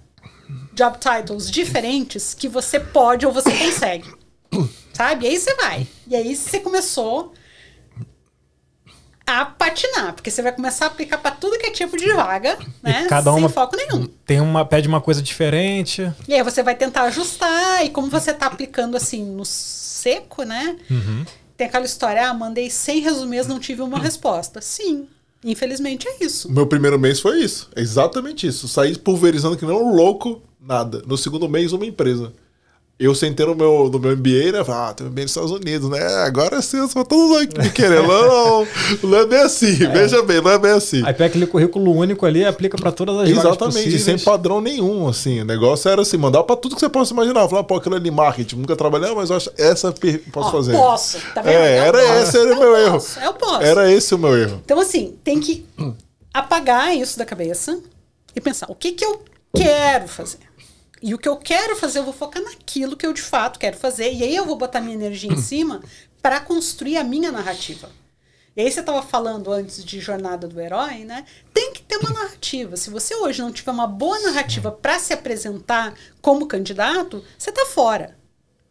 [0.73, 4.13] job titles diferentes que você pode ou você consegue.
[4.93, 5.25] Sabe?
[5.25, 5.87] E aí você vai.
[6.07, 7.33] E aí você começou
[9.27, 12.57] a patinar, porque você vai começar a aplicar para tudo que é tipo de vaga,
[12.83, 13.05] né?
[13.05, 14.07] E cada sem uma foco nenhum.
[14.25, 16.11] tem uma pede uma coisa diferente.
[16.27, 20.75] E aí você vai tentar ajustar, e como você tá aplicando assim no seco, né?
[21.57, 24.61] Tem aquela história, ah, mandei 100 resumês, não tive uma resposta.
[24.61, 25.07] Sim,
[25.43, 26.51] infelizmente é isso.
[26.51, 27.69] Meu primeiro mês foi isso.
[27.75, 28.67] É exatamente isso.
[28.67, 31.01] Saí pulverizando que nem um louco, nada.
[31.07, 32.33] No segundo mês, uma empresa.
[32.97, 34.63] Eu sentei no meu, no meu MBA, né?
[34.63, 36.01] Falei, ah, tem um MBA nos Estados Unidos, né?
[36.23, 38.07] Agora sim, só todos aqui me querendo.
[38.07, 38.65] Não,
[39.03, 39.73] não é bem assim.
[39.75, 40.99] Veja bem, não é bem assim.
[41.05, 44.61] Aí pega aquele currículo único ali e aplica para todas as vagas Exatamente, sem padrão
[44.61, 45.41] nenhum, assim.
[45.41, 47.49] O negócio era assim, mandar pra tudo que você possa imaginar.
[47.49, 49.93] Falar, pô, aquilo ali marketing, nunca trabalhei, mas eu acho essa
[50.31, 50.71] posso Ó, fazer.
[50.71, 51.53] Posso, tá vendo?
[51.53, 52.93] É, Eu era posso, esse era o eu meu erro.
[52.93, 53.61] posso, Eu posso.
[53.61, 54.61] Era esse o meu erro.
[54.63, 55.65] Então, assim, tem que
[56.33, 57.77] apagar isso da cabeça
[58.33, 59.21] e pensar: o que, que eu
[59.53, 60.44] quero fazer?
[61.05, 63.77] E o que eu quero fazer, eu vou focar naquilo que eu de fato quero
[63.77, 64.11] fazer.
[64.11, 65.83] E aí eu vou botar minha energia em cima
[66.19, 67.91] para construir a minha narrativa.
[68.57, 71.23] E aí você estava falando antes de jornada do herói, né?
[71.53, 72.75] Tem que ter uma narrativa.
[72.75, 77.67] Se você hoje não tiver uma boa narrativa para se apresentar como candidato, você está
[77.67, 78.17] fora.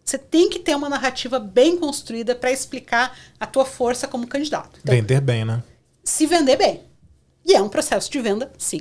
[0.04, 4.80] Você tem que ter uma narrativa bem construída para explicar a tua força como candidato.
[4.82, 5.62] Então, Vender bem, né?
[6.02, 6.82] Se vender bem.
[7.46, 8.80] E é um processo de venda, sim.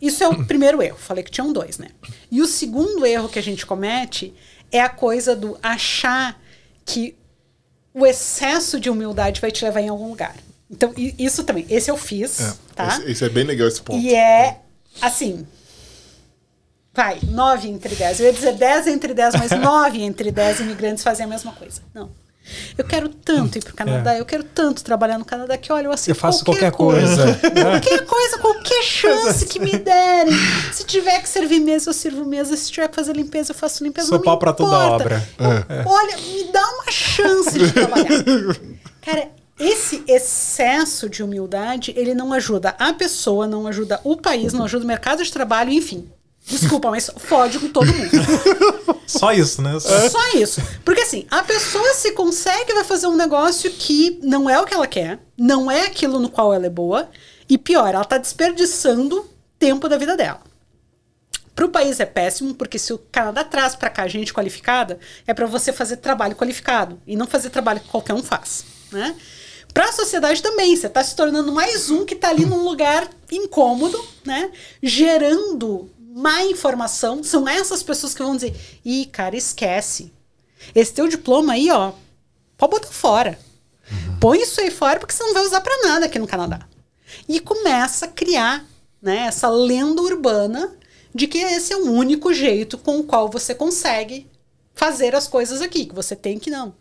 [0.00, 0.98] Isso é o primeiro erro.
[0.98, 1.88] Falei que tinham dois, né?
[2.30, 4.34] E o segundo erro que a gente comete
[4.70, 6.40] é a coisa do achar
[6.84, 7.16] que
[7.92, 10.36] o excesso de humildade vai te levar em algum lugar.
[10.70, 11.66] Então, isso também.
[11.68, 12.88] Esse eu fiz, é, tá?
[12.88, 13.98] Esse, esse, é bem legal esse ponto.
[13.98, 14.60] E é,
[15.00, 15.46] assim...
[16.92, 18.20] Vai, nove entre dez.
[18.20, 21.82] Eu ia dizer dez entre dez, mas nove entre dez imigrantes fazem a mesma coisa.
[21.92, 22.10] Não.
[22.76, 24.20] Eu quero tanto ir para o Canadá, é.
[24.20, 27.38] eu quero tanto trabalhar no Canadá que, olha, eu aceito Eu faço qualquer, qualquer coisa.
[27.38, 27.50] coisa.
[27.50, 30.34] qualquer coisa, qualquer chance que me derem.
[30.72, 32.56] Se tiver que servir mesa, eu sirvo mesa.
[32.56, 34.08] Se tiver que fazer limpeza, eu faço limpeza.
[34.08, 35.26] Sou pau para toda obra.
[35.38, 35.84] É.
[35.86, 38.08] Olha, me dá uma chance de trabalhar.
[39.00, 44.64] Cara, esse excesso de humildade, ele não ajuda a pessoa, não ajuda o país, não
[44.64, 46.08] ajuda o mercado de trabalho, enfim.
[46.46, 49.00] Desculpa, mas fode com todo mundo.
[49.06, 49.78] Só isso, né?
[49.80, 50.08] Só...
[50.10, 50.60] Só isso.
[50.84, 54.74] Porque assim, a pessoa se consegue vai fazer um negócio que não é o que
[54.74, 57.08] ela quer, não é aquilo no qual ela é boa,
[57.48, 59.26] e pior, ela tá desperdiçando
[59.58, 60.40] tempo da vida dela.
[61.54, 65.32] Para o país é péssimo, porque se o Canadá traz para cá gente qualificada, é
[65.32, 69.14] para você fazer trabalho qualificado e não fazer trabalho que qualquer um faz, né?
[69.72, 73.08] Para a sociedade também, você está se tornando mais um que está ali num lugar
[73.30, 74.50] incômodo, né?
[74.80, 78.54] Gerando má informação, são essas pessoas que vão dizer:
[78.84, 80.12] ih, cara, esquece.
[80.72, 81.92] Esse teu diploma aí, ó,
[82.56, 83.38] pode botar fora.
[83.90, 84.18] Uhum.
[84.20, 86.66] Põe isso aí fora porque você não vai usar para nada aqui no Canadá.
[87.28, 88.64] E começa a criar
[89.02, 90.72] né, essa lenda urbana
[91.12, 94.30] de que esse é o único jeito com o qual você consegue
[94.72, 96.74] fazer as coisas aqui, que você tem que não.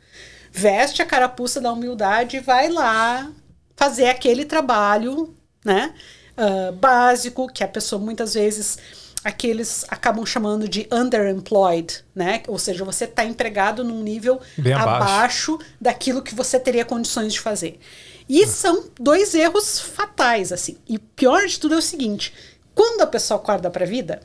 [0.51, 3.31] Veste a carapuça da humildade e vai lá
[3.75, 5.35] fazer aquele trabalho,
[5.65, 5.93] né,
[6.37, 8.77] uh, básico que a pessoa muitas vezes
[9.23, 12.43] aqueles acabam chamando de underemployed, né?
[12.47, 14.39] Ou seja, você está empregado num nível
[14.75, 15.59] abaixo.
[15.79, 17.79] daquilo que você teria condições de fazer.
[18.27, 20.77] E são dois erros fatais, assim.
[20.87, 22.33] E o pior de tudo é o seguinte:
[22.75, 24.21] quando a pessoa acorda para a vida,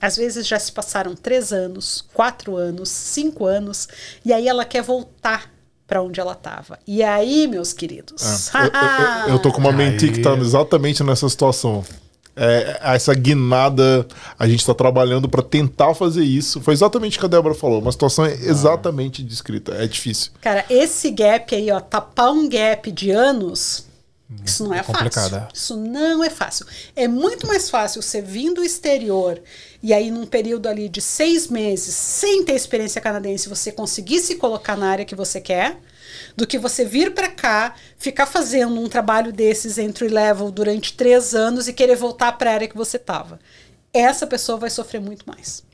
[0.00, 3.88] às vezes já se passaram três anos, quatro anos, cinco anos,
[4.24, 5.50] e aí ela quer voltar
[5.86, 6.78] para onde ela estava.
[6.86, 8.54] E aí, meus queridos?
[8.54, 11.84] É, eu, eu, eu, tô com uma mente que tá exatamente nessa situação
[12.38, 14.06] é, essa guinada,
[14.38, 16.60] a gente está trabalhando para tentar fazer isso.
[16.60, 20.30] Foi exatamente o que a Débora falou, uma situação é exatamente descrita, é difícil.
[20.40, 23.86] Cara, esse gap aí, ó, tapar um gap de anos,
[24.44, 25.36] isso não é, é fácil.
[25.36, 25.48] É.
[25.52, 26.66] Isso não é fácil.
[26.94, 29.40] É muito mais fácil você vir do exterior
[29.82, 34.36] e aí num período ali de seis meses, sem ter experiência canadense, você conseguir se
[34.36, 35.80] colocar na área que você quer,
[36.38, 41.34] do que você vir para cá, ficar fazendo um trabalho desses entry level durante três
[41.34, 43.40] anos e querer voltar para a área que você estava.
[43.92, 45.64] Essa pessoa vai sofrer muito mais.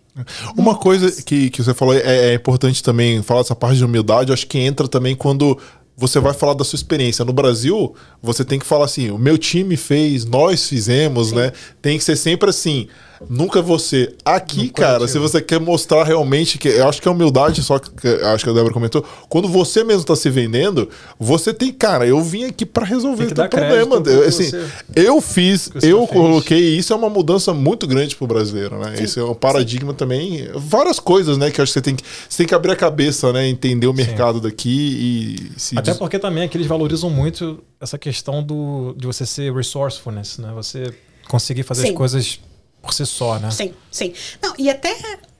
[0.56, 4.32] Uma coisa que, que você falou é, é importante também falar dessa parte de humildade,
[4.32, 5.58] acho que entra também quando
[5.94, 7.26] você vai falar da sua experiência.
[7.26, 11.34] No Brasil, você tem que falar assim: o meu time fez, nós fizemos, Sim.
[11.36, 11.52] né?
[11.82, 12.88] Tem que ser sempre assim.
[13.28, 14.14] Nunca você.
[14.24, 16.68] Aqui, cara, se você quer mostrar realmente que.
[16.68, 19.04] Eu acho que é humildade, só que acho que a Débora comentou.
[19.28, 20.88] Quando você mesmo tá se vendendo,
[21.18, 24.02] você tem, cara, eu vim aqui para resolver o problema.
[24.06, 24.50] Eu, assim,
[24.94, 28.96] eu fiz, eu coloquei, isso é uma mudança muito grande pro brasileiro, né?
[28.96, 29.04] Sim.
[29.04, 29.96] Isso é um paradigma Sim.
[29.96, 30.48] também.
[30.54, 31.50] Várias coisas, né?
[31.50, 33.48] Que eu acho que você tem que, você tem que abrir a cabeça, né?
[33.48, 34.44] Entender o mercado Sim.
[34.44, 35.78] daqui e se.
[35.78, 40.52] Até porque também aqui eles valorizam muito essa questão do, de você ser resourcefulness, né?
[40.54, 40.92] Você
[41.28, 42.40] conseguir fazer as coisas
[42.84, 43.50] por si só, né?
[43.50, 44.12] Sim, sim.
[44.42, 44.94] Não, e até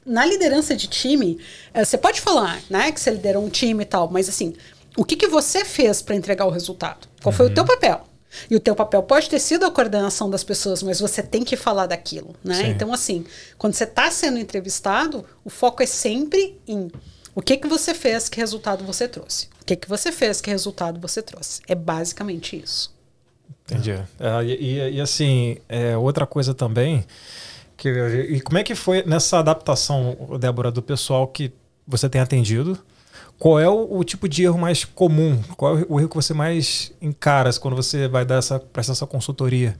[0.04, 1.38] na liderança de time,
[1.72, 4.54] eh, você pode falar, né, que você liderou um time e tal, mas assim,
[4.96, 7.08] o que, que você fez para entregar o resultado?
[7.22, 7.52] Qual foi uhum.
[7.52, 8.04] o teu papel?
[8.50, 11.56] E o teu papel pode ter sido a coordenação das pessoas, mas você tem que
[11.56, 12.56] falar daquilo, né?
[12.56, 12.68] Sim.
[12.70, 13.24] Então, assim,
[13.56, 16.90] quando você está sendo entrevistado, o foco é sempre em
[17.34, 19.48] o que, que você fez, que resultado você trouxe.
[19.60, 21.60] O que, que você fez, que resultado você trouxe.
[21.66, 22.94] É basicamente isso.
[23.64, 23.92] Entendi.
[23.92, 27.04] É, e, e, assim, é, outra coisa também
[27.76, 31.52] que, e como é que foi nessa adaptação, Débora, do pessoal que
[31.86, 32.78] você tem atendido?
[33.38, 35.40] Qual é o, o, tipo de erro mais comum?
[35.56, 39.06] Qual é o erro que você mais encara quando você vai dar essa, prestar essa
[39.06, 39.76] consultoria?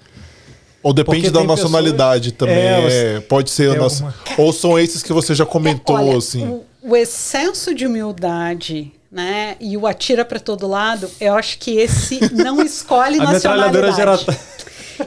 [0.83, 2.51] Ou depende Porque da nacionalidade pessoas...
[2.51, 2.67] também.
[2.67, 2.81] É,
[3.15, 3.21] você...
[3.27, 3.77] pode ser.
[3.79, 4.13] Nossa...
[4.37, 6.47] Ou são esses que você já comentou, Olha, assim.
[6.47, 8.93] O, o, excesso de humildade.
[9.15, 9.55] Né?
[9.61, 13.95] E o atira para todo lado, eu acho que esse não escolhe A nacionalidade.
[13.95, 14.19] Gera...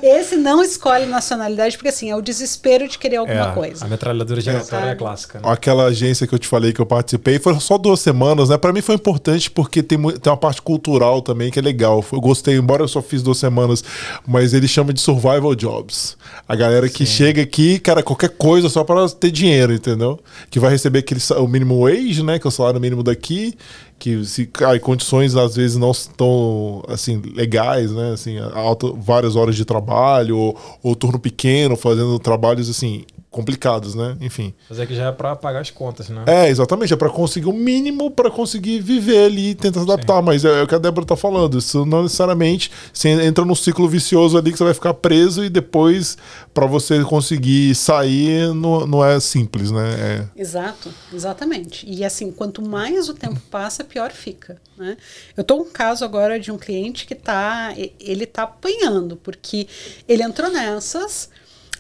[0.02, 3.86] Esse não escolhe nacionalidade, porque assim, é o desespero de querer alguma É, coisa.
[3.86, 5.00] A metralhadora giratória é, Sabe?
[5.00, 5.40] clássica.
[5.40, 5.50] Né?
[5.50, 8.58] Aquela agência que eu te falei que eu participei foi só duas semanas, né?
[8.58, 12.04] Pra mim foi importante porque tem, tem uma parte cultural também que é legal.
[12.12, 13.84] Eu gostei, embora eu só fiz duas semanas,
[14.26, 16.18] mas ele chama de survival jobs.
[16.48, 20.20] A galera que chega aqui, cara, qualquer coisa só para ter dinheiro, entendeu?
[20.50, 22.40] Que vai receber aquele o mínimo wage, né?
[22.40, 23.56] Que é o salário mínimo daqui.
[24.00, 28.12] Que se em condições às vezes não estão assim legais, né?
[28.12, 34.18] Assim, alta, várias horas de trabalho ou, ou turno pequeno, fazendo trabalhos assim complicados, né?
[34.22, 34.54] Enfim.
[34.70, 36.24] Mas é que já é pra pagar as contas, né?
[36.26, 36.94] É, exatamente.
[36.94, 40.22] É pra conseguir o mínimo pra conseguir viver ali e tentar se adaptar.
[40.22, 41.58] Mas é, é o que a Débora tá falando.
[41.58, 45.50] Isso não necessariamente você entra num ciclo vicioso ali que você vai ficar preso e
[45.50, 46.18] depois
[46.54, 50.28] pra você conseguir sair não, não é simples, né?
[50.36, 50.42] É.
[50.42, 51.86] Exato, exatamente.
[51.88, 54.60] E assim, quanto mais o tempo passa, pior fica.
[54.78, 54.96] Né?
[55.36, 59.16] Eu estou com um caso agora de um cliente que tá, e- ele tá apanhando,
[59.18, 59.68] porque
[60.08, 61.30] ele entrou nessas,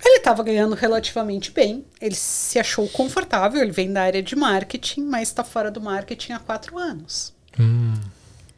[0.03, 5.02] ele estava ganhando relativamente bem, ele se achou confortável, ele vem da área de marketing,
[5.02, 7.34] mas está fora do marketing há quatro anos.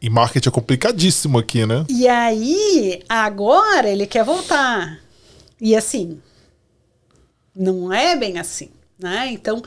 [0.02, 1.84] E marketing é complicadíssimo aqui, né?
[1.88, 5.00] E aí, agora ele quer voltar.
[5.60, 6.20] E assim,
[7.54, 9.28] não é bem assim, né?
[9.30, 9.62] Então,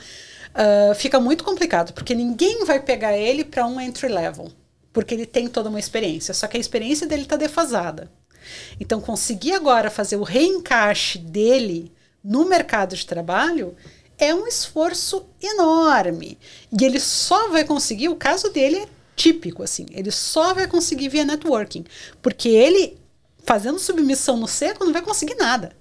[0.54, 4.52] ah, fica muito complicado, porque ninguém vai pegar ele para um entry level,
[4.92, 8.12] porque ele tem toda uma experiência, só que a experiência dele está defasada.
[8.80, 11.92] Então, conseguir agora fazer o reencaixe dele
[12.24, 13.76] no mercado de trabalho
[14.18, 16.38] é um esforço enorme.
[16.72, 21.10] E ele só vai conseguir, o caso dele é típico, assim, ele só vai conseguir
[21.10, 21.86] via networking,
[22.22, 22.98] porque ele,
[23.46, 25.76] fazendo submissão no seco, não vai conseguir nada.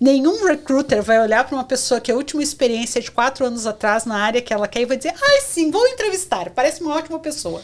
[0.00, 3.66] Nenhum recruiter vai olhar para uma pessoa que a última experiência é de quatro anos
[3.66, 6.94] atrás na área que ela quer e vai dizer: ai, sim, vou entrevistar, parece uma
[6.94, 7.62] ótima pessoa.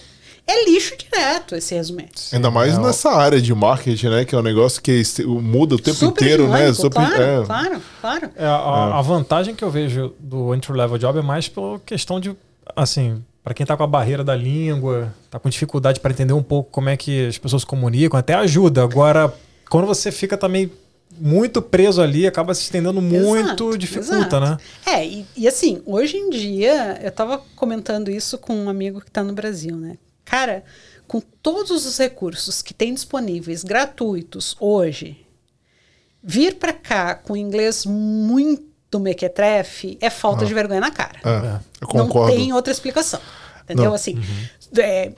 [0.50, 2.00] É lixo direto esse resumo.
[2.32, 4.24] Ainda mais nessa área de marketing, né?
[4.24, 6.56] Que é um negócio que muda o tempo Super inteiro, né?
[6.56, 7.44] dinâmico, Super- claro, é.
[7.44, 8.30] claro, claro.
[8.34, 12.18] É, a, a vantagem que eu vejo do entry level job é mais pela questão
[12.18, 12.34] de,
[12.74, 16.42] assim, para quem tá com a barreira da língua, tá com dificuldade para entender um
[16.42, 18.82] pouco como é que as pessoas se comunicam, até ajuda.
[18.82, 19.30] Agora,
[19.68, 20.72] quando você fica também
[21.20, 24.40] muito preso ali, acaba se estendendo muito, Exato, dificulta, exato.
[24.40, 24.56] né?
[24.86, 29.10] É, e, e assim, hoje em dia, eu tava comentando isso com um amigo que
[29.10, 29.96] tá no Brasil, né?
[30.28, 30.64] Cara,
[31.06, 35.24] com todos os recursos que tem disponíveis, gratuitos, hoje,
[36.22, 41.18] vir pra cá com inglês muito mequetrefe é falta de vergonha na cara.
[41.24, 42.36] É, eu Não concordo.
[42.36, 43.20] tem outra explicação.
[43.64, 43.86] Entendeu?
[43.86, 43.94] Não.
[43.94, 44.18] Assim,
[44.78, 45.12] é,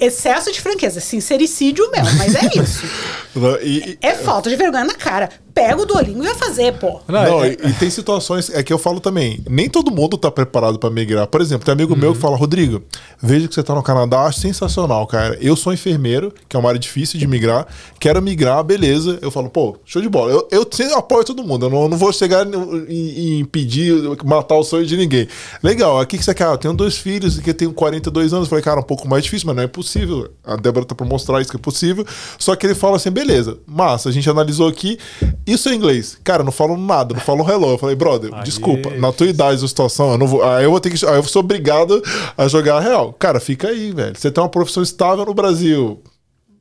[0.00, 2.82] excesso de franqueza, sincericídio mesmo, mas é isso.
[3.62, 5.30] E- e- É falta de vergonha na cara.
[5.54, 7.00] Pega o Duolingo e vai fazer, pô.
[7.06, 10.16] Não, Não, é- e, e tem situações, é que eu falo também, nem todo mundo
[10.16, 11.26] tá preparado pra migrar.
[11.26, 12.82] Por exemplo, tem amigo meu que fala, Rodrigo,
[13.22, 15.36] vejo que você tá no Canadá, acho sensacional, cara.
[15.40, 17.66] Eu sou enfermeiro, que é uma área difícil de migrar,
[18.00, 19.18] quero migrar, beleza.
[19.20, 20.30] Eu falo, pô, show de bola.
[20.32, 22.46] Eu, eu sempre apoio todo mundo, eu não, não vou chegar
[22.88, 22.94] e,
[23.36, 23.92] e impedir,
[24.24, 25.28] matar o sonho de ninguém.
[25.62, 26.46] Legal, aqui que você quer?
[26.46, 28.46] Ah, Eu tenho dois filhos, que eu tenho 42 anos.
[28.46, 30.30] Eu falei, cara, um pouco mais difícil, mas não é possível.
[30.44, 32.06] A Débora tá pra mostrar isso que é possível.
[32.38, 34.98] Só que ele fala assim, beleza, massa, a gente analisou aqui,
[35.46, 36.18] isso é inglês.
[36.22, 37.70] Cara, não falo nada, não falo hello.
[37.70, 38.44] Eu falei, brother, Aí.
[38.44, 40.42] desculpa, na tua idade, a situação, eu não vou.
[40.42, 41.06] Aí eu vou ter que.
[41.06, 42.02] Aí eu sou obrigado
[42.36, 43.12] a jogar a real.
[43.12, 44.16] Cara, fica aí, velho.
[44.16, 46.00] Você tem uma profissão estável no Brasil.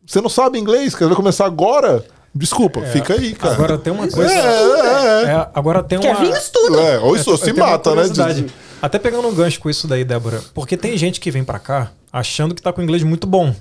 [0.06, 2.04] Você não sabe inglês, vai começar agora?
[2.34, 3.56] Desculpa, fica aí, cara.
[3.56, 4.34] Agora tem uma coisa.
[4.34, 5.32] É, é, é.
[5.32, 6.26] É, agora tem Quer uma.
[6.26, 6.80] vir estudo.
[6.80, 7.96] É, ou isso, se mata, né?
[7.98, 8.46] curiosidade.
[8.82, 10.42] Até pegando um gancho com isso daí, Débora.
[10.54, 13.54] Porque tem gente que vem pra cá achando que tá com inglês muito bom.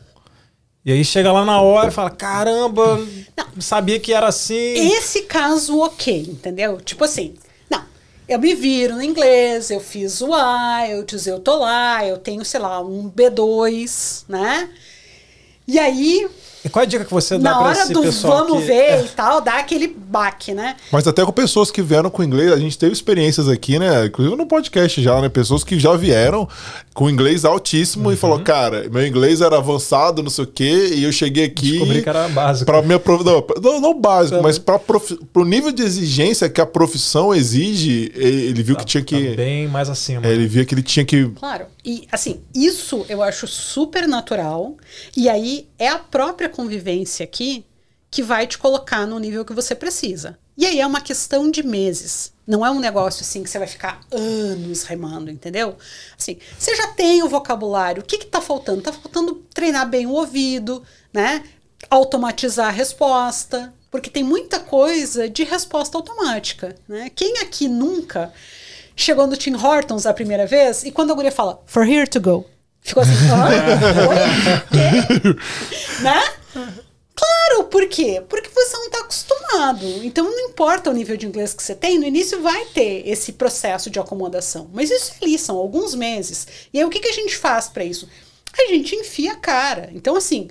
[0.84, 2.98] E aí chega lá na hora e fala: caramba,
[3.54, 4.54] não sabia que era assim.
[4.94, 6.80] Esse caso, ok, entendeu?
[6.80, 7.34] Tipo assim,
[7.68, 7.82] não,
[8.26, 12.60] eu me viro no inglês, eu fiz o IELTS, eu tô lá, eu tenho, sei
[12.60, 14.70] lá, um B2, né?
[15.68, 16.28] E aí,
[16.64, 18.60] E qual é a dica que você dá na pra hora esse do pessoal vamos
[18.60, 18.66] que...
[18.66, 20.76] ver e tal, dá aquele baque, né?
[20.92, 24.06] Mas até com pessoas que vieram com inglês, a gente teve experiências aqui, né?
[24.06, 25.28] Inclusive no podcast já, né?
[25.28, 26.46] Pessoas que já vieram
[26.92, 31.04] com inglês altíssimo e falou, cara, meu inglês era avançado, não sei o quê, e
[31.04, 31.72] eu cheguei aqui.
[31.72, 32.66] Descobri que era básico.
[32.66, 33.24] Pra minha prof...
[33.24, 34.42] não, não, básico, Também.
[34.42, 35.18] mas para prof...
[35.32, 39.30] pro nível de exigência que a profissão exige, ele viu que tinha que.
[39.30, 40.26] Tá bem mais acima.
[40.26, 41.26] é, ele via que ele tinha que.
[41.30, 41.66] Claro.
[41.82, 44.76] E assim, isso eu acho super natural.
[45.16, 47.64] E aí é a própria convivência aqui
[48.10, 50.38] que vai te colocar no nível que você precisa.
[50.56, 52.32] E aí é uma questão de meses.
[52.46, 55.76] Não é um negócio assim que você vai ficar anos remando, entendeu?
[56.18, 58.02] Assim, você já tem o vocabulário.
[58.02, 58.82] O que está faltando?
[58.82, 60.82] Tá faltando treinar bem o ouvido,
[61.12, 61.44] né?
[61.88, 63.72] Automatizar a resposta.
[63.90, 67.10] Porque tem muita coisa de resposta automática, né?
[67.14, 68.32] Quem aqui nunca
[68.94, 72.20] chegou no Tim Hortons a primeira vez e quando a guria fala, for here to
[72.20, 72.44] go,
[72.82, 73.48] ficou assim, ah,
[74.10, 75.36] oi?
[77.14, 78.22] Claro, por quê?
[78.28, 79.86] Porque você não está acostumado.
[80.04, 83.32] Então não importa o nível de inglês que você tem, no início vai ter esse
[83.32, 84.70] processo de acomodação.
[84.72, 86.46] Mas isso ali são alguns meses.
[86.72, 88.08] E aí o que, que a gente faz para isso?
[88.58, 89.90] A gente enfia a cara.
[89.92, 90.48] Então, assim,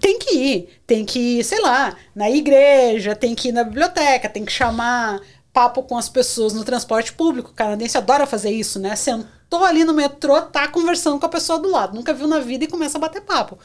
[0.00, 0.68] tem que ir.
[0.86, 5.20] Tem que ir, sei lá, na igreja, tem que ir na biblioteca, tem que chamar
[5.52, 7.50] papo com as pessoas no transporte público.
[7.50, 8.96] O canadense adora fazer isso, né?
[8.96, 11.94] Sentou ali no metrô, tá conversando com a pessoa do lado.
[11.94, 13.58] Nunca viu na vida e começa a bater papo.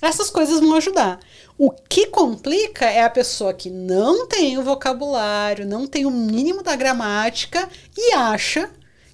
[0.00, 1.20] Essas coisas vão ajudar.
[1.58, 6.62] O que complica é a pessoa que não tem o vocabulário, não tem o mínimo
[6.62, 8.70] da gramática e acha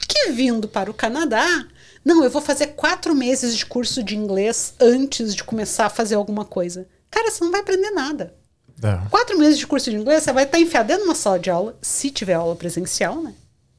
[0.08, 1.66] que vindo para o Canadá,
[2.04, 6.14] não, eu vou fazer quatro meses de curso de inglês antes de começar a fazer
[6.14, 6.86] alguma coisa.
[7.10, 8.32] Cara, você não vai aprender nada.
[8.80, 9.08] É.
[9.10, 11.50] Quatro meses de curso de inglês, você vai estar enfiado dentro de uma sala de
[11.50, 13.34] aula, se tiver aula presencial, né?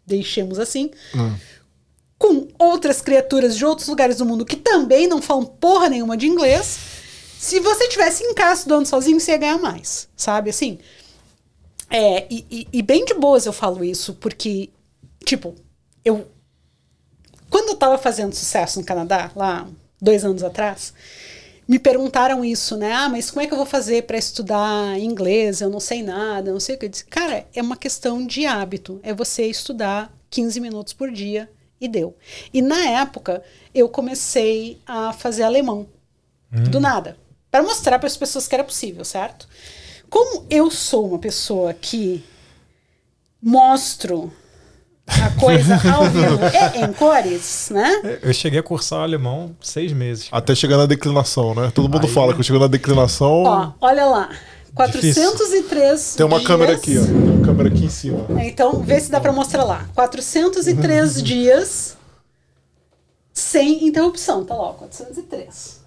[0.05, 0.91] Deixemos assim.
[1.15, 1.35] Hum.
[2.17, 6.27] Com outras criaturas de outros lugares do mundo que também não falam porra nenhuma de
[6.27, 6.96] inglês
[7.39, 10.49] se você tivesse em casa estudando sozinho, você ia ganhar mais, sabe?
[10.49, 10.79] Assim.
[11.89, 14.69] É, e, e, e, bem de boas eu falo isso, porque,
[15.23, 15.55] tipo,
[16.03, 16.27] eu.
[17.49, 19.67] Quando eu tava fazendo sucesso no Canadá, lá
[20.01, 20.93] dois anos atrás,
[21.67, 22.91] me perguntaram isso, né?
[22.91, 25.61] Ah, mas como é que eu vou fazer para estudar inglês?
[25.61, 26.85] Eu não sei nada, não sei o que.
[26.85, 28.99] Eu disse, cara, é uma questão de hábito.
[29.03, 31.49] É você estudar 15 minutos por dia
[31.79, 32.17] e deu.
[32.53, 33.43] E na época,
[33.73, 35.87] eu comecei a fazer alemão.
[36.51, 36.63] Hum.
[36.63, 37.15] Do nada
[37.57, 39.47] para mostrar para as pessoas que era possível, certo?
[40.09, 42.23] Como eu sou uma pessoa que
[43.41, 44.31] mostro
[45.07, 46.39] a coisa ao vivo
[46.75, 48.19] e em cores, né?
[48.21, 50.27] Eu cheguei a cursar alemão seis meses.
[50.31, 51.71] Até chegar na declinação, né?
[51.73, 53.43] Todo mundo Aí, fala que eu chego na declinação.
[53.43, 54.29] Ó, olha lá.
[54.75, 56.47] 403 Tem uma dias.
[56.47, 57.05] câmera aqui, ó.
[57.05, 58.27] Tem uma câmera aqui em cima.
[58.45, 59.89] Então, vê se dá para mostrar lá.
[59.95, 61.97] 403 dias
[63.33, 64.45] sem interrupção.
[64.45, 65.79] Tá lá, ó, 403.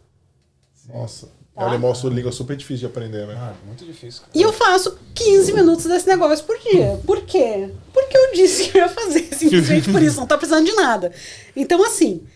[0.93, 1.40] Nossa.
[1.55, 1.67] Tá?
[1.67, 3.35] Alemão é língua super difícil de aprender, né?
[3.37, 4.23] Ah, muito difícil.
[4.23, 4.33] Cara.
[4.35, 7.01] E eu faço 15 minutos desse negócio por dia.
[7.05, 7.71] Por quê?
[7.93, 11.13] Porque eu disse que eu ia fazer, simplesmente por isso, não tá precisando de nada.
[11.55, 12.27] Então, assim,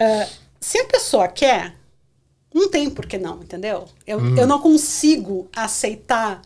[0.00, 0.28] uh,
[0.60, 1.74] se a pessoa quer,
[2.54, 3.86] não tem por que não, entendeu?
[4.06, 4.36] Eu, hum.
[4.38, 6.40] eu não consigo aceitar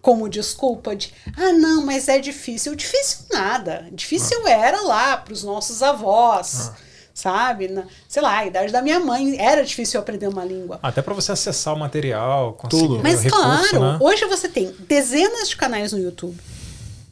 [0.00, 4.50] como desculpa de ah não mas é difícil difícil nada difícil ah.
[4.50, 6.76] era lá para os nossos avós ah
[7.14, 7.68] sabe?
[7.68, 10.78] Na, sei lá, a idade da minha mãe era difícil aprender uma língua.
[10.82, 13.00] Até para você acessar o material, tudo.
[13.02, 13.98] Mas recurso, claro, né?
[14.00, 16.38] hoje você tem dezenas de canais no YouTube.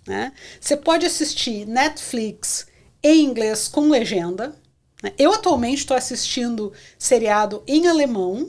[0.06, 0.32] Né?
[0.60, 2.66] Você pode assistir Netflix
[3.02, 4.54] em inglês com legenda.
[5.02, 5.12] Né?
[5.18, 8.48] Eu atualmente estou assistindo seriado em alemão.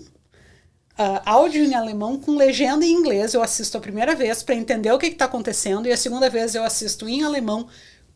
[0.93, 3.33] Uh, áudio em alemão com legenda em inglês.
[3.33, 6.53] Eu assisto a primeira vez para entender o que está acontecendo, e a segunda vez
[6.53, 7.67] eu assisto em alemão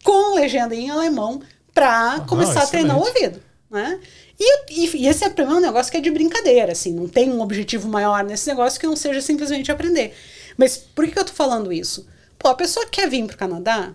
[0.03, 1.41] com legenda em alemão
[1.76, 3.39] para começar a treinar o ouvido.
[3.69, 3.99] Né?
[4.39, 7.41] E, e, e, esse é um negócio que é de brincadeira, assim, não tem um
[7.41, 10.15] objetivo maior nesse negócio que não seja simplesmente aprender.
[10.57, 12.07] Mas por que eu tô falando isso?
[12.39, 13.93] Pô, a pessoa quer vir pro Canadá,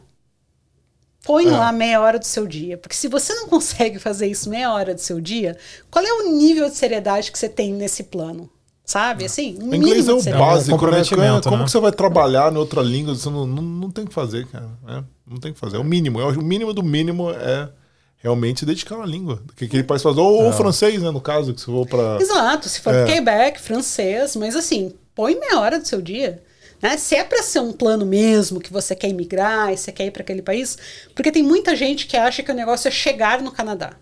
[1.25, 1.51] põe é.
[1.51, 2.77] lá meia hora do seu dia.
[2.77, 5.57] Porque se você não consegue fazer isso meia hora do seu dia,
[5.91, 8.51] qual é o nível de seriedade que você tem nesse plano?
[8.85, 9.25] Sabe?
[9.25, 10.87] Assim, um inglês é o básico,
[11.17, 11.41] né?
[11.43, 11.65] Como né?
[11.65, 13.15] que você vai trabalhar em outra língua?
[13.15, 14.69] Você não, não, não tem que fazer, cara.
[14.89, 15.77] É, não tem que fazer.
[15.77, 16.21] É o mínimo.
[16.21, 17.69] É o mínimo do mínimo é
[18.17, 19.41] realmente dedicar uma língua.
[19.55, 20.19] Que aquele país faz.
[20.19, 21.11] Ou, ou francês, né?
[21.11, 22.19] No caso, que se for para.
[22.21, 22.69] Exato.
[22.69, 23.05] Se for é.
[23.05, 24.35] Quebec, francês.
[24.35, 26.43] Mas assim, põe meia hora do seu dia.
[26.83, 26.97] Né?
[26.97, 30.11] Se é para ser um plano mesmo, que você quer imigrar, e você quer ir
[30.11, 30.77] para aquele país,
[31.15, 33.93] porque tem muita gente que acha que o negócio é chegar no Canadá.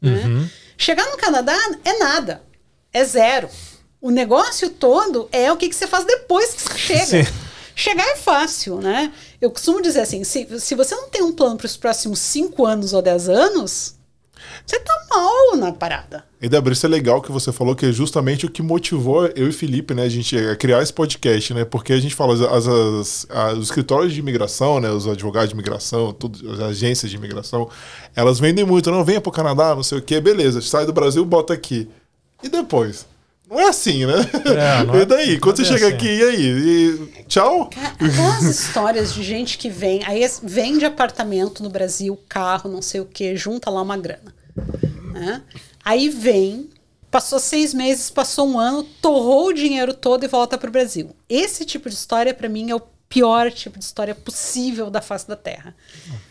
[0.00, 0.24] Né?
[0.24, 0.48] Uhum.
[0.76, 1.54] Chegar no Canadá
[1.84, 2.42] é nada,
[2.92, 3.48] é zero.
[4.00, 7.24] O negócio todo é o que, que você faz depois que você chega.
[7.24, 7.51] Sim.
[7.74, 9.12] Chegar é fácil, né?
[9.40, 12.66] Eu costumo dizer assim: se, se você não tem um plano para os próximos 5
[12.66, 13.96] anos ou 10 anos,
[14.66, 16.24] você tá mal na parada.
[16.40, 19.48] E Débora, isso é legal que você falou, que é justamente o que motivou eu
[19.48, 21.64] e Felipe, né, a gente a criar esse podcast, né?
[21.64, 25.54] Porque a gente fala, as, as, as, os escritórios de imigração, né, os advogados de
[25.54, 27.68] imigração, tudo, as agências de imigração,
[28.14, 31.24] elas vendem muito, não, venha pro Canadá, não sei o quê, beleza, sai do Brasil,
[31.24, 31.88] bota aqui.
[32.42, 33.06] E depois?
[33.52, 34.14] Não é assim, né?
[34.46, 35.38] É, é, e daí?
[35.38, 35.94] Quando você é chega assim.
[35.94, 36.46] aqui, e aí?
[36.46, 37.68] E tchau?
[37.76, 43.04] Aquelas histórias de gente que vem, aí vende apartamento no Brasil, carro, não sei o
[43.04, 44.34] que, junta lá uma grana.
[45.12, 45.42] Né?
[45.84, 46.70] Aí vem,
[47.10, 51.14] passou seis meses, passou um ano, torrou o dinheiro todo e volta para o Brasil.
[51.28, 55.28] Esse tipo de história, para mim, é o pior tipo de história possível da face
[55.28, 55.76] da Terra.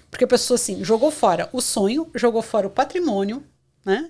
[0.09, 3.43] Porque a pessoa, assim, jogou fora o sonho, jogou fora o patrimônio,
[3.85, 4.09] né?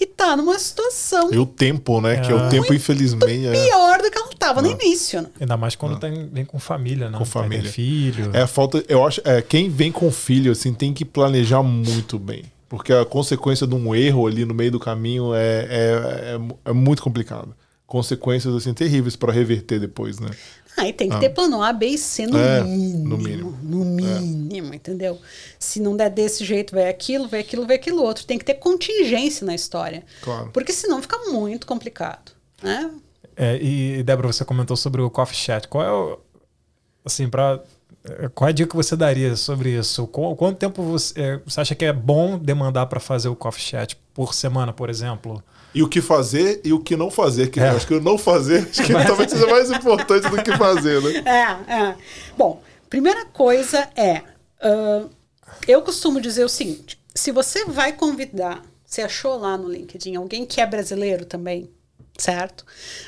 [0.00, 1.30] e tá numa situação.
[1.30, 2.14] E o tempo, né?
[2.14, 2.20] É.
[2.20, 3.46] Que é o tempo, infelizmente.
[3.46, 5.28] É pior do que ela tava no início, né?
[5.38, 5.98] Ainda mais quando é.
[5.98, 7.18] tem, vem com família, né?
[7.18, 7.64] Com família.
[7.64, 8.30] Tem filho.
[8.32, 8.82] É a falta.
[8.88, 9.20] Eu acho.
[9.24, 12.44] É, quem vem com filho, assim, tem que planejar muito bem.
[12.66, 16.72] Porque a consequência de um erro ali no meio do caminho é, é, é, é
[16.72, 17.54] muito complicado.
[17.86, 20.30] consequências assim terríveis para reverter depois, né?
[20.76, 23.08] Aí tem que ter plano A, B e C no É, mínimo.
[23.08, 23.58] no mínimo.
[23.62, 25.18] No mínimo, entendeu?
[25.58, 28.24] Se não der desse jeito, vai aquilo, vai aquilo, vai aquilo outro.
[28.24, 30.04] Tem que ter contingência na história.
[30.22, 30.50] Claro.
[30.52, 32.32] Porque senão fica muito complicado.
[32.62, 32.90] Né?
[33.36, 35.68] É, e, Débora, você comentou sobre o Coffee Chat.
[35.68, 36.18] Qual é o.
[37.04, 37.60] Assim, pra.
[38.04, 40.06] é, Qual é a dica que você daria sobre isso?
[40.06, 43.62] Qu- Quanto tempo você, é, você acha que é bom demandar para fazer o Coffee
[43.62, 45.42] Chat por semana, por exemplo?
[45.74, 47.50] E o que fazer e o que não fazer.
[47.50, 47.70] Que É.
[47.70, 51.00] eu acho que o não fazer acho que talvez seja mais importante do que fazer,
[51.00, 51.22] né?
[51.68, 51.96] É, é.
[52.36, 54.22] Bom, primeira coisa é.
[54.60, 55.04] ah,
[55.68, 60.44] eu costumo dizer o seguinte: se você vai convidar, você achou lá no LinkedIn alguém
[60.44, 61.70] que é brasileiro também,
[62.18, 62.64] certo?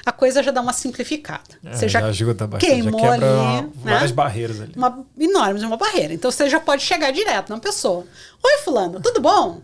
[0.07, 1.59] A coisa já dá uma simplificada.
[1.65, 4.17] É, você já ajuda bastante, queimou já ali, várias né?
[4.17, 4.73] barreiras ali.
[4.77, 6.15] uma enorme, uma barreira.
[6.15, 8.07] Então você já pode chegar direto na pessoa.
[8.43, 9.61] Oi, fulano, tudo bom?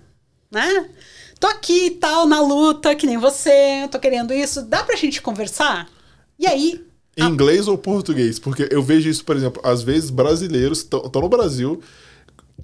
[0.51, 0.89] Né?
[1.41, 4.63] Tô aqui e tal, na luta, que nem você, tô querendo isso.
[4.63, 5.89] Dá pra gente conversar?
[6.39, 6.85] E aí,
[7.17, 8.39] Em inglês ou português?
[8.39, 11.81] Porque eu vejo isso, por exemplo, às vezes brasileiros estão no Brasil,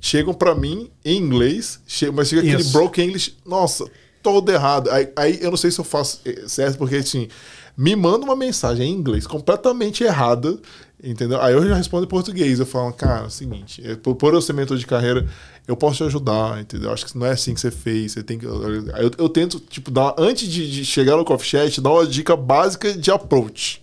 [0.01, 2.73] chegam pra mim em inglês, che- mas chega aquele Isso.
[2.73, 3.85] broken English, nossa,
[4.23, 4.91] todo errado.
[4.91, 7.29] Aí, aí eu não sei se eu faço eh, certo, porque assim,
[7.77, 10.57] me manda uma mensagem em inglês completamente errada,
[11.03, 11.41] entendeu?
[11.41, 12.61] Aí eu já respondo em português.
[12.61, 15.29] Eu falo, cara, é o seguinte, eh, por, por eu ser mentor de carreira,
[15.66, 16.93] eu posso te ajudar, entendeu?
[16.93, 18.12] Acho que não é assim que você fez.
[18.12, 18.45] Você tem que.
[18.45, 22.36] Eu, eu tento, tipo, dar, antes de, de chegar no coffee chat, dar uma dica
[22.36, 23.82] básica de approach.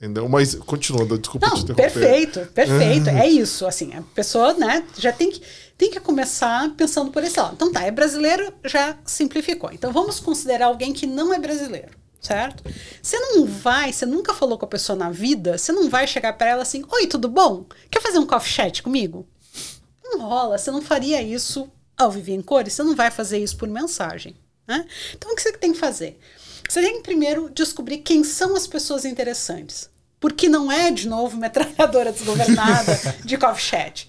[0.00, 0.26] Entendeu?
[0.30, 1.92] Mas continua, desculpa te Não, interromper.
[1.92, 3.10] perfeito, perfeito.
[3.10, 5.42] É isso, assim, a pessoa, né, já tem que,
[5.76, 7.52] tem que começar pensando por esse lado.
[7.52, 9.70] Então tá, é brasileiro, já simplificou.
[9.70, 12.64] Então vamos considerar alguém que não é brasileiro, certo?
[13.02, 16.32] Você não vai, você nunca falou com a pessoa na vida, você não vai chegar
[16.32, 17.66] para ela assim, oi, tudo bom?
[17.90, 19.28] Quer fazer um coffee chat comigo?
[20.10, 23.56] Não rola, você não faria isso ao viver em cores, você não vai fazer isso
[23.56, 24.36] por mensagem.
[24.66, 24.86] Né?
[25.14, 26.18] Então o que você tem que fazer?
[26.68, 29.90] Você tem que primeiro descobrir quem são as pessoas interessantes.
[30.20, 34.08] Porque não é, de novo, metralhadora desgovernada de coffee chat.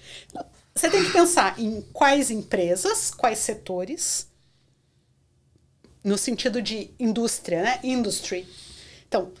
[0.74, 4.28] Você tem que pensar em quais empresas, quais setores,
[6.04, 7.80] no sentido de indústria, né?
[7.82, 8.46] Industry.
[9.08, 9.32] Então,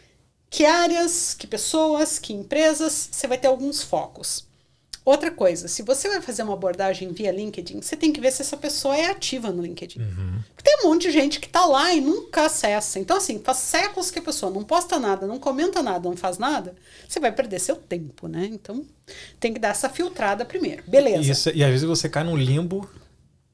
[0.48, 4.46] que áreas, que pessoas, que empresas, você vai ter alguns focos.
[5.04, 8.40] Outra coisa, se você vai fazer uma abordagem via LinkedIn, você tem que ver se
[8.42, 10.00] essa pessoa é ativa no LinkedIn.
[10.54, 13.00] Porque tem um monte de gente que tá lá e nunca acessa.
[13.00, 16.38] Então, assim, faz séculos que a pessoa não posta nada, não comenta nada, não faz
[16.38, 16.76] nada,
[17.08, 18.48] você vai perder seu tempo, né?
[18.52, 18.86] Então,
[19.40, 20.84] tem que dar essa filtrada primeiro.
[20.86, 21.18] Beleza.
[21.28, 22.88] E, isso- e às vezes você cai num limbo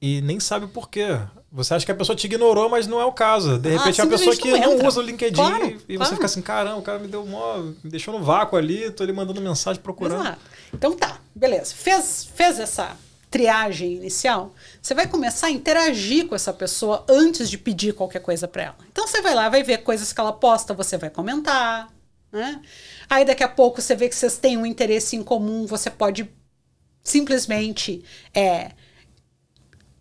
[0.02, 1.06] e nem sabe por quê.
[1.50, 3.58] Você acha que a pessoa te ignorou, mas não é o caso.
[3.58, 5.96] De Ah, repente é uma pessoa que não não usa o LinkedIn Claro, e você
[5.96, 6.14] claro.
[6.14, 9.12] fica assim, caramba, o cara me deu mó, me deixou no vácuo ali, tô ali
[9.14, 10.20] mandando mensagem procurando.
[10.20, 10.40] Exato.
[10.74, 11.74] Então tá, beleza.
[11.74, 12.94] Fez, fez essa
[13.30, 18.46] triagem inicial, você vai começar a interagir com essa pessoa antes de pedir qualquer coisa
[18.48, 18.76] para ela.
[18.90, 21.88] Então você vai lá, vai ver coisas que ela posta, você vai comentar,
[22.32, 22.60] né?
[23.08, 26.28] Aí daqui a pouco você vê que vocês têm um interesse em comum, você pode
[27.02, 28.02] simplesmente
[28.34, 28.72] é,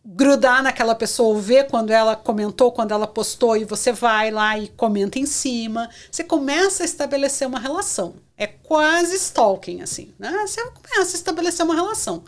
[0.10, 4.58] grudar naquela pessoa, ou ver quando ela comentou, quando ela postou, e você vai lá
[4.58, 5.90] e comenta em cima.
[6.10, 8.16] Você começa a estabelecer uma relação.
[8.38, 10.14] É quase stalking, assim.
[10.18, 10.32] Né?
[10.48, 12.24] Você começa a estabelecer uma relação.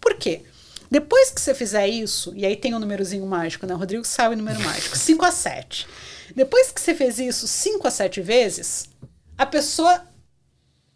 [0.00, 0.42] Por quê?
[0.88, 3.74] Depois que você fizer isso, e aí tem um númerozinho mágico, né?
[3.74, 5.88] O Rodrigo sabe o número mágico, 5 a 7.
[6.36, 8.88] Depois que você fez isso 5 a 7 vezes,
[9.36, 10.02] a pessoa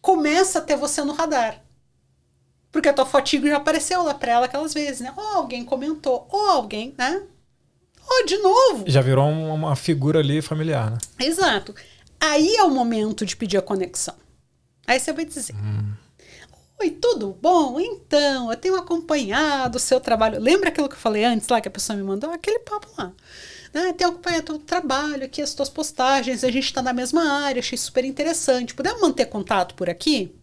[0.00, 1.60] começa a ter você no radar.
[2.70, 5.12] Porque a tua fotinho já apareceu lá pra ela aquelas vezes, né?
[5.16, 7.22] Ou alguém comentou, ou alguém, né?
[8.10, 8.84] Ou de novo.
[8.86, 10.98] Já virou um- uma figura ali familiar, né?
[11.20, 11.74] Exato.
[12.20, 14.14] Aí é o momento de pedir a conexão.
[14.86, 15.54] Aí você vai dizer:
[16.80, 17.78] Oi, tudo bom?
[17.80, 20.40] Então, eu tenho acompanhado o seu trabalho.
[20.40, 22.30] Lembra aquilo que eu falei antes lá que a pessoa me mandou?
[22.30, 23.12] Aquele papo lá.
[23.74, 23.92] Né?
[23.94, 27.60] Tenho acompanhado o teu trabalho aqui, as tuas postagens, a gente está na mesma área,
[27.60, 28.74] achei super interessante.
[28.74, 30.34] Podemos manter contato por aqui?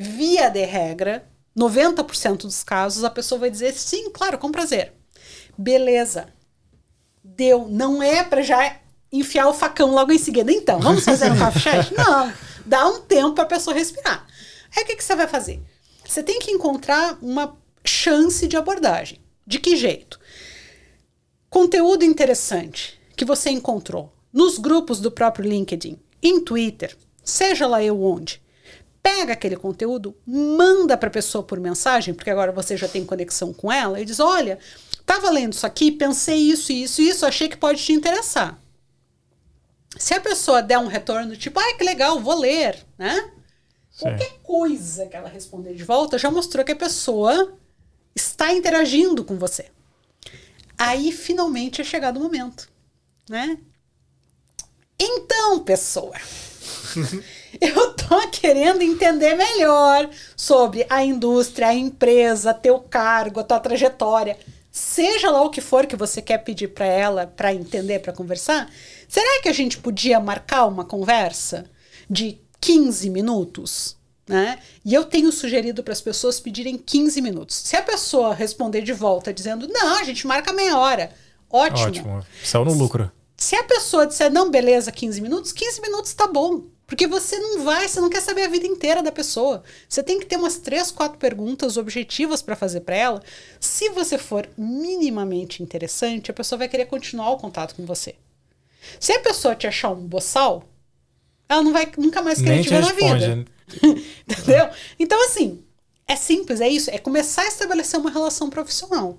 [0.00, 4.92] Via de regra, 90% dos casos, a pessoa vai dizer sim, claro, com prazer.
[5.58, 6.28] Beleza.
[7.24, 7.66] Deu.
[7.68, 8.76] Não é para já
[9.10, 10.52] enfiar o facão logo em seguida.
[10.52, 11.92] Então, vamos fazer um coffee chat?
[11.98, 12.32] Não.
[12.64, 14.24] Dá um tempo para a pessoa respirar.
[14.76, 15.60] Aí o que, que você vai fazer?
[16.06, 19.20] Você tem que encontrar uma chance de abordagem.
[19.44, 20.20] De que jeito?
[21.50, 28.00] Conteúdo interessante que você encontrou nos grupos do próprio LinkedIn, em Twitter, seja lá eu
[28.00, 28.40] onde.
[29.02, 33.52] Pega aquele conteúdo, manda para a pessoa por mensagem, porque agora você já tem conexão
[33.52, 34.58] com ela, e diz: Olha,
[35.00, 38.60] estava lendo isso aqui, pensei isso, isso, isso, achei que pode te interessar.
[39.96, 43.32] Se a pessoa der um retorno tipo, ai que legal, vou ler, né?
[43.90, 44.04] Sim.
[44.04, 47.58] Qualquer coisa que ela responder de volta já mostrou que a pessoa
[48.14, 49.70] está interagindo com você.
[50.76, 52.68] Aí finalmente é chegado o momento,
[53.28, 53.58] né?
[55.00, 56.14] Então, pessoa,
[57.60, 64.38] eu tô querendo entender melhor sobre a indústria, a empresa, teu cargo, a tua trajetória.
[64.70, 68.70] Seja lá o que for que você quer pedir para ela, para entender, para conversar,
[69.08, 71.64] será que a gente podia marcar uma conversa
[72.08, 73.96] de 15 minutos?
[74.26, 74.58] Né?
[74.84, 77.56] E eu tenho sugerido para as pessoas pedirem 15 minutos.
[77.56, 81.10] Se a pessoa responder de volta dizendo, não, a gente marca meia hora,
[81.50, 81.86] ótimo.
[81.86, 82.26] Ótimo.
[82.44, 83.10] Saiu no lucro.
[83.36, 86.64] Se a pessoa disser, não, beleza, 15 minutos, 15 minutos tá bom.
[86.88, 89.62] Porque você não vai, você não quer saber a vida inteira da pessoa.
[89.86, 93.22] Você tem que ter umas três, quatro perguntas objetivas para fazer para ela.
[93.60, 98.14] Se você for minimamente interessante, a pessoa vai querer continuar o contato com você.
[98.98, 100.64] Se a pessoa te achar um boçal,
[101.46, 103.44] ela não vai nunca mais querer Nem te ver na vida.
[104.26, 104.70] Entendeu?
[104.98, 105.62] Então, assim,
[106.06, 106.90] é simples, é isso.
[106.90, 109.18] É começar a estabelecer uma relação profissional.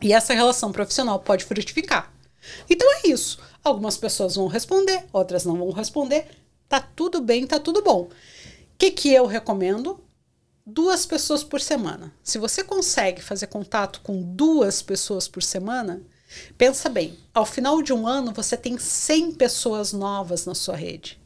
[0.00, 2.12] E essa relação profissional pode frutificar.
[2.68, 3.40] Então é isso.
[3.62, 6.26] Algumas pessoas vão responder, outras não vão responder.
[6.70, 8.02] Tá tudo bem, tá tudo bom.
[8.02, 8.10] O
[8.78, 10.00] que, que eu recomendo?
[10.64, 12.14] Duas pessoas por semana.
[12.22, 16.00] Se você consegue fazer contato com duas pessoas por semana,
[16.56, 21.20] pensa bem, ao final de um ano você tem 100 pessoas novas na sua rede.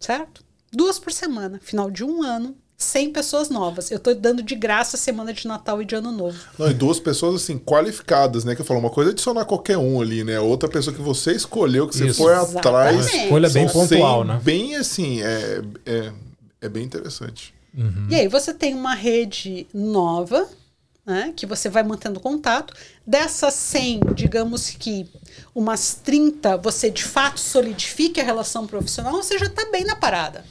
[0.00, 0.44] Certo?
[0.72, 1.60] Duas por semana.
[1.62, 3.90] Final de um ano, 100 pessoas novas.
[3.90, 6.38] Eu tô dando de graça semana de Natal e de Ano Novo.
[6.58, 8.54] Não, e duas pessoas assim, qualificadas, né?
[8.54, 10.38] Que eu falo, uma coisa é adicionar qualquer um ali, né?
[10.40, 12.22] Outra pessoa que você escolheu, que você Isso.
[12.22, 12.58] foi Exatamente.
[12.58, 12.96] atrás.
[12.96, 14.40] Uma escolha bem pontual, 100 né?
[14.42, 16.12] Bem assim, é, é,
[16.62, 17.54] é bem interessante.
[18.10, 20.46] E aí você tem uma rede nova,
[21.06, 22.74] né, que você vai mantendo contato.
[23.06, 25.08] Dessas 100, digamos que
[25.54, 30.44] umas 30 você de fato solidifique a relação profissional, você já está bem na parada.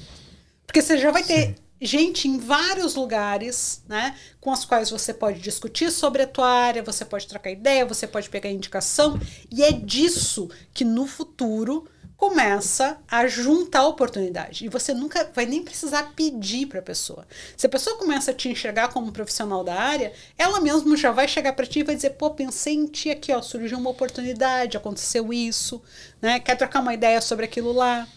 [0.65, 5.39] Porque você já vai ter gente em vários lugares, né, com as quais você pode
[5.39, 9.71] discutir sobre a tua área, você pode trocar ideia, você pode pegar indicação, e é
[9.71, 11.87] disso que no futuro
[12.21, 14.63] começa a juntar oportunidade.
[14.63, 17.25] E você nunca vai nem precisar pedir para a pessoa.
[17.57, 21.27] Se a pessoa começa a te enxergar como profissional da área, ela mesmo já vai
[21.27, 24.77] chegar para ti e vai dizer: "Pô, pensei em ti aqui, ó, surgiu uma oportunidade,
[24.77, 25.81] aconteceu isso,
[26.21, 26.39] né?
[26.39, 28.07] Quer trocar uma ideia sobre aquilo lá?"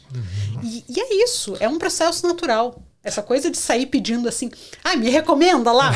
[0.62, 2.78] E, e é isso, é um processo natural.
[3.04, 4.50] Essa coisa de sair pedindo assim:
[4.82, 5.92] "Ah, me recomenda lá."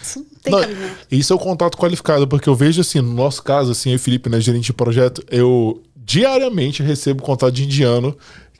[0.00, 0.96] Isso não cabimento.
[1.10, 4.28] isso é o contato qualificado, porque eu vejo assim, no nosso caso, assim, eu Felipe,
[4.28, 8.14] né, gerente de projeto, eu diariamente recebo contato de indiano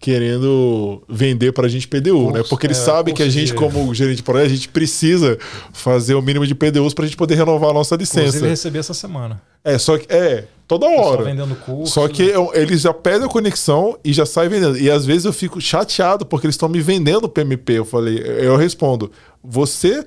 [0.05, 2.32] querendo vender pra gente PDU, né?
[2.39, 4.68] Curso, Porque eles é, sabem que a gente, de- como gerente de projeto, a gente
[4.68, 5.39] precisa
[5.72, 8.47] fazer o mínimo de PDUs pra gente poder renovar a nossa Inclusive, licença.
[8.47, 9.40] recebi essa semana.
[9.64, 11.24] É, só que é, toda hora.
[11.24, 11.90] vendendo curso.
[11.94, 14.76] Só que eu- eles já pedem a conexão e já saem vendendo.
[14.78, 17.72] E às vezes eu fico chateado porque eles estão me vendendo PMP.
[17.78, 19.10] Eu falei, eu respondo,
[19.43, 20.05] você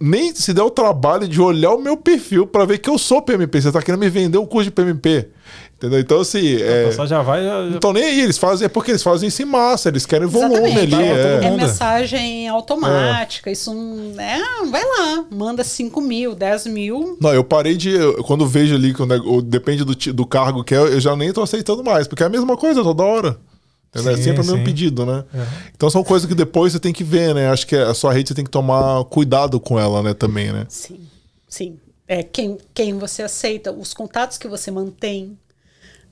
[0.00, 3.20] nem se der o trabalho de olhar o meu perfil pra ver que eu sou
[3.20, 3.60] PMP.
[3.60, 5.28] Você tá querendo me vender um curso de PMP.
[5.84, 6.00] Entendeu?
[6.00, 6.56] Então, assim.
[6.56, 6.84] O É...
[6.86, 7.44] pessoal já vai.
[7.44, 10.06] já- Não estão nem aí, eles fazem, é porque eles fazem isso em massa, eles
[10.06, 10.94] querem volume Exatamente.
[10.94, 11.04] ali.
[11.04, 11.34] É.
[11.44, 11.60] É mundo.
[11.62, 14.40] mensagem automática, isso não é.
[14.70, 17.18] Vai lá, manda 5 mil, 10 mil.
[17.20, 17.90] Não, eu parei de.
[17.90, 21.14] eu- Quando vejo ali, quando é- ou depende do, do cargo que é, eu já
[21.14, 23.36] nem tô aceitando mais, porque é a mesma coisa toda hora.
[23.94, 25.22] É Sim, sempre o mesmo pedido, né?
[25.32, 25.46] É.
[25.76, 27.48] Então são coisas que depois você tem que ver, né?
[27.50, 30.12] Acho que a sua rede você tem que tomar cuidado com ela, né?
[30.14, 30.66] Também, né?
[30.68, 30.98] Sim,
[31.48, 31.76] sim.
[32.08, 35.38] É quem, quem você aceita, os contatos que você mantém,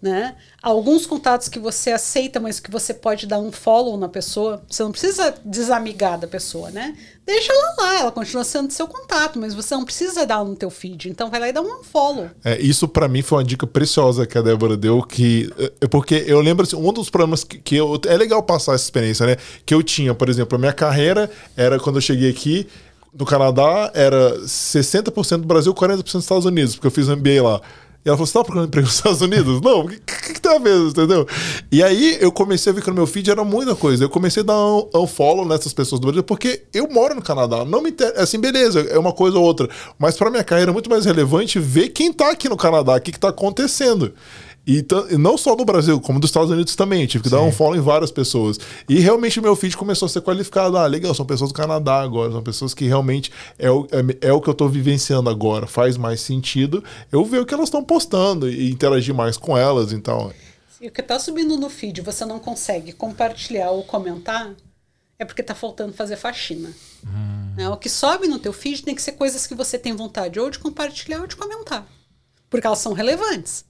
[0.02, 0.34] né?
[0.60, 4.60] Alguns contatos que você aceita, mas que você pode dar um follow na pessoa.
[4.68, 6.96] Você não precisa desamigar da pessoa, né?
[7.24, 10.70] Deixa ela lá, ela continua sendo seu contato, mas você não precisa dar no teu
[10.70, 11.08] feed.
[11.08, 12.28] Então vai lá e dá um follow.
[12.44, 15.48] É, isso pra mim foi uma dica preciosa que a Débora deu, que
[15.80, 18.84] é porque eu lembro assim, um dos problemas que, que eu, é legal passar essa
[18.84, 19.36] experiência, né?
[19.64, 22.66] Que eu tinha, por exemplo, a minha carreira era quando eu cheguei aqui
[23.12, 27.60] no Canadá era 60% do Brasil, 40% dos Estados Unidos, porque eu fiz MBA lá.
[28.04, 29.60] E ela falou: Você tá procurando emprego nos Estados Unidos?
[29.60, 31.26] Não, o que, que, que tem a ver, entendeu?
[31.70, 34.04] E aí eu comecei a ver que no meu feed era muita coisa.
[34.04, 37.64] Eu comecei a dar um unfollow nessas pessoas do Brasil, porque eu moro no Canadá.
[37.64, 38.22] Não me interessa.
[38.22, 39.68] Assim, beleza, é uma coisa ou outra.
[39.98, 43.00] Mas pra minha carreira é muito mais relevante ver quem tá aqui no Canadá, o
[43.00, 44.12] que, que tá acontecendo.
[44.64, 47.04] E, e não só no Brasil, como dos Estados Unidos também.
[47.06, 48.58] Tive que dar um follow em várias pessoas.
[48.88, 50.76] E realmente o meu feed começou a ser qualificado.
[50.76, 52.30] Ah, legal, são pessoas do Canadá agora.
[52.30, 55.66] São pessoas que realmente é o, é, é o que eu tô vivenciando agora.
[55.66, 59.92] Faz mais sentido eu ver o que elas estão postando e interagir mais com elas.
[59.92, 60.32] Então,
[60.80, 64.54] E o que tá subindo no feed você não consegue compartilhar ou comentar,
[65.18, 66.72] é porque tá faltando fazer faxina.
[67.56, 67.68] Né?
[67.68, 70.48] O que sobe no teu feed tem que ser coisas que você tem vontade ou
[70.50, 71.86] de compartilhar ou de comentar.
[72.48, 73.64] Porque elas são relevantes.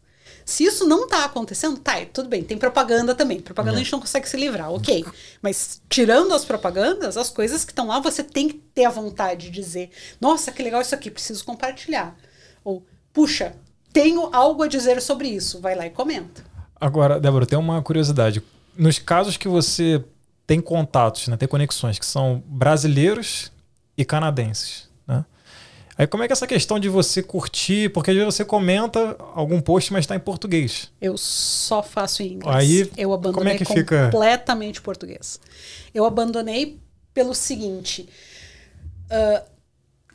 [0.45, 3.41] Se isso não tá acontecendo, tá, tudo bem, tem propaganda também.
[3.41, 5.05] Propaganda a gente não consegue se livrar, ok.
[5.41, 9.47] Mas tirando as propagandas, as coisas que estão lá, você tem que ter a vontade
[9.47, 9.91] de dizer:
[10.21, 12.17] nossa, que legal isso aqui, preciso compartilhar.
[12.65, 13.55] Ou, puxa,
[13.93, 16.45] tenho algo a dizer sobre isso, vai lá e comenta.
[16.81, 18.43] Agora, Débora, tem uma curiosidade.
[18.77, 20.03] Nos casos que você
[20.47, 23.53] tem contatos, né, tem conexões que são brasileiros
[23.97, 24.89] e canadenses,
[26.03, 29.17] Aí como é que é essa questão de você curtir, porque às vezes você comenta
[29.37, 30.91] algum post, mas está em português.
[31.01, 32.57] Eu só faço em inglês.
[32.57, 34.07] Aí, eu abandonei como é que fica?
[34.07, 35.39] completamente português.
[35.95, 36.81] Eu abandonei
[37.15, 38.09] pelo seguinte:
[39.13, 39.49] uh,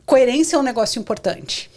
[0.05, 1.72] coerência é um negócio importante.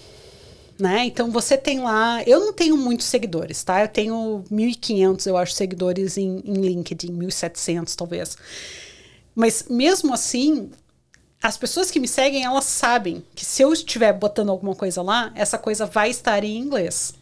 [0.76, 1.04] Né?
[1.04, 3.82] Então você tem lá, eu não tenho muitos seguidores, tá?
[3.82, 8.36] Eu tenho 1.500, eu acho, seguidores em, em LinkedIn, 1.700 talvez.
[9.36, 10.70] Mas mesmo assim,
[11.42, 15.32] as pessoas que me seguem, elas sabem que se eu estiver botando alguma coisa lá,
[15.34, 17.14] essa coisa vai estar em inglês.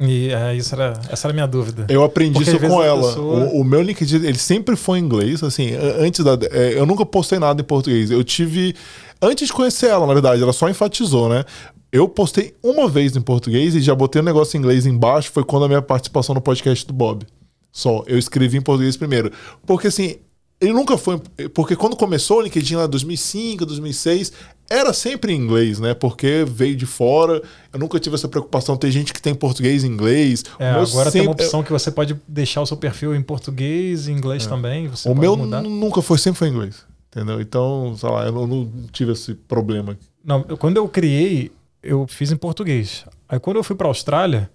[0.00, 1.84] E é, isso era, essa era a minha dúvida.
[1.88, 3.02] Eu aprendi Porque isso com ela.
[3.08, 6.38] pessoa- O, o meu LinkedIn, ele sempre foi em inglês, assim, antes da.
[6.52, 8.10] é, eu nunca postei nada em português.
[8.10, 8.76] Eu tive.
[9.20, 11.44] Antes de conhecer ela, na verdade, ela só enfatizou, né?
[11.90, 15.42] Eu postei uma vez em português e já botei um negócio em inglês embaixo, foi
[15.42, 17.26] quando a minha participação no podcast do Bob.
[17.72, 18.04] Só.
[18.06, 19.32] Eu escrevi em português primeiro.
[19.66, 20.16] Porque assim,
[20.60, 21.20] ele nunca foi.
[21.54, 24.32] Porque quando começou o LinkedIn lá em 2005, 2006,
[24.70, 25.94] era sempre em inglês, né?
[25.94, 27.42] Porque veio de fora.
[27.72, 28.76] Eu nunca tive essa preocupação.
[28.76, 30.44] Tem gente que tem português e inglês.
[30.58, 33.22] É, O agora tem uma sempre- opção que você pode deixar o seu perfil em
[33.22, 34.86] português e inglês também.
[34.86, 34.88] É.
[34.88, 36.84] o pode meu nunca foi, sempre foi em inglês.
[37.10, 37.40] Entendeu?
[37.40, 39.96] Então, sei lá, eu não, não tive esse problema.
[40.24, 41.50] Não, eu- quando eu criei,
[41.82, 43.04] eu fiz em português.
[43.28, 44.50] Aí quando eu fui pra Austrália,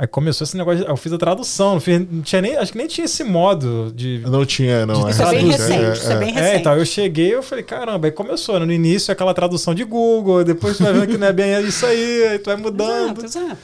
[0.00, 2.72] aí começou esse negócio, de- eu fiz a tradução, não, fiz- não tinha nem, acho
[2.72, 5.08] que nem tinha esse modo de não tinha, não.
[5.08, 6.60] Isso é bem recente, isso é bem É, recente.
[6.60, 8.64] então eu cheguei eu falei, caramba, aí começou, né?
[8.64, 11.84] no início aquela tradução de Google, depois tu vai vendo que não é bem isso
[11.84, 13.22] aí, aí tu vai mudando.
[13.24, 13.60] Exato, exato.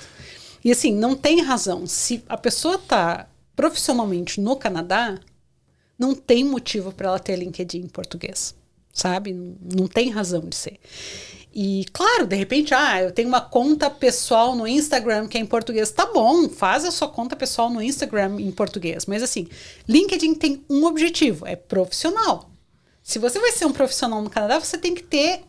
[0.64, 1.86] E assim, não tem razão.
[1.86, 5.18] Se a pessoa tá profissionalmente no Canadá,
[5.98, 8.54] não tem motivo para ela ter LinkedIn em português,
[8.92, 9.32] sabe?
[9.32, 10.76] Não, não tem razão de ser.
[11.58, 15.46] E claro, de repente, ah, eu tenho uma conta pessoal no Instagram que é em
[15.46, 15.90] português.
[15.90, 19.06] Tá bom, faz a sua conta pessoal no Instagram em português.
[19.06, 19.48] Mas assim,
[19.88, 22.50] LinkedIn tem um objetivo, é profissional.
[23.02, 25.44] Se você vai ser um profissional no Canadá, você tem que ter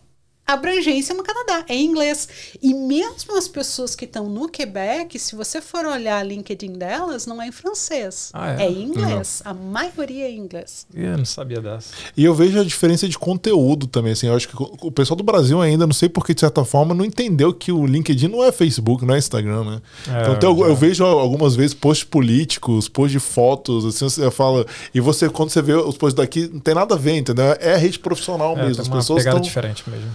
[0.47, 2.27] abrangência no Canadá, é em inglês.
[2.61, 7.25] E mesmo as pessoas que estão no Quebec, se você for olhar a LinkedIn delas,
[7.25, 8.29] não é em francês.
[8.33, 8.65] Ah, é?
[8.65, 8.71] é?
[8.71, 9.41] em inglês.
[9.43, 10.87] A maioria é em inglês.
[10.93, 11.89] Eu não sabia dessa.
[12.15, 14.27] E eu vejo a diferença de conteúdo também, assim.
[14.27, 17.03] Eu acho que o pessoal do Brasil ainda, não sei porque, de certa forma, não
[17.03, 19.81] entendeu que o LinkedIn não é Facebook, não é Instagram, né?
[20.07, 20.69] É, então tem algu- já.
[20.69, 24.65] eu vejo algumas vezes posts políticos, posts de fotos, assim, você fala.
[24.93, 27.45] E você, quando você vê os posts daqui, não tem nada a ver, entendeu?
[27.59, 28.75] É a rede profissional É, mesmo.
[28.75, 29.41] tem As pessoas pegada estão.
[29.47, 30.09] diferente mesmo.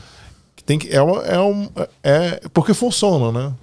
[0.64, 1.68] Tem que, é, uma- é um.
[2.02, 3.54] É, porque funciona, né?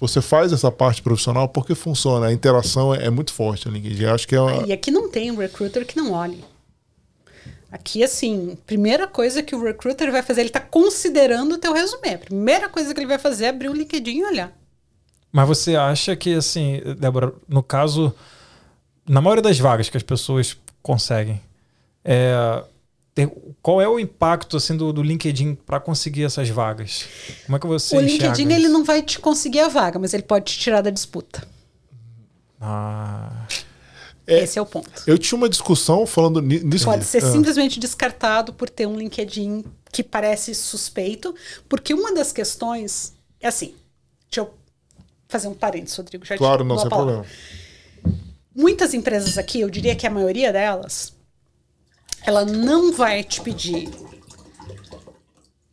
[0.00, 2.26] Você faz essa parte profissional porque funciona.
[2.26, 4.02] A interação é, é muito forte no LinkedIn.
[4.04, 4.66] Eu acho que é uma.
[4.66, 6.44] E aqui não tem um recruiter que não olhe.
[7.70, 12.16] Aqui, assim, primeira coisa que o recruiter vai fazer, ele está considerando o teu resumê.
[12.16, 14.52] Primeira coisa que ele vai fazer é abrir o LinkedIn e olhar.
[15.32, 18.14] Mas você acha que, assim, Débora, no caso,
[19.08, 21.40] na maioria das vagas que as pessoas conseguem,
[22.04, 22.62] é,
[23.14, 23.30] tem-
[23.62, 27.04] qual é o impacto assim do, do LinkedIn para conseguir essas vagas?
[27.46, 30.22] Como é que você o LinkedIn, ele não vai te conseguir a vaga, mas ele
[30.24, 31.46] pode te tirar da disputa.
[32.60, 33.46] Ah,
[34.26, 34.90] É, Esse é o ponto.
[35.06, 36.86] Eu tinha uma discussão falando ni- nisso.
[36.86, 37.30] Pode ser Ah.
[37.30, 39.62] simplesmente descartado por ter um LinkedIn
[39.92, 41.34] que parece suspeito,
[41.68, 43.74] porque uma das questões é assim.
[44.30, 44.54] Deixa eu
[45.28, 46.24] fazer um parênteses, Rodrigo.
[46.24, 47.22] Já Claro, não, sem palavra.
[47.22, 47.34] problema.
[48.56, 51.12] Muitas empresas aqui, eu diria que a maioria delas,
[52.26, 53.90] ela não vai te pedir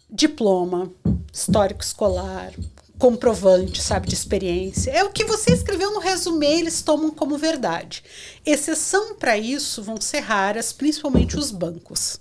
[0.10, 0.92] diploma,
[1.32, 2.54] histórico escolar,
[3.00, 4.92] comprovante, sabe, de experiência.
[4.92, 8.04] É o que você escreveu no resumê, eles tomam como verdade.
[8.46, 12.20] Exceção para isso vão ser raras, principalmente os bancos.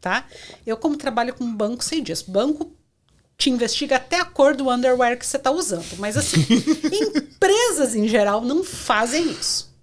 [0.00, 0.26] Tá?
[0.66, 2.30] Eu, como trabalho com banco, sei disso.
[2.30, 2.70] Banco
[3.38, 5.96] te investiga até a cor do underwear que você está usando.
[5.96, 6.44] Mas, assim,
[6.92, 9.73] empresas em geral não fazem isso.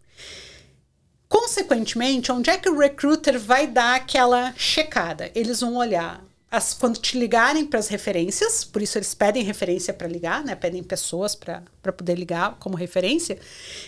[1.32, 5.32] Consequentemente, onde é que o recruiter vai dar aquela checada?
[5.34, 6.22] Eles vão olhar
[6.52, 10.56] as, quando te ligarem para as referências, por isso eles pedem referência para ligar, né?
[10.56, 11.64] Pedem pessoas para
[11.96, 13.40] poder ligar como referência,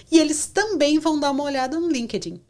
[0.10, 2.42] e eles também vão dar uma olhada no LinkedIn.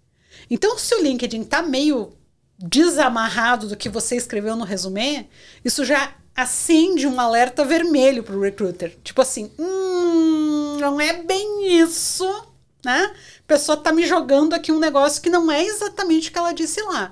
[0.48, 2.14] Então, se o LinkedIn tá meio
[2.60, 5.26] desamarrado do que você escreveu no resumê,
[5.66, 8.96] isso já acende um alerta vermelho para o recruiter.
[9.04, 12.54] Tipo assim, hum, não é bem isso,
[12.86, 13.12] né?
[13.54, 16.54] A pessoa tá me jogando aqui um negócio que não é exatamente o que ela
[16.54, 17.12] disse lá.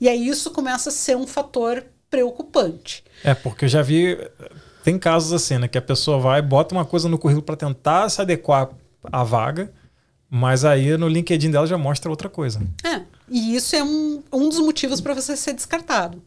[0.00, 3.02] E aí isso começa a ser um fator preocupante.
[3.24, 4.16] é, porque eu já vi.
[4.84, 5.66] Tem casos assim, né?
[5.66, 8.68] Que a pessoa vai, bota uma coisa no currículo para tentar se adequar
[9.10, 9.72] à vaga,
[10.30, 12.60] mas aí no LinkedIn dela já mostra outra coisa.
[12.84, 16.22] É, e isso é um, um dos motivos para você ser descartado.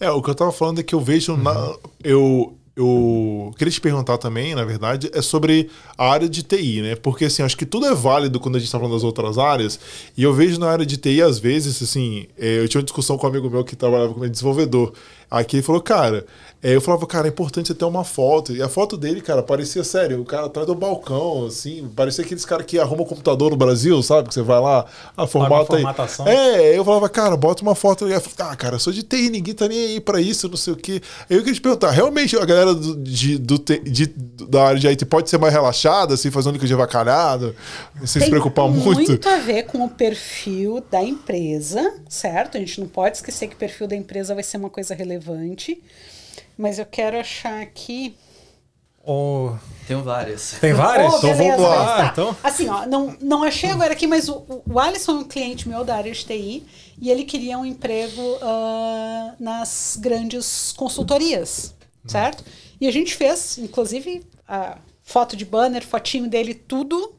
[0.00, 1.54] É, o que eu tava falando é que eu vejo na.
[2.02, 6.96] Eu, eu queria te perguntar também, na verdade, é sobre a área de TI, né?
[6.96, 9.78] Porque, assim, acho que tudo é válido quando a gente está falando das outras áreas.
[10.16, 13.16] E eu vejo na área de TI, às vezes, assim, é, eu tinha uma discussão
[13.16, 14.92] com um amigo meu que trabalhava como desenvolvedor.
[15.40, 16.24] Aqui ele falou, cara,
[16.62, 18.52] é, eu falava, cara, é importante você ter uma foto.
[18.56, 22.44] E a foto dele, cara, parecia sério, o cara atrás do balcão, assim, parecia aqueles
[22.46, 24.28] caras que arrumam computador no Brasil, sabe?
[24.28, 24.86] Que você vai lá,
[25.16, 25.82] a formata aí.
[25.82, 26.26] formatação.
[26.26, 28.08] É, eu falava, cara, bota uma foto.
[28.08, 30.48] E eu falava, ah, cara, eu sou de TI, ninguém tá nem aí pra isso,
[30.48, 31.02] não sei o quê.
[31.28, 34.06] Aí eu queria te perguntar, realmente a galera do, de, do, de-
[34.48, 37.54] da área de IT pode ser mais relaxada, assim, fazer um único de avacalhado,
[38.06, 38.94] sem se preocupar muito?
[39.10, 42.56] muito a ver com o perfil da empresa, certo?
[42.56, 45.23] A gente não pode esquecer que o perfil da empresa vai ser uma coisa relevante.
[46.56, 48.16] Mas eu quero achar aqui.
[49.02, 50.52] Ou- Tenho várias.
[50.60, 51.12] Tem várias?
[51.12, 51.96] Oh, então vamos lá.
[51.96, 52.06] tá.
[52.12, 52.36] Então.
[52.42, 55.84] Assim, ó, não, não achei agora aqui, mas o, o Alisson é um cliente meu
[55.84, 56.64] da área de TI
[57.00, 61.74] e ele queria um emprego ah, nas grandes consultorias,
[62.06, 62.42] certo?
[62.80, 67.14] E a gente fez, inclusive, a foto de banner, fotinho dele, tudo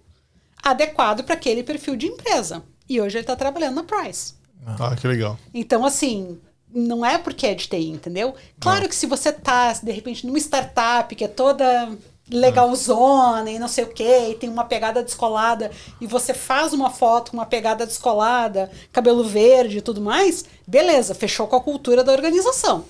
[0.63, 2.63] adequado para aquele perfil de empresa.
[2.89, 4.33] E hoje ele está trabalhando na Price.
[4.65, 5.37] Ah, que legal.
[5.53, 6.39] Então, assim,
[6.75, 8.35] não é porque é de TI, entendeu?
[8.59, 11.89] Claro que se você tá, de repente, numa startup que é toda
[12.29, 15.71] legalzona e não sei o quê, e tem uma pegada descolada,
[16.01, 21.13] e você faz uma foto com uma pegada descolada, cabelo verde e tudo mais, beleza,
[21.15, 22.85] fechou com a cultura da organização.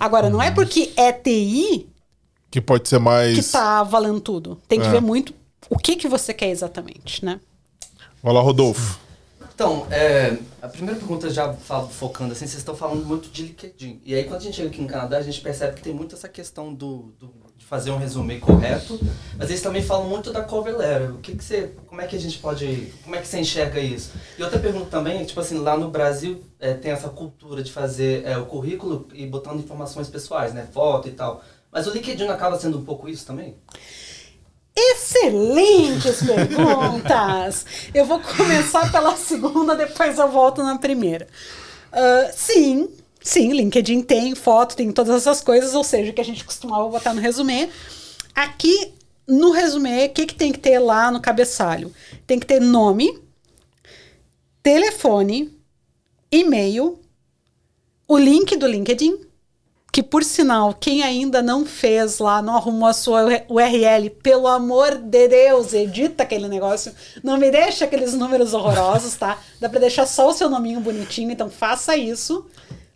[0.00, 1.86] Agora, não é porque é TI
[2.50, 3.38] Que pode ser mais.
[3.38, 4.60] que tá valendo tudo.
[4.66, 4.90] Tem que É.
[4.90, 5.32] ver muito
[5.68, 7.38] o que, que você quer exatamente, né?
[8.20, 8.98] Vai lá, Rodolfo.
[9.60, 14.00] Então, é, a primeira pergunta já falo, focando assim, vocês estão falando muito de LinkedIn.
[14.06, 16.14] E aí quando a gente chega aqui no Canadá, a gente percebe que tem muito
[16.14, 18.98] essa questão do, do- de fazer um resumê correto,
[19.36, 21.14] mas eles também falam muito da cover letter.
[21.14, 23.78] O que, que você, como é que a gente pode, como é que você enxerga
[23.78, 24.12] isso?
[24.38, 28.24] E outra pergunta também, tipo assim, lá no Brasil é, tem essa cultura de fazer
[28.24, 31.44] é, o currículo e botando informações pessoais, né, foto e tal.
[31.70, 33.54] Mas o LinkedIn acaba sendo um pouco isso também?
[34.74, 37.66] Excelentes perguntas!
[37.92, 41.26] eu vou começar pela segunda, depois eu volto na primeira.
[41.92, 42.88] Ah, sim,
[43.20, 47.12] sim, LinkedIn tem foto, tem todas essas coisas, ou seja, que a gente costumava botar
[47.12, 47.68] no resumê.
[48.34, 48.94] Aqui
[49.26, 51.92] no resumê, o que, que tem que ter lá no cabeçalho?
[52.26, 53.18] Tem que ter nome,
[54.62, 55.56] telefone,
[56.30, 56.98] e-mail,
[58.06, 59.18] o link do LinkedIn,
[59.92, 64.96] que por sinal, quem ainda não fez lá, não arrumou a sua URL, pelo amor
[64.96, 66.94] de Deus, edita aquele negócio.
[67.22, 69.38] Não me deixa aqueles números horrorosos, tá?
[69.58, 72.46] Dá pra deixar só o seu nominho bonitinho, então faça isso.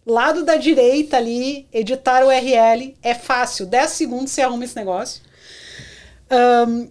[0.06, 3.66] Lado da direita ali, editar URL, é fácil.
[3.66, 5.22] 10 segundos você arruma esse negócio.
[6.30, 6.88] Ahn,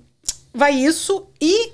[0.54, 1.72] vai isso e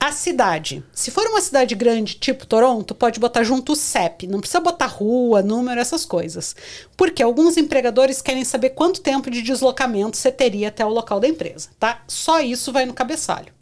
[0.00, 0.82] a cidade.
[0.94, 4.26] Se for uma cidade grande, tipo Toronto, pode botar junto o CEP.
[4.26, 6.56] Não precisa botar rua, número, essas coisas.
[6.96, 11.28] Porque alguns empregadores querem saber quanto tempo de deslocamento você teria até o local da
[11.28, 12.02] empresa, tá?
[12.08, 13.52] Só isso vai no cabeçalho.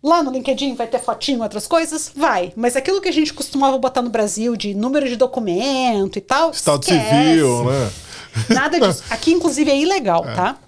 [0.00, 2.12] Lá no LinkedIn vai ter fotinho, outras coisas?
[2.14, 2.52] Vai.
[2.54, 6.52] Mas aquilo que a gente costumava botar no Brasil de número de documento e tal.
[6.52, 7.10] Estado esquece.
[7.10, 7.90] civil, né?
[8.50, 9.02] Nada disso.
[9.10, 10.58] Aqui, inclusive, é ilegal, tá?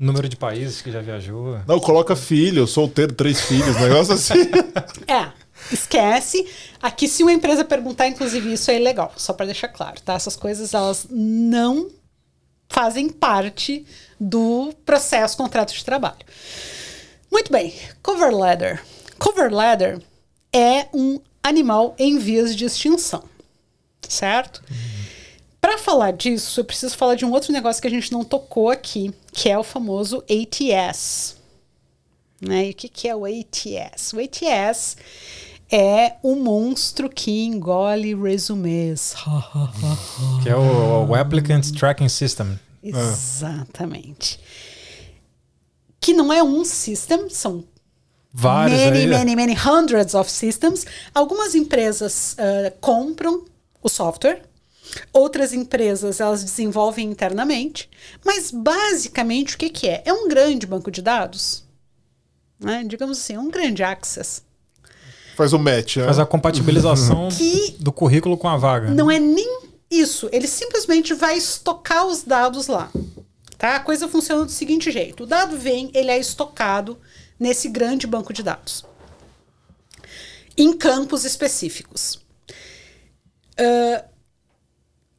[0.00, 1.60] Número de países que já viajou.
[1.66, 4.48] Não, coloca filho, solteiro, três filhos, negócio assim.
[5.06, 5.30] É,
[5.70, 6.48] esquece.
[6.80, 10.14] Aqui, se uma empresa perguntar, inclusive, isso é ilegal, só para deixar claro, tá?
[10.14, 11.90] Essas coisas, elas não
[12.66, 13.84] fazem parte
[14.18, 16.24] do processo contrato de trabalho.
[17.30, 18.82] Muito bem, cover letter.
[19.18, 20.00] Cover letter
[20.50, 23.24] é um animal em vias de extinção,
[24.08, 24.62] certo?
[25.60, 28.70] Para falar disso, eu preciso falar de um outro negócio que a gente não tocou
[28.70, 31.36] aqui, que é o famoso ATS.
[32.40, 32.68] Né?
[32.68, 34.14] E o que, que é o ATS?
[34.14, 34.96] O ATS
[35.70, 39.14] é o monstro que engole resumês.
[40.42, 42.58] Que é o, o Applicant Tracking System.
[42.82, 44.40] Exatamente.
[46.00, 47.64] Que não é um system, são
[48.32, 49.06] Vários many, aí.
[49.08, 50.86] many, many hundreds of systems.
[51.14, 53.44] Algumas empresas ah, compram
[53.82, 54.42] o software,
[55.12, 57.88] outras empresas elas desenvolvem internamente,
[58.24, 60.02] mas basicamente o que, que é?
[60.04, 61.64] É um grande banco de dados,
[62.58, 62.84] né?
[62.86, 64.42] digamos assim, um grande access.
[65.36, 66.04] Faz o match, né?
[66.04, 68.90] Faz a compatibilização Que do currículo com a vaga.
[68.90, 72.90] não é nem isso, ele simplesmente vai estocar os dados lá.
[73.58, 73.76] Tá?
[73.76, 76.98] A coisa funciona do seguinte jeito: o dado vem, ele é estocado
[77.38, 78.84] nesse grande banco de dados
[80.56, 82.20] em campos específicos.
[83.58, 84.04] Ah,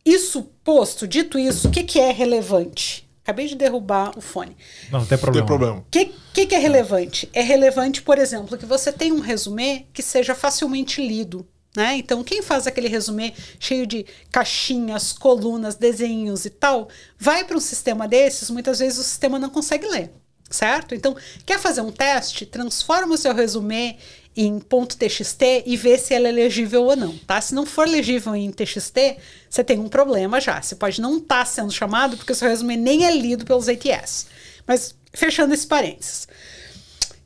[0.06, 3.07] isso posto, dito isso, o que, que é relevante?
[3.23, 4.57] Acabei de derrubar o fone.
[4.91, 5.48] Não, não tem problema.
[5.48, 5.80] tem problema.
[5.80, 7.30] O que, que, que é relevante?
[7.32, 11.98] É relevante, por exemplo, que você tenha um resumê que seja facilmente lido Né?
[11.98, 17.61] Então, quem faz aquele resumê cheio de caixinhas, colunas, desenhos e tal, vai para um
[17.61, 20.11] sistema desses, muitas vezes o sistema não consegue ler,
[20.49, 20.94] certo?
[20.95, 21.15] Então,
[21.45, 22.45] quer fazer um teste?
[22.45, 23.98] Transforma o seu resumê
[24.36, 27.40] em .txt e vê se ele é legível ou não, tá?
[27.41, 29.18] Se não for legível em TXT,
[29.49, 30.62] você tem um problema já.
[30.62, 33.68] Você pode não estar tá sendo chamado porque o seu resumê nem é lido pelos
[33.68, 34.28] ATS.
[34.66, 36.28] Mas, fechando esse parênteses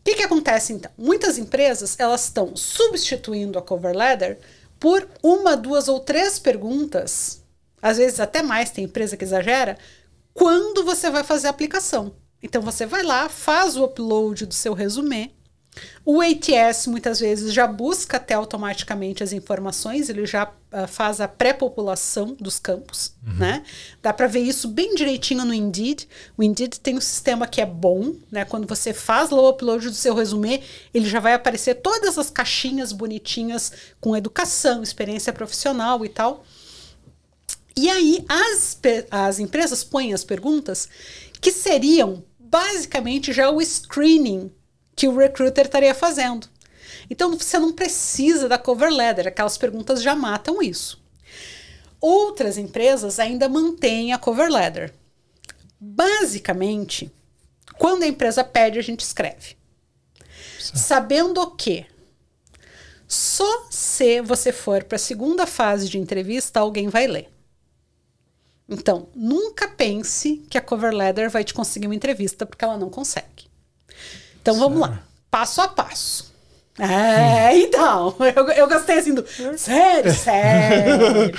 [0.06, 0.92] que, que acontece então?
[0.96, 4.38] Muitas empresas elas estão substituindo a cover letter
[4.80, 7.44] por uma, duas ou três perguntas,
[7.82, 9.78] às vezes até mais, tem empresa que exagera,
[10.32, 12.16] quando você vai fazer a aplicação.
[12.44, 15.32] Então você vai lá, faz o upload do seu resumê,
[16.06, 21.28] o ATS muitas vezes já busca até automaticamente as informações, ele já uh, faz a
[21.28, 23.36] pré-população dos campos, uhum.
[23.38, 23.64] né?
[24.02, 26.08] Dá para ver isso bem direitinho no Indeed.
[26.38, 28.46] O Indeed tem um sistema que é bom, né?
[28.46, 30.62] Quando você faz o upload do seu resumê,
[30.94, 36.46] ele já vai aparecer todas as caixinhas bonitinhas com educação, experiência profissional e tal.
[37.76, 38.80] E aí as,
[39.12, 40.88] as empresas põem as perguntas
[41.42, 44.52] que seriam basicamente já o screening
[44.96, 46.48] que o recruiter estaria fazendo.
[47.10, 51.04] Então você não precisa da cover letter, aquelas perguntas já matam isso.
[52.00, 54.94] Outras empresas ainda mantêm a cover letter.
[55.80, 57.12] Basicamente,
[57.78, 59.58] quando a empresa pede, a gente escreve.
[60.60, 60.78] Certo.
[60.78, 61.86] Sabendo que
[63.08, 67.30] só se você for para a segunda fase de entrevista, alguém vai ler.
[68.68, 72.90] Então, nunca pense que a cover letter vai te conseguir uma entrevista, porque ela não
[72.90, 73.45] consegue.
[74.46, 75.00] Então vamos lá,
[75.32, 76.32] passo a passo.
[76.78, 77.58] É, hum.
[77.66, 79.26] então, eu, eu gostei assim do.
[79.58, 81.34] Sério, sério.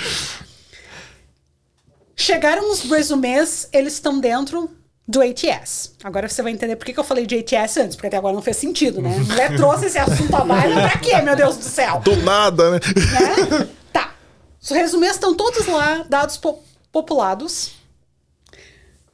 [2.13, 4.69] Chegaram os resumês, eles estão dentro
[5.07, 5.93] do ATS.
[6.03, 8.35] Agora você vai entender por que, que eu falei de ATS antes, porque até agora
[8.35, 9.15] não fez sentido, né?
[9.15, 12.01] A mulher trouxe esse assunto à baila pra quê, meu Deus do céu?
[12.01, 12.79] Do nada, né?
[12.79, 13.69] né?
[13.93, 14.15] Tá.
[14.61, 16.61] Os resumês estão todos lá, dados po
[16.91, 17.71] populados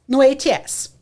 [0.08, 0.93] no ATS.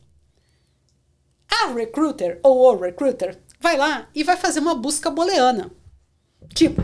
[1.61, 5.71] A recruiter ou o recruiter vai lá e vai fazer uma busca booleana.
[6.53, 6.83] Tipo,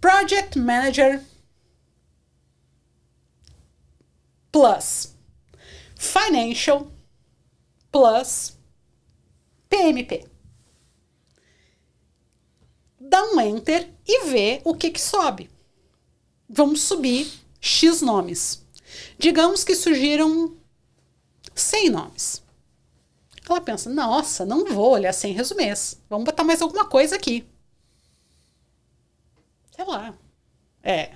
[0.00, 1.22] Project Manager
[4.52, 5.14] plus
[5.96, 6.90] Financial
[7.90, 8.56] plus
[9.68, 10.26] PMP.
[13.00, 15.50] Dá um enter e vê o que, que sobe.
[16.48, 17.30] Vamos subir
[17.60, 18.64] X nomes.
[19.18, 20.56] Digamos que surgiram
[21.54, 22.47] 100 nomes.
[23.48, 26.00] Ela pensa: nossa, não vou olhar sem resumês.
[26.08, 27.46] Vamos botar mais alguma coisa aqui.
[29.74, 30.14] Sei lá.
[30.82, 31.12] É.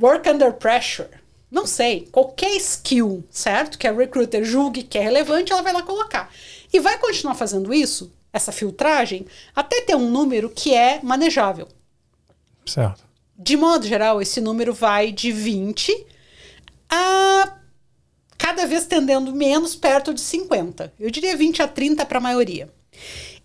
[0.00, 1.08] Work under pressure.
[1.50, 2.06] Não sei.
[2.12, 3.78] Qualquer skill, certo?
[3.78, 6.32] Que a recruiter julgue que é relevante, ela vai lá colocar.
[6.72, 11.66] E vai continuar fazendo isso, essa filtragem, até ter um número que é manejável.
[12.64, 13.04] Certo.
[13.36, 16.06] De modo geral, esse número vai de 20
[16.88, 17.59] a
[18.40, 20.94] cada vez tendendo menos perto de 50.
[20.98, 22.72] Eu diria 20 a 30 para a maioria.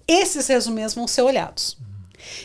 [0.08, 1.78] Esses resumês vão ser olhados.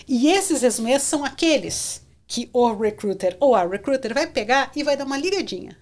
[0.07, 4.97] E esses resumês são aqueles que o recruiter ou a recruiter vai pegar e vai
[4.97, 5.79] dar uma ligadinha.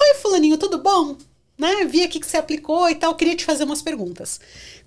[0.00, 1.18] Oi, fulaninho, tudo bom?
[1.58, 1.84] Né?
[1.84, 4.40] Vi aqui que você aplicou e tal, queria te fazer umas perguntas.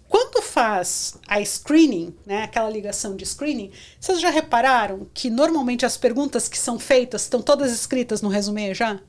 [0.10, 5.96] Quando faz a screening, né, aquela ligação de screening, vocês já repararam que normalmente as
[5.96, 9.00] perguntas que são feitas estão todas escritas no resumê já?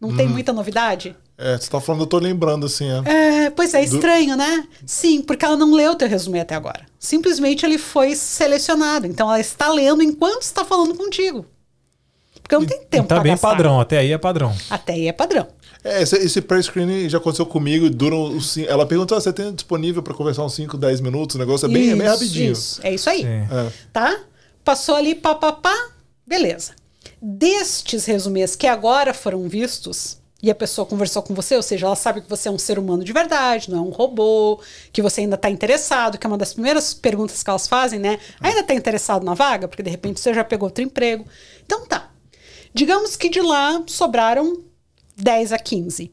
[0.00, 0.32] Não tem uhum.
[0.32, 1.16] muita novidade?
[1.40, 3.44] É, você tá falando, eu tô lembrando, assim, é.
[3.46, 4.38] é pois é, estranho, Do...
[4.38, 4.66] né?
[4.84, 6.84] Sim, porque ela não leu o teu resumê até agora.
[6.98, 9.06] Simplesmente ele foi selecionado.
[9.06, 11.46] Então ela está lendo enquanto está falando contigo.
[12.42, 13.50] Porque não tem tempo tá pra bem gastar.
[13.50, 14.52] padrão, até aí é padrão.
[14.68, 15.46] Até aí é padrão.
[15.84, 17.88] É, esse, esse pré-screening já aconteceu comigo.
[17.88, 21.36] Dura os, ela perguntou: ah, você tem disponível para conversar uns 5, 10 minutos?
[21.36, 22.52] O negócio é bem, isso, é bem rapidinho.
[22.52, 22.80] Isso.
[22.82, 23.24] É isso aí.
[23.24, 23.46] É.
[23.92, 24.18] Tá?
[24.64, 25.90] Passou ali, pá, pá, pá,
[26.26, 26.72] beleza.
[27.22, 31.96] Destes resumês que agora foram vistos, e a pessoa conversou com você, ou seja, ela
[31.96, 34.60] sabe que você é um ser humano de verdade, não é um robô,
[34.92, 38.20] que você ainda está interessado, que é uma das primeiras perguntas que elas fazem, né?
[38.40, 39.66] Ainda está interessado na vaga?
[39.66, 41.26] Porque de repente você já pegou outro emprego.
[41.66, 42.12] Então tá.
[42.72, 44.62] Digamos que de lá sobraram
[45.16, 46.12] 10 a 15.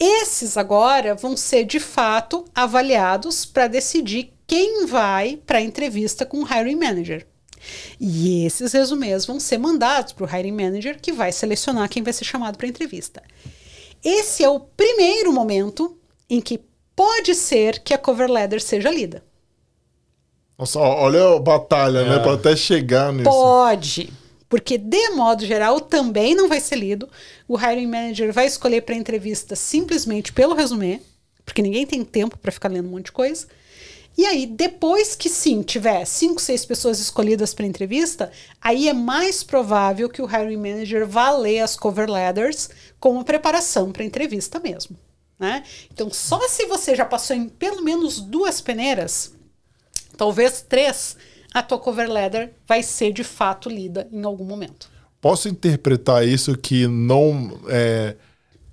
[0.00, 6.38] Esses agora vão ser de fato avaliados para decidir quem vai para a entrevista com
[6.38, 7.24] o hiring manager.
[8.00, 12.12] E esses resumês vão ser mandados para o hiring manager, que vai selecionar quem vai
[12.12, 13.22] ser chamado para a entrevista.
[14.04, 15.96] Esse é o primeiro momento
[16.28, 16.60] em que
[16.96, 19.22] pode ser que a cover letter seja lida.
[20.58, 22.16] Nossa, olha a batalha, né, é.
[22.16, 22.22] né?
[22.22, 23.28] Para até chegar nisso.
[23.28, 24.12] Pode.
[24.48, 27.08] Porque, de modo geral, também não vai ser lido.
[27.48, 31.00] O hiring manager vai escolher para a entrevista simplesmente pelo resumê,
[31.44, 33.46] porque ninguém tem tempo para ficar lendo um monte de coisa.
[34.16, 38.30] E aí, depois que sim, tiver cinco, seis pessoas escolhidas para entrevista,
[38.60, 42.68] aí é mais provável que o hiring manager vá ler as cover letters
[43.00, 44.96] como preparação para entrevista mesmo.
[45.38, 45.64] Né?
[45.92, 49.32] Então, só se você já passou em pelo menos duas peneiras,
[50.16, 51.16] talvez três,
[51.52, 54.90] a tua cover letter vai ser de fato lida em algum momento.
[55.20, 58.16] Posso interpretar isso que não é,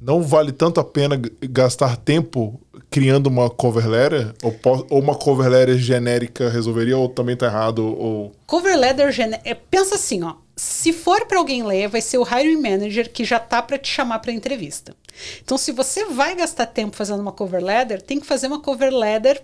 [0.02, 2.60] não vale tanto a pena gastar tempo
[2.90, 4.34] criando uma cover letter?
[4.42, 4.58] Ou,
[4.90, 6.98] ou uma cover letter genérica resolveria?
[6.98, 7.86] Ou também tá errado?
[7.86, 8.32] Ou...
[8.48, 9.56] Cover letter genérica.
[9.70, 10.36] Pensa assim, ó.
[10.56, 13.90] Se for para alguém ler, vai ser o hiring manager que já tá para te
[13.90, 14.96] chamar para entrevista.
[15.42, 18.94] Então, se você vai gastar tempo fazendo uma cover letter, tem que fazer uma cover
[18.94, 19.42] letter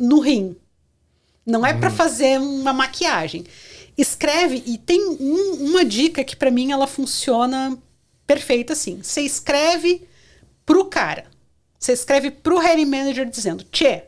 [0.00, 0.56] no rim.
[1.44, 1.80] Não é hum.
[1.80, 3.44] para fazer uma maquiagem.
[3.96, 7.78] Escreve e tem um, uma dica que para mim ela funciona
[8.26, 9.02] perfeita assim.
[9.02, 10.06] Você escreve
[10.64, 11.24] pro cara.
[11.78, 14.04] Você escreve pro hiring manager dizendo: Tchê,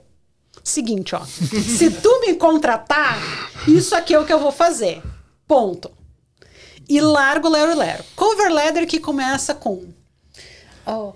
[0.64, 1.24] seguinte, ó.
[1.24, 3.18] se tu me contratar,
[3.66, 5.02] isso aqui é o que eu vou fazer.
[5.46, 5.90] Ponto.
[6.88, 8.04] E largo lero lero.
[8.16, 9.86] Cover letter que começa com.
[10.86, 11.12] Oh,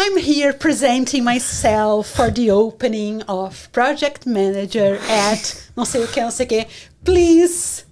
[0.00, 6.20] I'm here presenting myself for the opening of project manager at não sei o que,
[6.20, 6.66] não sei o que.
[7.04, 7.84] Please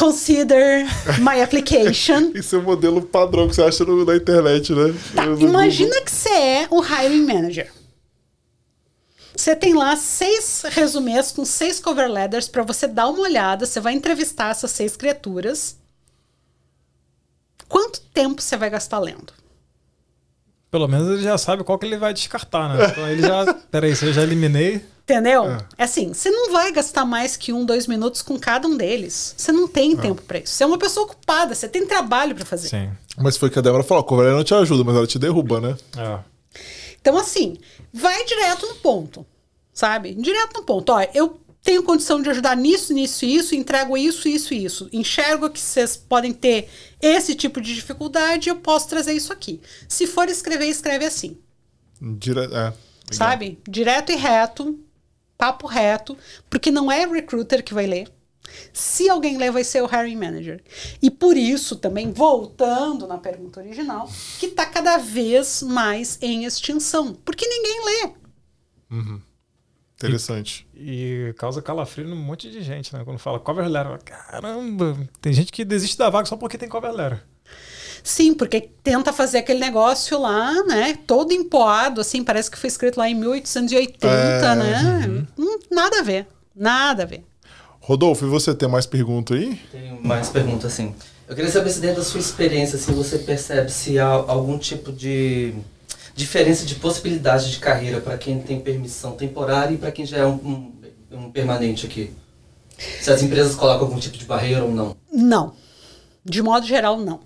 [0.00, 0.86] Consider
[1.18, 2.32] my application.
[2.34, 4.94] Isso é o modelo padrão que você acha no, na internet, né?
[5.14, 7.70] Tá, imagina que você é o hiring manager.
[9.36, 13.66] Você tem lá seis resumês com seis cover letters para você dar uma olhada.
[13.66, 15.76] Você vai entrevistar essas seis criaturas.
[17.68, 19.34] Quanto tempo você vai gastar lendo?
[20.70, 22.86] Pelo menos ele já sabe qual que ele vai descartar, né?
[22.90, 23.54] Então ele já.
[23.70, 24.84] Peraí, se eu já eliminei.
[25.02, 25.50] Entendeu?
[25.50, 25.58] É.
[25.78, 25.84] é.
[25.84, 29.34] assim, você não vai gastar mais que um, dois minutos com cada um deles.
[29.36, 29.96] Você não tem é.
[29.96, 30.52] tempo para isso.
[30.54, 32.68] Você é uma pessoa ocupada, você tem trabalho para fazer.
[32.68, 32.90] Sim.
[33.18, 35.60] Mas foi que a Débora falou: a cover não te ajuda, mas ela te derruba,
[35.60, 35.76] né?
[35.96, 36.18] É.
[37.00, 37.56] Então, assim,
[37.92, 39.26] vai direto no ponto.
[39.72, 40.14] Sabe?
[40.14, 40.92] Direto no ponto.
[40.92, 44.88] Ó, eu tenho condição de ajudar nisso, nisso e isso, entrego isso, isso e isso.
[44.92, 46.68] Enxergo que vocês podem ter
[47.00, 49.60] esse tipo de dificuldade, eu posso trazer isso aqui.
[49.88, 51.36] Se for escrever, escreve assim.
[52.00, 52.72] Dire é,
[53.10, 53.58] Sabe?
[53.68, 54.78] Direto e reto,
[55.36, 56.16] papo reto,
[56.48, 58.10] porque não é recruiter que vai ler.
[58.72, 60.62] Se alguém ler, vai ser o hiring manager.
[61.00, 67.14] E por isso, também, voltando na pergunta original, que está cada vez mais em extinção.
[67.14, 68.12] Porque ninguém lê.
[68.90, 69.20] Uhum.
[70.06, 70.66] Interessante.
[70.74, 73.02] E, e, causa calafrio num monte de gente, né?
[73.04, 73.98] Quando fala cover letter.
[74.02, 77.22] Caramba, tem gente que desiste da vaga só porque tem cover letter.
[78.02, 80.98] Sim, porque tenta fazer aquele negócio lá, né?
[81.06, 84.54] Todo empoado, assim, parece que foi escrito lá em 1880, é...
[84.54, 85.06] né?
[85.06, 85.26] Uhum.
[85.38, 86.26] Hum, nada a ver.
[86.56, 87.22] Nada a ver.
[87.80, 89.60] Rodolfo, e você tem mais pergunta aí?
[89.70, 90.94] Tenho mais pergunta, sim.
[91.28, 94.92] Eu queria saber se dentro da sua experiência, se você percebe se há algum tipo
[94.92, 95.54] de
[96.20, 100.26] diferença de possibilidade de carreira para quem tem permissão temporária e para quem já é
[100.26, 100.72] um, um,
[101.10, 102.12] um permanente aqui.
[103.00, 104.96] Se as empresas colocam algum tipo de barreira ou não?
[105.10, 105.54] Não.
[106.24, 107.20] De modo geral, não.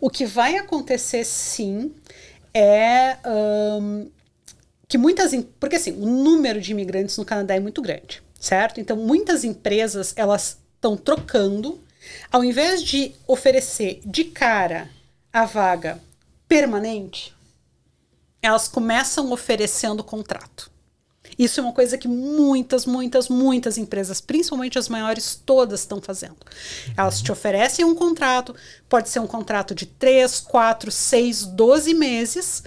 [0.00, 1.92] O que vai acontecer sim
[2.52, 4.10] é um,
[4.88, 5.32] que muitas.
[5.58, 8.80] Porque assim, o número de imigrantes no Canadá é muito grande, certo?
[8.80, 11.80] Então, muitas empresas elas estão trocando,
[12.32, 14.88] ao invés de oferecer de cara
[15.32, 16.00] a vaga
[16.48, 17.32] permanente,
[18.42, 20.70] elas começam oferecendo contrato.
[21.38, 26.36] Isso é uma coisa que muitas, muitas, muitas empresas, principalmente as maiores, todas estão fazendo.
[26.96, 28.54] Elas te oferecem um contrato,
[28.88, 32.62] pode ser um contrato de 3, 4, 6, 12 meses,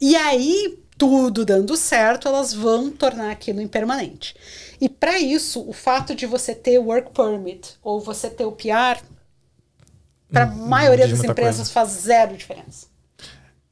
[0.00, 4.34] e aí, tudo dando certo, elas vão tornar aquilo impermanente.
[4.80, 9.02] E para isso, o fato de você ter work permit ou você ter o PR,
[10.30, 11.72] para a hum, maioria das empresas coisa.
[11.72, 12.86] faz zero diferença.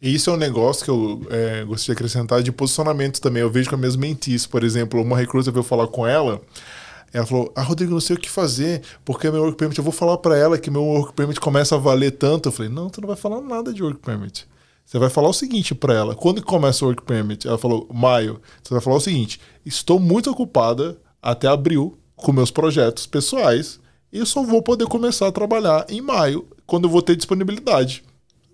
[0.02, 3.40] E isso é um negócio que eu é, gostaria de acrescentar de posicionamento também.
[3.40, 6.42] Eu vejo com as minhas mentis, por exemplo, uma recruta veio falar com ela.
[7.12, 9.92] Ela falou: Ah, Rodrigo, não sei o que fazer, porque meu work permit, eu vou
[9.92, 12.48] falar para ela que meu work permit começa a valer tanto.
[12.48, 14.48] Eu falei: Não, tu não vai falar nada de work permit.
[14.84, 17.46] Você vai falar o seguinte para ela: Quando começa o work permit?
[17.46, 18.40] Ela falou: Maio.
[18.60, 23.78] Você vai falar o seguinte: Estou muito ocupada até abril com meus projetos pessoais
[24.12, 28.02] e eu só vou poder começar a trabalhar em maio, quando eu vou ter disponibilidade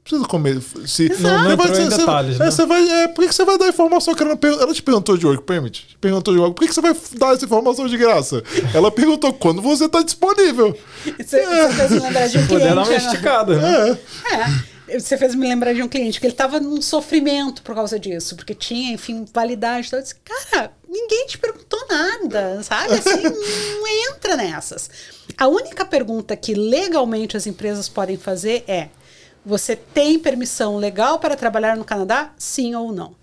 [0.09, 0.61] precisa comer.
[0.87, 2.51] Se, não, não entrou em detalhes, é, né?
[2.51, 5.17] Você vai, é, por que, você vai dar informação que ela não Ela te perguntou
[5.17, 5.97] de work permit?
[6.01, 6.57] Perguntou de work.
[6.57, 8.43] Por que, você vai dar essa informação de graça?
[8.75, 10.77] Ela perguntou quando você está disponível.
[11.19, 11.73] Isso, é.
[11.73, 12.49] fez me lembrar de um cliente.
[12.49, 13.99] Poder dar uma esticada, né?
[14.33, 14.35] É.
[14.35, 14.79] é.
[14.99, 18.35] Você fez me lembrar de um cliente que ele estava num sofrimento por causa disso,
[18.35, 19.89] porque tinha, enfim, validade.
[19.89, 22.95] Então eu disse, cara, ninguém te perguntou nada, sabe?
[22.95, 23.23] Assim,
[23.79, 24.89] não entra nessas.
[25.37, 28.89] A única pergunta que legalmente as empresas podem fazer é:
[29.49, 32.35] você tem permissão legal para trabalhar no Canadá?
[32.37, 33.17] Sim ou não?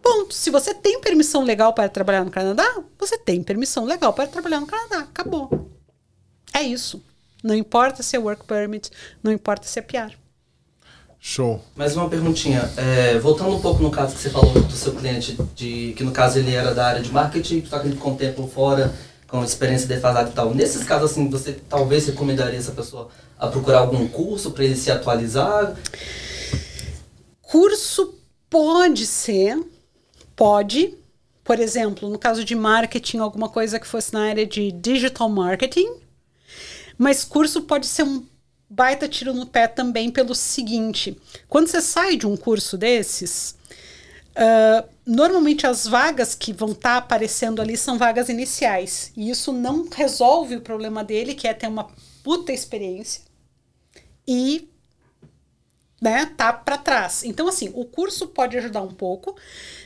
[0.00, 0.32] Ponto.
[0.32, 4.60] Se você tem permissão legal para trabalhar no Canadá, você tem permissão legal para trabalhar
[4.60, 5.00] no Canadá.
[5.00, 5.68] Acabou.
[6.54, 7.02] É isso.
[7.42, 8.90] Não importa se é work permit,
[9.20, 10.14] não importa se é PR.
[11.18, 11.60] Show.
[11.74, 12.70] Mais uma perguntinha.
[12.76, 16.12] É, voltando um pouco no caso que você falou do seu cliente, de que no
[16.12, 18.94] caso ele era da área de marketing, ele ficou um tempo fora,
[19.26, 20.54] com experiência defasada e tal.
[20.54, 23.08] Nesses casos, assim, você talvez recomendaria essa pessoa
[23.40, 25.74] a procurar algum curso para ele se atualizar?
[27.40, 28.14] Curso
[28.50, 29.58] pode ser,
[30.36, 30.94] pode.
[31.42, 35.88] Por exemplo, no caso de marketing, alguma coisa que fosse na área de digital marketing.
[36.98, 38.26] Mas curso pode ser um
[38.68, 41.18] baita tiro no pé também pelo seguinte:
[41.48, 43.56] quando você sai de um curso desses,
[44.36, 49.12] uh, normalmente as vagas que vão estar tá aparecendo ali são vagas iniciais.
[49.16, 51.88] E isso não resolve o problema dele, que é ter uma
[52.22, 53.29] puta experiência
[54.26, 54.70] e
[56.00, 57.22] né, tá para trás.
[57.24, 59.36] Então, assim, o curso pode ajudar um pouco,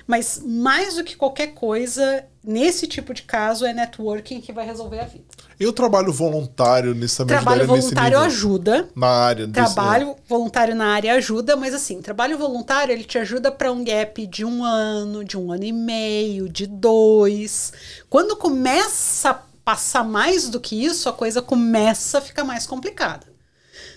[0.07, 5.01] mas mais do que qualquer coisa, nesse tipo de caso, é networking que vai resolver
[5.01, 5.25] a vida.
[5.59, 8.89] E o trabalho voluntário nesse Trabalho voluntário ajuda.
[8.95, 9.49] Na área.
[9.49, 10.29] Trabalho desse...
[10.29, 14.45] voluntário na área ajuda, mas assim, trabalho voluntário ele te ajuda para um gap de
[14.45, 17.73] um ano, de um ano e meio, de dois.
[18.09, 23.34] Quando começa a passar mais do que isso, a coisa começa a ficar mais complicada.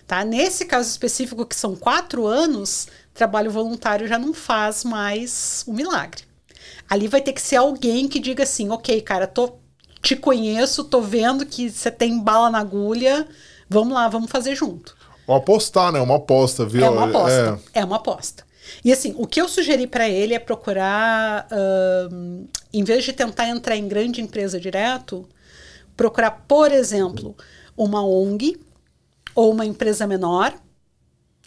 [0.08, 0.24] Tá?
[0.24, 5.74] Nesse caso específico, que são quatro anos, trabalho voluntário já não faz mais o um
[5.76, 6.24] milagre.
[6.90, 9.56] Ali vai ter que ser alguém que diga assim: ok, cara, tô,
[10.02, 13.28] te conheço, tô vendo que você tem bala na agulha,
[13.70, 14.96] vamos lá, vamos fazer junto.
[15.28, 16.00] Ou apostar, né?
[16.00, 16.86] Uma aposta, viu?
[16.86, 17.60] É uma aposta.
[17.74, 18.48] É, é uma aposta.
[18.86, 23.50] E assim, o que eu sugeri para ele é procurar, uh, em vez de tentar
[23.50, 25.28] entrar em grande empresa direto,
[25.98, 27.36] procurar, por exemplo,
[27.76, 28.58] uma ONG
[29.38, 30.52] ou uma empresa menor,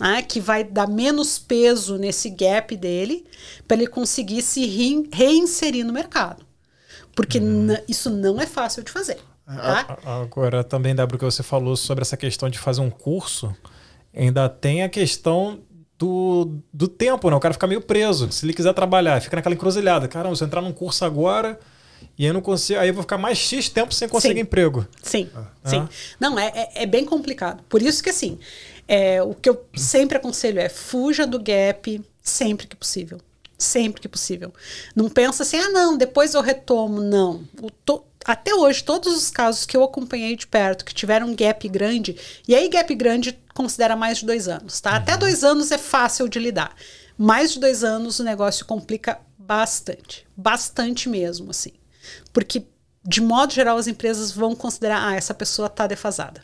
[0.01, 3.27] né, que vai dar menos peso nesse gap dele,
[3.67, 6.47] para ele conseguir se re reinserir no mercado.
[7.17, 7.77] Porque uhum.
[7.89, 9.19] isso não é fácil de fazer.
[9.45, 9.99] Tá?
[10.05, 13.53] Agora, também, Débora, que você falou sobre essa questão de fazer um curso,
[14.15, 15.59] ainda tem a questão
[15.99, 17.35] do, do tempo, né?
[17.35, 18.31] O cara fica meio preso.
[18.31, 20.07] Se ele quiser trabalhar, fica naquela encruzilhada.
[20.07, 21.59] Caramba, se eu entrar num curso agora,
[22.19, 22.79] e eu não consigo.
[22.79, 24.41] Aí eu vou ficar mais X tempo sem conseguir sim.
[24.41, 24.87] emprego.
[25.03, 25.47] Sim, ah.
[25.65, 25.89] sim.
[26.19, 27.63] Não, é, é, é, bem complicado.
[27.69, 28.39] Por isso que, assim,
[28.87, 33.21] é, o que eu sempre aconselho é fuja do gap sempre que possível.
[33.57, 34.53] Sempre que possível.
[34.95, 37.01] Não pensa assim, ah, não, depois eu retomo.
[37.01, 37.45] Não.
[37.85, 41.69] To, até hoje, todos os casos que eu acompanhei de perto, que tiveram um gap
[41.69, 42.17] grande,
[42.47, 44.91] e aí gap grande considera mais de dois anos, tá?
[44.91, 44.97] Uhum.
[44.97, 46.75] Até dois anos é fácil de lidar.
[47.17, 50.27] Mais de dois anos o negócio complica bastante.
[50.37, 51.73] Bastante mesmo, assim.
[52.33, 52.65] Porque,
[53.05, 56.43] de modo geral, as empresas vão considerar, ah, essa pessoa está defasada.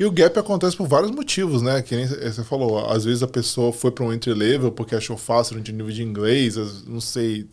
[0.00, 1.82] E o gap acontece por vários motivos, né?
[1.82, 5.16] Que nem você falou, às vezes a pessoa foi para um entry level porque achou
[5.16, 6.56] fácil de nível de inglês,
[6.86, 7.46] não sei,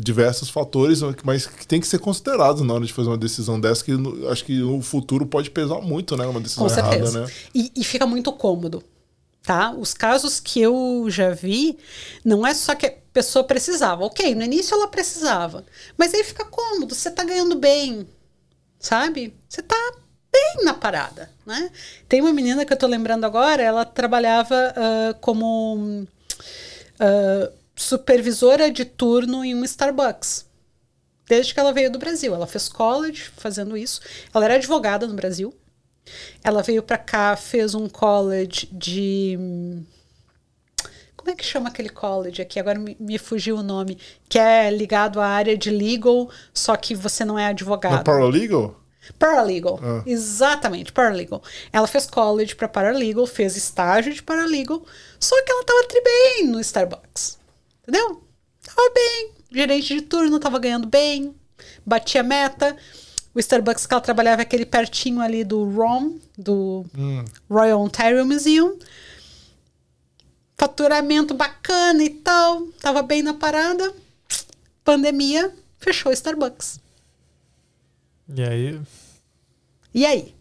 [0.00, 3.84] diversos fatores, mas que tem que ser considerado na hora de fazer uma decisão dessa,
[3.84, 3.92] que
[4.30, 6.26] acho que o futuro pode pesar muito, né?
[6.26, 7.20] Uma decisão Com errada, certeza.
[7.20, 7.32] né?
[7.54, 8.82] E, e fica muito cômodo
[9.44, 9.72] tá?
[9.72, 11.78] Os casos que eu já vi,
[12.24, 14.04] não é só que a pessoa precisava.
[14.04, 15.64] Ok, no início ela precisava.
[15.96, 18.06] Mas aí fica cômodo, você tá ganhando bem,
[18.78, 19.34] sabe?
[19.48, 19.76] Você tá
[20.30, 21.70] bem na parada, né?
[22.08, 28.84] Tem uma menina que eu tô lembrando agora, ela trabalhava uh, como uh, supervisora de
[28.84, 30.44] turno em um Starbucks.
[31.26, 32.34] Desde que ela veio do Brasil.
[32.34, 34.00] Ela fez college fazendo isso.
[34.34, 35.54] Ela era advogada no Brasil.
[36.42, 39.38] Ela veio para cá, fez um college de.
[41.24, 42.60] Como é que chama aquele college aqui?
[42.60, 43.96] Agora me, me, fugiu o nome.
[44.28, 48.04] Que é ligado à área de legal, só que você não é advogado.
[48.04, 48.78] Paralegal?
[49.18, 49.80] Paralegal.
[49.82, 50.02] Ah.
[50.04, 51.42] Exatamente, paralegal.
[51.72, 54.84] Ela fez college para paralegal, fez estágio de paralegal,
[55.18, 57.38] só que ela tava tri bem no Starbucks.
[57.82, 58.22] Entendeu?
[58.62, 59.32] Tava bem.
[59.50, 61.34] Gerente de turno, tava ganhando bem,
[61.86, 62.76] batia meta.
[63.34, 67.24] O Starbucks que ela trabalhava é aquele pertinho ali do ROM, do hum.
[67.48, 68.78] Royal Ontario Museum.
[70.56, 72.66] Faturamento bacana e tal.
[72.80, 73.92] Tava bem na parada.
[74.84, 76.80] Pandemia, fechou o Starbucks.
[78.28, 78.80] E aí?
[79.92, 80.34] E aí?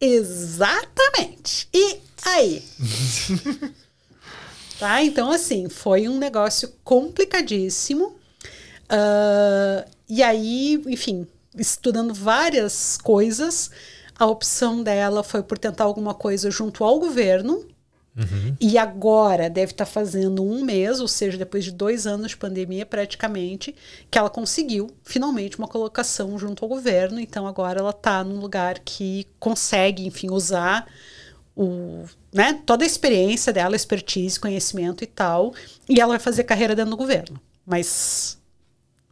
[0.00, 1.68] Exatamente.
[1.72, 2.64] E aí?
[4.78, 5.02] tá?
[5.02, 8.16] Então, assim, foi um negócio complicadíssimo.
[8.90, 11.26] Uh, e aí, enfim,
[11.56, 13.70] estudando várias coisas.
[14.18, 17.66] A opção dela foi por tentar alguma coisa junto ao governo.
[18.16, 18.56] Uhum.
[18.60, 22.36] E agora deve estar tá fazendo um mês, ou seja, depois de dois anos de
[22.36, 23.74] pandemia, praticamente,
[24.10, 27.20] que ela conseguiu finalmente uma colocação junto ao governo.
[27.20, 30.86] Então agora ela está num lugar que consegue, enfim, usar
[31.54, 35.54] o, né, toda a experiência dela, expertise, conhecimento e tal,
[35.88, 37.40] e ela vai fazer carreira dentro do governo.
[37.66, 38.39] Mas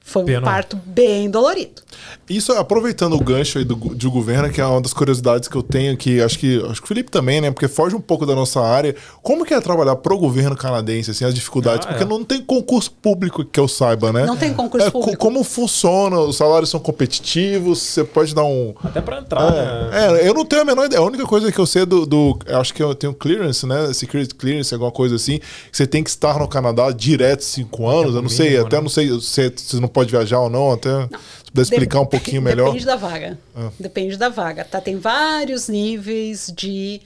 [0.09, 0.40] foi um Pena.
[0.43, 1.82] parto bem dolorido.
[2.28, 5.62] Isso, aproveitando o gancho aí do, de governo, que é uma das curiosidades que eu
[5.62, 7.51] tenho, que acho que acho que o Felipe também, né?
[7.51, 8.94] Porque foge um pouco da nossa área.
[9.22, 11.86] Como que é trabalhar pro governo canadense, assim, as dificuldades?
[11.86, 12.06] Ah, porque é.
[12.06, 14.24] não tem concurso público que eu saiba, né?
[14.26, 15.18] Não tem concurso É, co- público.
[15.18, 16.18] Como funciona?
[16.20, 17.80] Os salários são competitivos?
[17.80, 18.74] Você pode dar um.
[18.82, 19.90] Até pra entrar, né?
[19.93, 21.01] É, é, eu não tenho a menor ideia.
[21.01, 22.06] A única coisa que eu sei é do.
[22.06, 23.93] do eu acho que eu tenho clearance, né?
[23.93, 25.40] Security clearance, alguma coisa assim.
[25.72, 28.14] Você tem que estar no Canadá direto cinco anos.
[28.14, 28.82] eu não sei, mínimo, até né?
[28.82, 30.72] não sei se você não pode viajar ou não.
[30.72, 32.66] Até se puder explicar um pouquinho melhor.
[32.66, 33.38] Depende da vaga.
[33.78, 34.80] Depende da vaga, tá?
[34.80, 37.00] Tem vários níveis de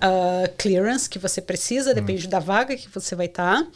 [0.00, 3.66] ah, clearance que você precisa, depende da vaga que você vai estar.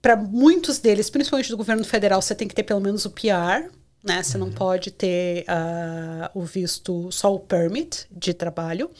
[0.00, 3.68] Para muitos deles, principalmente do governo federal, você tem que ter pelo menos o PR,
[4.04, 4.22] né?
[4.22, 8.90] Você não pode ter ah, o visto, só o permit de trabalho.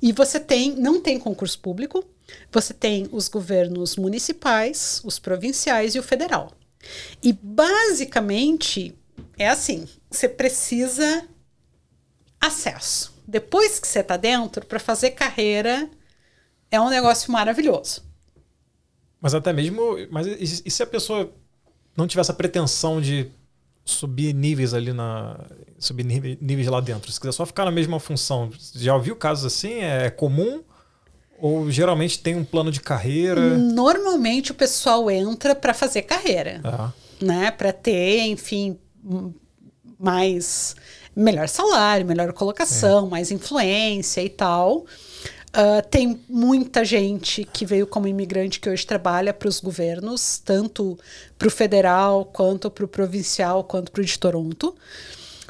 [0.00, 2.04] E você tem, não tem concurso público,
[2.52, 6.52] você tem os governos municipais, os provinciais e o federal.
[7.22, 8.94] E basicamente
[9.38, 11.26] é assim: você precisa
[12.40, 13.14] acesso.
[13.26, 15.90] Depois que você está dentro, para fazer carreira
[16.70, 18.04] é um negócio maravilhoso.
[19.20, 19.96] Mas até mesmo.
[20.10, 21.32] Mas e, se a pessoa
[21.96, 23.28] não tiver essa pretensão de
[23.84, 25.44] subir níveis ali na.
[25.78, 27.10] subir níve- níveis lá dentro?
[27.10, 29.80] Se quiser só ficar na mesma função, já ouviu casos assim?
[29.80, 30.62] É comum?
[31.38, 33.56] Ou geralmente tem um plano de carreira?
[33.58, 37.50] Normalmente o pessoal entra para fazer carreira, Ah, né?
[37.50, 38.78] Para ter, enfim,
[39.98, 40.74] mais
[41.14, 44.84] melhor salário, melhor colocação, mais influência e tal.
[45.58, 50.98] Ah, tem muita gente que veio como imigrante que hoje trabalha para os governos, tanto
[51.38, 54.76] para o federal, quanto para o provincial, quanto para o de Toronto.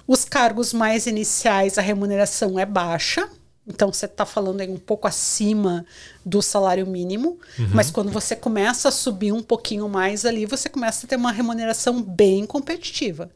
[0.06, 3.28] Os cargos mais iniciais, a remuneração é baixa.
[3.66, 5.84] Então você está falando aí um pouco acima
[6.24, 7.38] do salário mínimo,
[7.72, 11.32] mas quando você começa a subir um pouquinho mais ali, você começa a ter uma
[11.32, 13.28] remuneração bem competitiva.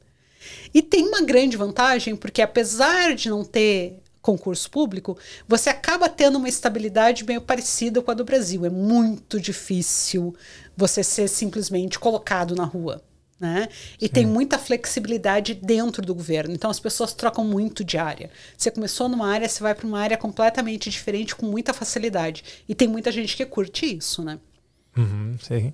[0.72, 6.36] E tem uma grande vantagem, porque apesar de não ter concurso público, você acaba tendo
[6.36, 8.64] uma estabilidade meio parecida com a do Brasil.
[8.64, 10.34] É muito difícil
[10.76, 13.02] você ser simplesmente colocado na rua.
[13.40, 13.68] Né?
[13.98, 16.54] E tem muita flexibilidade dentro do governo.
[16.54, 18.28] Então as pessoas trocam muito de área.
[18.54, 22.44] Você começou numa área, você vai para uma área completamente diferente com muita facilidade.
[22.68, 24.38] E tem muita gente que curte isso, né?
[24.96, 25.72] uhum, sei.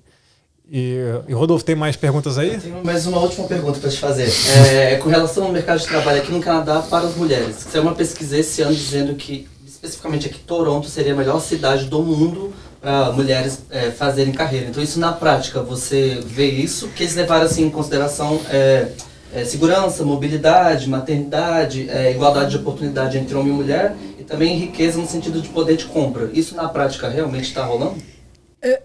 [0.69, 2.55] E, e Rodolfo, tem mais perguntas aí?
[2.55, 4.29] Eu tenho mais uma última pergunta para te fazer.
[4.69, 7.55] É, com relação ao mercado de trabalho aqui no Canadá para as mulheres.
[7.55, 12.01] Saiu uma pesquisa esse ano dizendo que, especificamente aqui, Toronto seria a melhor cidade do
[12.03, 14.67] mundo para mulheres é, fazerem carreira.
[14.67, 16.87] Então, isso na prática, você vê isso?
[16.89, 18.91] Que eles levaram assim, em consideração é,
[19.33, 24.99] é, segurança, mobilidade, maternidade, é, igualdade de oportunidade entre homem e mulher e também riqueza
[24.99, 26.29] no sentido de poder de compra.
[26.33, 27.97] Isso na prática realmente está rolando?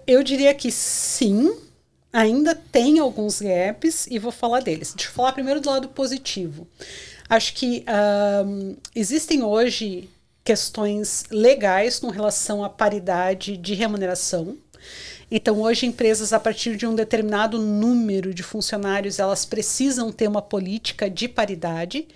[0.07, 1.53] Eu- diria que sim,
[2.11, 4.93] ainda tem alguns gaps e vou falar deles.
[4.95, 6.67] Deixa eu falar primeiro do lado positivo.
[7.29, 10.09] Acho que ahn, existem hoje
[10.43, 14.57] questões legais com relação à paridade de remuneração.
[15.31, 20.41] Então, hoje, empresas, a partir de um determinado número de funcionários, elas precisam ter uma
[20.41, 22.07] política de paridade.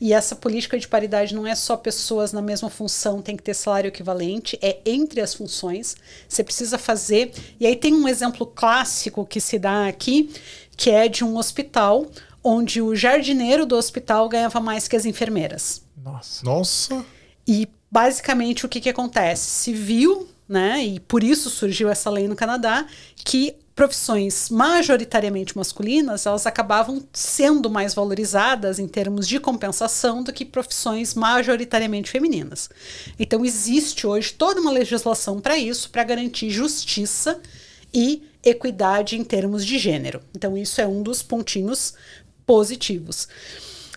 [0.00, 3.54] E essa política de paridade não é só pessoas na mesma função, tem que ter
[3.54, 5.96] salário equivalente, é entre as funções.
[6.28, 7.32] Você precisa fazer.
[7.60, 10.30] E aí tem um exemplo clássico que se dá aqui,
[10.76, 12.06] que é de um hospital,
[12.42, 15.82] onde o jardineiro do hospital ganhava mais que as enfermeiras.
[15.96, 16.44] Nossa.
[16.44, 17.04] Nossa.
[17.46, 19.48] E basicamente o que, que acontece?
[19.48, 26.26] Se viu, né, e por isso surgiu essa lei no Canadá, que profissões majoritariamente masculinas
[26.26, 32.70] elas acabavam sendo mais valorizadas em termos de compensação do que profissões majoritariamente femininas.
[33.18, 37.40] Então existe hoje toda uma legislação para isso, para garantir justiça
[37.92, 40.20] e equidade em termos de gênero.
[40.34, 41.94] Então isso é um dos pontinhos
[42.46, 43.26] positivos.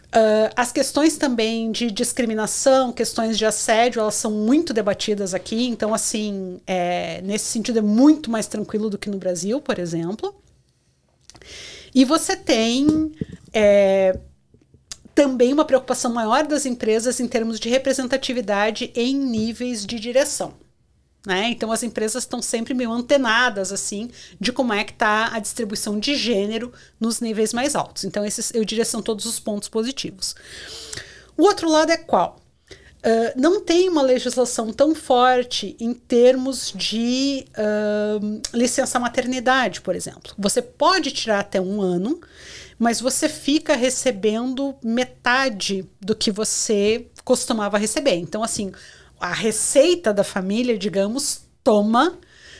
[0.07, 5.67] Uh, as questões também de discriminação, questões de assédio, elas são muito debatidas aqui.
[5.67, 10.33] Então, assim, é, nesse sentido é muito mais tranquilo do que no Brasil, por exemplo.
[11.93, 13.11] E você tem
[13.51, 14.17] é,
[15.13, 20.53] também uma preocupação maior das empresas em termos de representatividade em níveis de direção.
[21.25, 21.49] Né?
[21.49, 25.99] Então as empresas estão sempre meio antenadas assim de como é que está a distribuição
[25.99, 28.05] de gênero nos níveis mais altos.
[28.05, 30.35] Então esses eu diria são todos os pontos positivos.
[31.35, 32.39] O outro lado é qual?
[32.97, 40.33] Uh, não tem uma legislação tão forte em termos de uh, licença maternidade, por exemplo.
[40.37, 42.19] Você pode tirar até um ano,
[42.79, 48.15] mas você fica recebendo metade do que você costumava receber.
[48.15, 48.71] Então, assim,
[49.19, 52.17] a receita da família, digamos, toma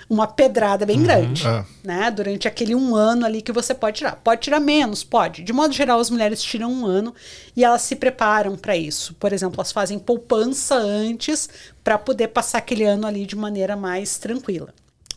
[0.10, 1.66] uma pedrada bem grande, É.
[1.84, 2.10] né?
[2.12, 4.16] Durante aquele um ano ali que você pode tirar.
[4.24, 5.44] Pode tirar menos, pode.
[5.44, 7.14] De modo geral, as mulheres tiram um ano
[7.56, 9.14] e elas se preparam para isso.
[9.16, 11.50] Por exemplo, elas fazem poupança antes
[11.84, 14.70] para poder passar aquele ano ali de maneira mais tranquila.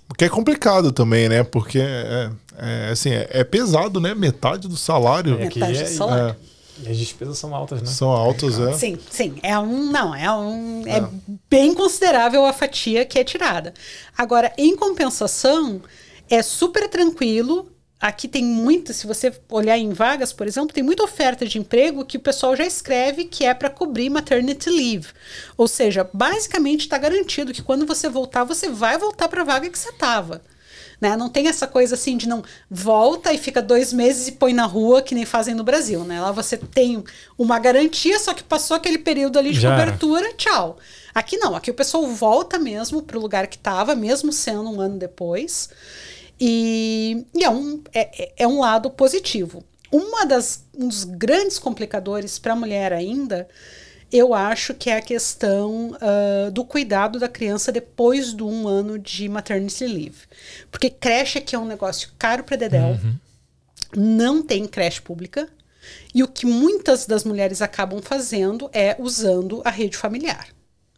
[0.09, 1.45] O que é complicado também, né?
[1.45, 4.13] Porque é, é, assim, é, é pesado, né?
[4.13, 6.37] Metade do salário É que Metade do é- salário.
[6.83, 7.89] E as despesas são altas, né?
[7.89, 8.73] são altos, é.
[8.73, 9.37] Sim, sim.
[9.43, 9.91] É um.
[9.91, 10.83] Não, é um.
[10.87, 11.07] É
[11.49, 13.75] bem considerável a fatia que é tirada.
[14.17, 15.81] Agora, em compensação,
[16.29, 17.71] é super tranquilo.
[18.01, 22.03] Aqui tem muita, se você olhar em vagas, por exemplo, tem muita oferta de emprego
[22.03, 25.09] que o pessoal já escreve que é para cobrir maternity leave.
[25.55, 29.69] Ou seja, basicamente está garantido que quando você voltar, você vai voltar para a vaga
[29.69, 30.41] que você estava.
[31.01, 31.17] Né?
[31.17, 34.67] Não tem essa coisa assim de não volta e fica dois meses e põe na
[34.67, 36.05] rua, que nem fazem no Brasil.
[36.05, 36.21] Né?
[36.21, 37.03] Lá você tem
[37.39, 40.77] uma garantia, só que passou aquele período ali de Já cobertura, tchau.
[41.15, 44.81] Aqui não, aqui o pessoal volta mesmo para o lugar que estava, mesmo sendo um
[44.81, 45.71] ano depois.
[46.41, 49.63] E, e é, um, é, é- é um lado positivo.
[49.93, 53.49] Uma das, um dos grandes complicadores para a mulher ainda,
[54.13, 58.99] eu acho que é a questão ah, do cuidado da criança depois do um ano
[58.99, 60.19] de maternity leave.
[60.71, 62.99] Porque creche aqui é um negócio caro para dedéu,
[63.97, 65.49] não tem creche pública,
[66.15, 70.49] e o que muitas das mulheres acabam fazendo é usando a rede familiar.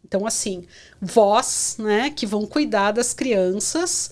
[0.05, 0.65] Então, assim,
[1.01, 4.11] vós, né, que vão cuidar das crianças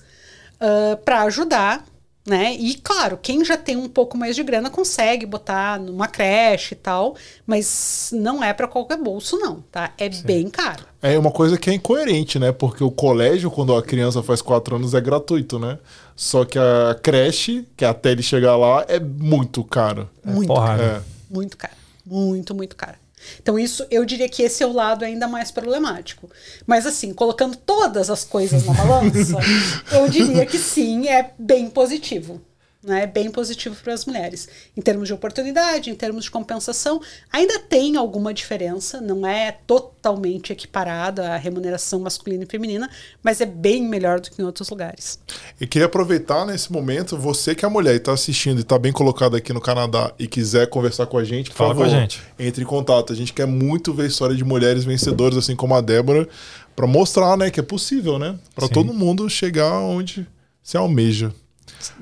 [1.04, 1.86] para ajudar,
[2.26, 2.54] né?
[2.54, 6.78] E claro, quem já tem um pouco mais de grana consegue botar numa creche e
[6.78, 7.16] tal,
[7.46, 9.92] mas não é para qualquer bolso, não, tá?
[9.98, 10.86] É bem caro.
[11.02, 12.52] É uma coisa que é incoerente, né?
[12.52, 15.80] Porque o colégio, quando a criança faz quatro anos, é gratuito, né?
[16.16, 20.08] Só que a creche, que é até ele chegar lá, é muito caro.
[20.24, 20.84] Muito porrada.
[20.84, 20.96] caro.
[20.98, 21.34] É.
[21.34, 21.74] Muito caro.
[22.06, 23.01] Muito, muito caro.
[23.42, 26.30] Então, isso eu diria que esse é o lado ainda mais problemático.
[26.66, 29.38] Mas, assim, colocando todas as coisas na balança,
[29.92, 32.42] eu diria que sim, é bem positivo.
[32.84, 33.04] Né?
[33.04, 34.50] É bem positivo para as mulheres.
[34.76, 37.00] Em termos de oportunidade, em termos de compensação,
[37.32, 42.90] ainda tem alguma diferença, não é totalmente equiparada a remuneração masculina e feminina,
[43.22, 45.20] mas é bem melhor do que em outros lugares.
[45.60, 48.92] E queria aproveitar nesse momento, você que é mulher e está assistindo e está bem
[48.92, 52.00] colocado aqui no Canadá e quiser conversar com a gente, por Fala favor, com a
[52.00, 52.22] gente.
[52.40, 53.14] entre em contato.
[53.14, 56.28] A gente quer muito ver história de mulheres vencedoras, assim como a Débora,
[56.76, 58.40] para mostrar, né, que é possível, né?
[58.56, 60.28] Para todo mundo chegar onde
[60.64, 61.32] se almeja.
[61.80, 61.94] Sim.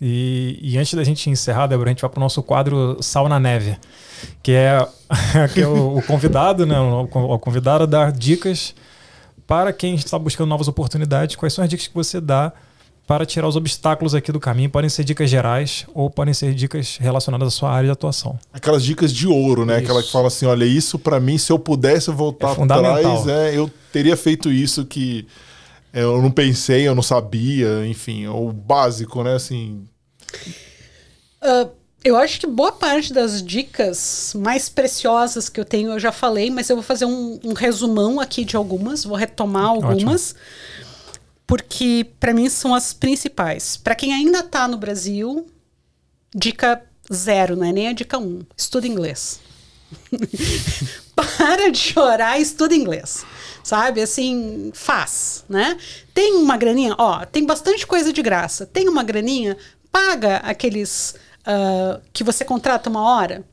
[0.00, 3.28] E, e antes da gente encerrar, Débora, a gente vai para o nosso quadro Sal
[3.28, 3.76] na Neve,
[4.42, 4.86] que é,
[5.54, 6.78] que é o, o convidado, né?
[6.78, 8.74] O, convidado a dar dicas
[9.46, 11.36] para quem está buscando novas oportunidades.
[11.36, 12.52] Quais são as dicas que você dá
[13.06, 14.70] para tirar os obstáculos aqui do caminho?
[14.70, 18.38] Podem ser dicas gerais ou podem ser dicas relacionadas à sua área de atuação.
[18.52, 19.76] Aquelas dicas de ouro, né?
[19.76, 19.84] Isso.
[19.84, 23.56] Aquela que fala assim, olha, isso para mim, se eu pudesse voltar É atrás, é,
[23.56, 25.26] eu teria feito isso que
[25.94, 29.34] eu não pensei, eu não sabia, enfim, o básico, né?
[29.34, 29.84] Assim,
[31.40, 31.68] Ah,
[32.02, 36.50] eu acho que boa parte das dicas mais preciosas que eu tenho eu já falei,
[36.50, 40.34] mas eu vou fazer um, um resumão aqui de algumas, vou retomar algumas,
[41.46, 43.76] porque para mim são as principais.
[43.76, 45.46] Para quem ainda tá no Brasil,
[46.34, 49.40] dica zero, não é nem a dica um, estuda inglês.
[51.14, 53.24] Para de chorar e estuda inglês.
[53.64, 54.00] Sabe?
[54.00, 55.76] Assim, faz, né?
[56.12, 58.64] Tem uma graninha, ó, tem bastante coisa de graça.
[58.66, 59.56] Tem uma graninha,
[59.90, 63.44] paga aqueles ah, que você contrata uma hora.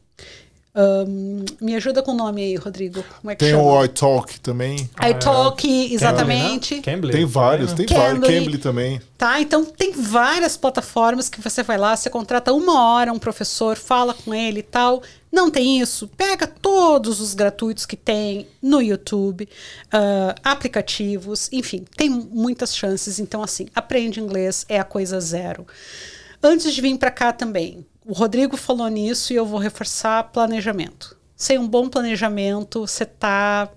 [0.73, 3.03] Ahn, me ajuda com o nome aí, Rodrigo.
[3.19, 3.63] Como é que tem chama?
[3.63, 4.89] o iTalk também.
[5.09, 6.79] iTalk, exatamente.
[6.81, 7.11] Cambly.
[7.11, 8.19] Tem vários, tem vários.
[8.19, 8.39] Cambly.
[8.39, 9.01] Cambly também.
[9.17, 13.75] Tá, então tem várias plataformas que você vai lá, você contrata uma hora um professor,
[13.75, 15.03] fala com ele e tal.
[15.31, 16.09] Não tem isso?
[16.09, 19.47] Pega todos os gratuitos que tem no YouTube,
[19.91, 23.19] ah, aplicativos, enfim, tem muitas chances.
[23.19, 25.65] Então, assim, aprende inglês é a coisa zero.
[26.43, 31.15] Antes de vir para cá também, o Rodrigo falou nisso e eu vou reforçar planejamento.
[31.35, 33.69] Sem um bom planejamento, você tá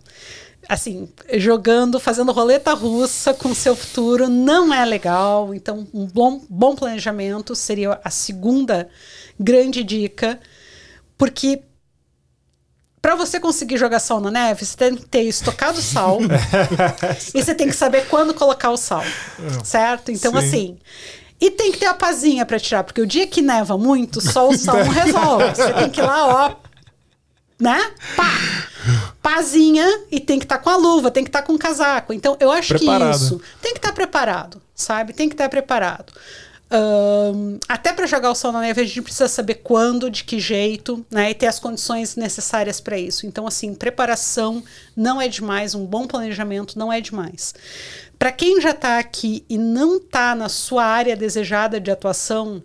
[0.69, 5.55] assim, jogando, fazendo roleta russa com o seu futuro não é legal.
[5.55, 8.89] Então, um bom, bom planejamento seria a segunda
[9.39, 10.41] grande dica,
[11.17, 11.63] porque
[13.01, 16.19] para você conseguir jogar sal na neve, você tem que ter estocado sal
[17.35, 19.05] e você tem que saber quando colocar o sal,
[19.63, 20.11] certo?
[20.11, 20.39] Então, Sim.
[20.39, 20.79] assim.
[21.41, 24.49] E tem que ter a pazinha para tirar, porque o dia que neva muito, só
[24.49, 25.55] o sal não resolve.
[25.55, 26.57] Você tem que ir lá, ó,
[27.61, 27.93] né?
[28.17, 28.31] Pá!
[29.21, 32.13] Pazinha e tem que estar com a luva, tem que estar com o casaco.
[32.13, 33.11] Então, eu acho Preparado.
[33.11, 35.13] que isso tem que estar preparado, sabe?
[35.13, 36.13] Tem que estar preparado.
[36.71, 40.41] Ahn, até para jogar o sol na neve, a gente precisa saber quando, de que
[40.41, 41.31] jeito, né?
[41.31, 43.27] E ter as condições necessárias para isso.
[43.27, 44.63] Então, assim, preparação
[44.97, 47.55] não é demais, um bom planejamento não é demais.
[48.19, 52.63] Para quem já está aqui e não está na sua área desejada de atuação,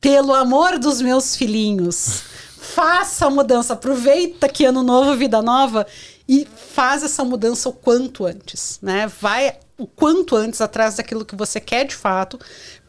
[0.00, 2.22] pelo amor dos meus filhinhos,
[2.58, 3.72] faça a mudança.
[3.72, 5.86] Aproveita que ano novo, vida nova
[6.28, 9.06] e faz essa mudança o quanto antes, né?
[9.20, 12.38] Vai o quanto antes atrás daquilo que você quer de fato.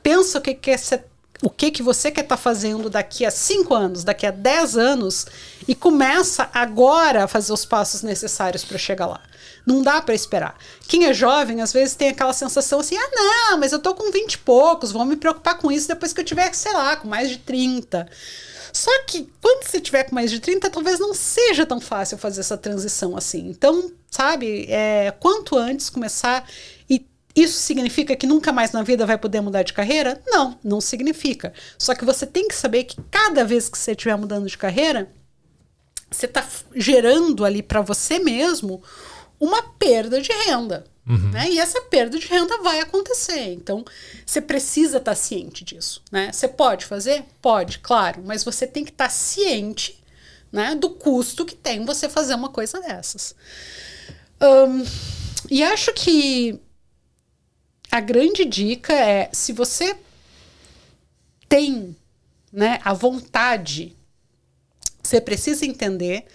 [0.01, 1.03] Pensa o que quer ser
[1.41, 5.27] o que, que você quer estar fazendo daqui a 5 anos, daqui a 10 anos,
[5.67, 9.21] e começa agora a fazer os passos necessários para chegar lá.
[9.65, 10.57] Não dá para esperar.
[10.87, 14.11] Quem é jovem, às vezes, tem aquela sensação assim: ah, não, mas eu tô com
[14.11, 17.07] 20 e poucos, vou me preocupar com isso depois que eu tiver, sei lá, com
[17.07, 18.07] mais de 30.
[18.73, 22.41] Só que quando você tiver com mais de 30, talvez não seja tão fácil fazer
[22.41, 23.47] essa transição assim.
[23.49, 26.47] Então, sabe, é, quanto antes começar.
[27.37, 30.19] Isso significa que nunca mais na vida vai poder mudar de carreira?
[30.25, 31.53] Não, não significa.
[31.77, 35.07] Só que você tem que saber que cada vez que você estiver mudando de carreira,
[36.09, 36.43] você está
[36.75, 38.81] gerando ali para você mesmo
[39.39, 40.85] uma perda de renda.
[41.31, 41.51] Né?
[41.51, 43.53] E essa perda de renda vai acontecer.
[43.53, 43.85] Então,
[44.25, 46.01] você precisa estar ciente disso.
[46.11, 46.31] Né?
[46.33, 47.23] Você pode fazer?
[47.39, 48.23] Pode, claro.
[48.25, 50.03] Mas você tem que estar ciente
[50.51, 53.35] né, do custo que tem você fazer uma coisa dessas.
[54.41, 54.83] Ahn,
[55.49, 56.59] e acho que
[57.91, 59.97] a grande dica é: se você
[61.47, 61.95] tem
[62.51, 63.95] né, a vontade,
[65.01, 66.25] você precisa entender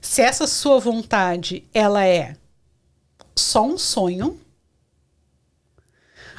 [0.00, 2.36] se essa sua vontade ela é
[3.36, 4.40] só um sonho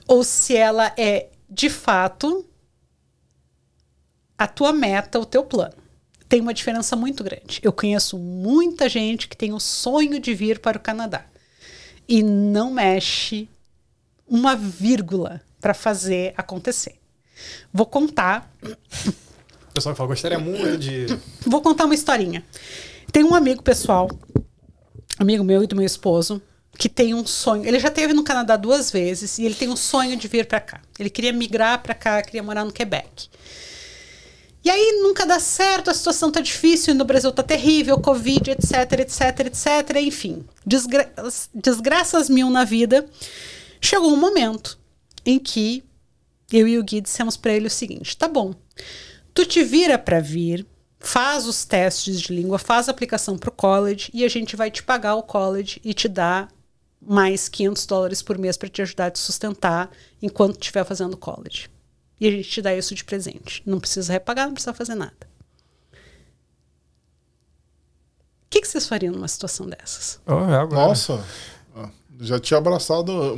[0.07, 2.45] ou se ela é de fato
[4.38, 5.76] a tua meta, o teu plano.
[6.27, 7.60] Tem uma diferença muito grande.
[7.64, 11.26] Eu conheço muita gente que tem o sonho de vir para o Canadá
[12.07, 13.49] e não mexe
[14.30, 16.95] uma vírgula para fazer acontecer.
[17.73, 18.51] Vou contar
[19.69, 21.06] O pessoal que fala, gostaria muito de.
[21.45, 22.43] Vou contar uma historinha.
[23.11, 24.10] Tem um amigo pessoal,
[25.18, 26.41] amigo meu e do meu esposo,
[26.77, 27.65] que tem um sonho.
[27.65, 30.60] Ele já esteve no Canadá duas vezes e ele tem um sonho de vir para
[30.60, 30.81] cá.
[30.97, 33.30] Ele queria migrar para cá, queria morar no Quebec.
[34.64, 38.99] E aí nunca dá certo, a situação tá difícil, no Brasil tá terrível, Covid, etc,
[38.99, 40.43] etc, etc, enfim.
[40.65, 41.10] Desgra
[41.53, 43.07] desgraças mil na vida.
[43.81, 44.77] Chegou um momento
[45.26, 45.84] em que
[46.51, 48.53] eu e o Gui dissemos para ele o seguinte: tá bom,
[49.34, 50.65] tu te vira para vir,
[50.99, 54.84] faz os testes de língua, faz a aplicação pro college e a gente vai te
[54.84, 56.49] pagar o college e te dar
[57.01, 59.89] mais 500 dólares por mês para te ajudar a te sustentar
[60.22, 61.69] enquanto estiver fazendo college.
[62.19, 63.64] E a gente te dá isso de presente.
[63.65, 65.30] Não precisa repagar, não precisa fazer nada.
[68.43, 70.19] O que, que vocês fariam numa situação dessas?
[70.26, 70.88] Oh, é agora.
[70.88, 71.23] Nossa,
[72.19, 73.37] já tinha abraçado,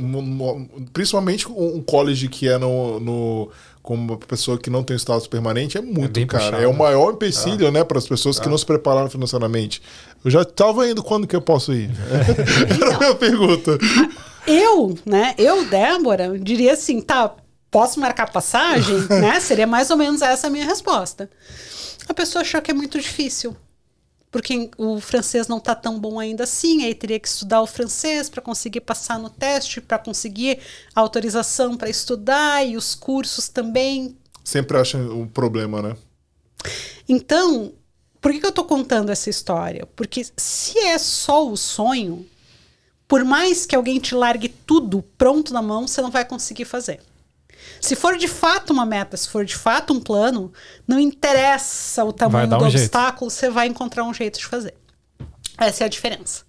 [0.92, 3.50] principalmente um um college que é no, no
[3.82, 6.44] com uma pessoa que não tem status permanente, é muito bem cara.
[6.44, 6.62] puxado.
[6.62, 9.82] É o maior empecilho, né, para as pessoas que não se prepararam financeiramente.
[10.24, 11.90] Eu já tava indo quando que eu posso ir?
[12.80, 13.76] Era a minha pergunta.
[14.46, 15.34] Eu, né?
[15.36, 17.34] Eu, Débora, diria assim, tá,
[17.72, 19.40] posso marcar passagem, né?
[19.40, 21.28] Seria mais ou menos essa a minha resposta.
[22.08, 23.56] A pessoa achou que é muito difícil.
[24.32, 28.30] Porque o francês não tá tão bom ainda assim, aí teria que estudar o francês
[28.30, 30.58] para conseguir passar no teste, para conseguir
[30.94, 34.16] autorização para estudar e os cursos também.
[34.42, 35.96] Sempre acha um problema, né?
[37.06, 37.74] Então,
[38.22, 39.86] por que, que eu tô contando essa história?
[39.94, 42.26] Porque se é só o sonho,
[43.06, 47.00] por mais que alguém te largue tudo pronto na mão, você não vai conseguir fazer.
[47.80, 50.52] Se for de fato uma meta, se for de fato um plano,
[50.86, 52.76] não interessa o tamanho do um jeito.
[52.76, 54.74] obstáculo, você vai encontrar um jeito de fazer.
[55.58, 56.44] Essa é a diferença.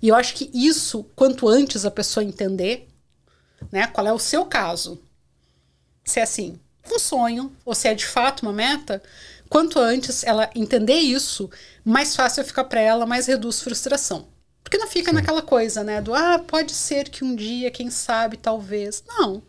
[0.00, 2.88] E eu acho que isso, quanto antes a pessoa entender,
[3.70, 5.00] né, qual é o seu caso,
[6.04, 6.58] se é assim,
[6.90, 9.02] um sonho, ou se é de fato uma meta,
[9.48, 11.48] quanto antes ela entender isso,
[11.84, 14.26] mais fácil fica para ela, mais reduz frustração.
[14.62, 18.36] Porque não fica naquela coisa, né, do ah, pode ser que um dia, quem sabe,
[18.36, 19.04] talvez.
[19.06, 19.42] Não.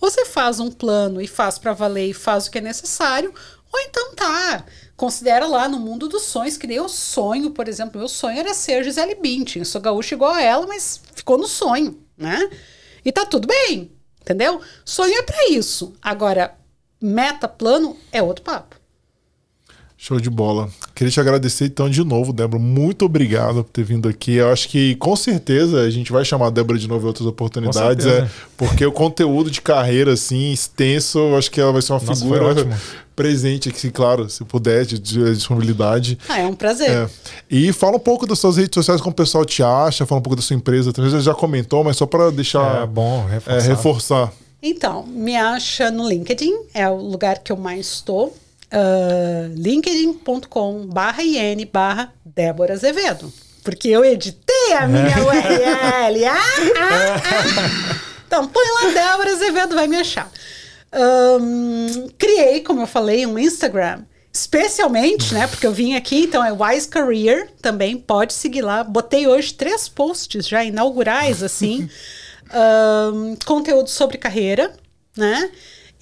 [0.00, 3.32] Ou você faz um plano e faz para valer e faz o que é necessário,
[3.72, 4.64] ou então tá,
[4.96, 8.52] considera lá no mundo dos sonhos, que nem eu sonho, por exemplo, meu sonho era
[8.52, 9.64] ser Gisele Bündchen.
[9.64, 12.50] Sou gaúcha igual a ela, mas ficou no sonho, né?
[13.04, 14.60] E tá tudo bem, entendeu?
[14.84, 15.94] Sonho é para isso.
[16.02, 16.56] Agora,
[17.00, 18.79] meta, plano é outro papo.
[20.02, 20.70] Show de bola.
[20.94, 22.58] Queria te agradecer então de novo, Débora.
[22.58, 24.36] Muito obrigado por ter vindo aqui.
[24.36, 27.26] Eu acho que com certeza a gente vai chamar a Débora de novo em outras
[27.26, 31.92] oportunidades, é, porque o conteúdo de carreira assim extenso, eu acho que ela vai ser
[31.92, 32.80] uma Nossa, figura
[33.14, 36.18] presente aqui, claro, se puder, de, de disponibilidade.
[36.30, 36.90] Ah, é um prazer.
[36.90, 37.08] É.
[37.50, 40.22] E fala um pouco das suas redes sociais, como o pessoal te acha, fala um
[40.22, 40.94] pouco da sua empresa.
[40.94, 43.68] Talvez você já comentou, mas só para deixar É bom é, reforçar.
[43.68, 44.32] reforçar.
[44.62, 48.34] Então, me acha no LinkedIn, é o lugar que eu mais estou.
[48.72, 53.32] Uh, linkedin.com barra IN barra Débora Azevedo.
[53.64, 56.24] Porque eu editei a minha URL.
[56.24, 56.38] Ah,
[56.78, 58.00] ah, ah.
[58.26, 60.30] Então, põe lá Débora Azevedo, vai me achar.
[60.92, 64.04] Um, criei, como eu falei, um Instagram.
[64.32, 65.48] Especialmente, né?
[65.48, 68.84] Porque eu vim aqui, então é Wise Career também, pode seguir lá.
[68.84, 71.90] Botei hoje três posts já inaugurais, assim,
[73.12, 74.72] um, conteúdo sobre carreira,
[75.16, 75.50] né?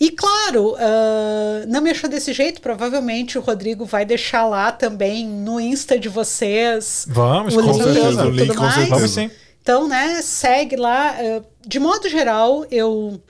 [0.01, 5.27] E claro, uh, não me achou desse jeito, provavelmente o Rodrigo vai deixar lá também
[5.27, 7.05] no Insta de vocês.
[7.09, 8.27] Vamos, o com link, certeza.
[8.27, 8.75] O link, com mais.
[8.75, 8.95] certeza.
[8.95, 9.31] Vamos sim.
[9.61, 11.16] Então, né, segue lá.
[11.20, 13.20] Uh, De modo geral, eu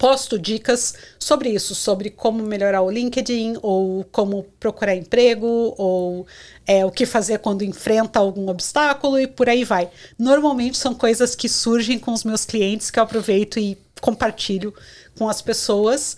[0.00, 6.26] posto dicas sobre isso, sobre como melhorar o LinkedIn, ou como procurar emprego, ou
[6.66, 9.90] é, o que fazer quando enfrenta algum obstáculo e por aí vai.
[10.18, 14.72] Normalmente são coisas que surgem com os meus clientes que eu aproveito e compartilho
[15.18, 16.16] com as pessoas.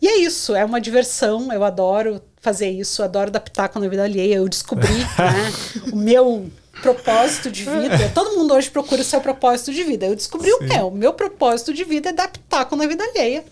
[0.00, 4.04] E é isso, é uma diversão, eu adoro fazer isso, adoro dar pitaco na vida
[4.04, 4.34] alheia.
[4.34, 6.50] Eu descobri né, o meu
[6.82, 8.10] propósito de vida.
[8.14, 10.06] Todo mundo hoje procura o seu propósito de vida.
[10.06, 10.66] Eu descobri o Sim.
[10.66, 10.88] meu.
[10.88, 13.44] O meu propósito de vida é dar pitaco na vida alheia.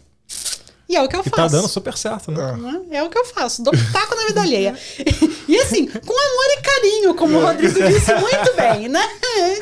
[0.87, 1.37] E é o que eu E faço.
[1.37, 2.53] tá dando super certo, né?
[2.59, 2.81] né?
[2.99, 4.75] É o que eu faço, dou pitaco na vida alheia.
[5.47, 9.07] E assim, com amor e carinho, como o Rodrigo disse muito bem, né?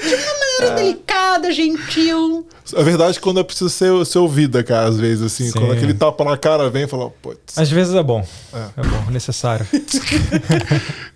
[0.00, 2.46] De uma maneira delicada, gentil.
[2.76, 5.46] A verdade é quando é preciso ser, ser ouvida, cara, às vezes, assim.
[5.46, 5.58] Sim.
[5.58, 7.58] Quando aquele tapa na cara vem e fala, putz.
[7.58, 8.24] Às vezes é bom.
[8.54, 8.58] É.
[8.80, 9.66] É, bom, necessário.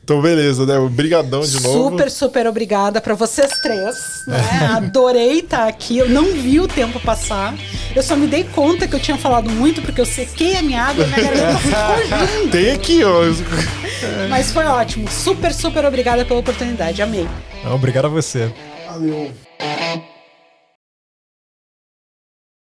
[0.06, 0.78] Então, beleza, né?
[0.78, 1.90] Obrigadão de novo.
[1.90, 4.22] Super, super obrigada pra vocês três.
[4.24, 4.38] Né?
[4.76, 5.98] Adorei estar aqui.
[5.98, 7.52] Eu não vi o tempo passar.
[7.92, 10.80] Eu só me dei conta que eu tinha falado muito porque eu sequei a minha
[10.80, 12.48] água e minha garganta ficou.
[12.52, 13.22] Tem aqui, ó.
[14.30, 15.10] Mas foi ótimo.
[15.10, 17.02] Super, super obrigada pela oportunidade.
[17.02, 17.28] Amei.
[17.64, 18.48] Não, obrigado a você.
[18.86, 19.32] Valeu.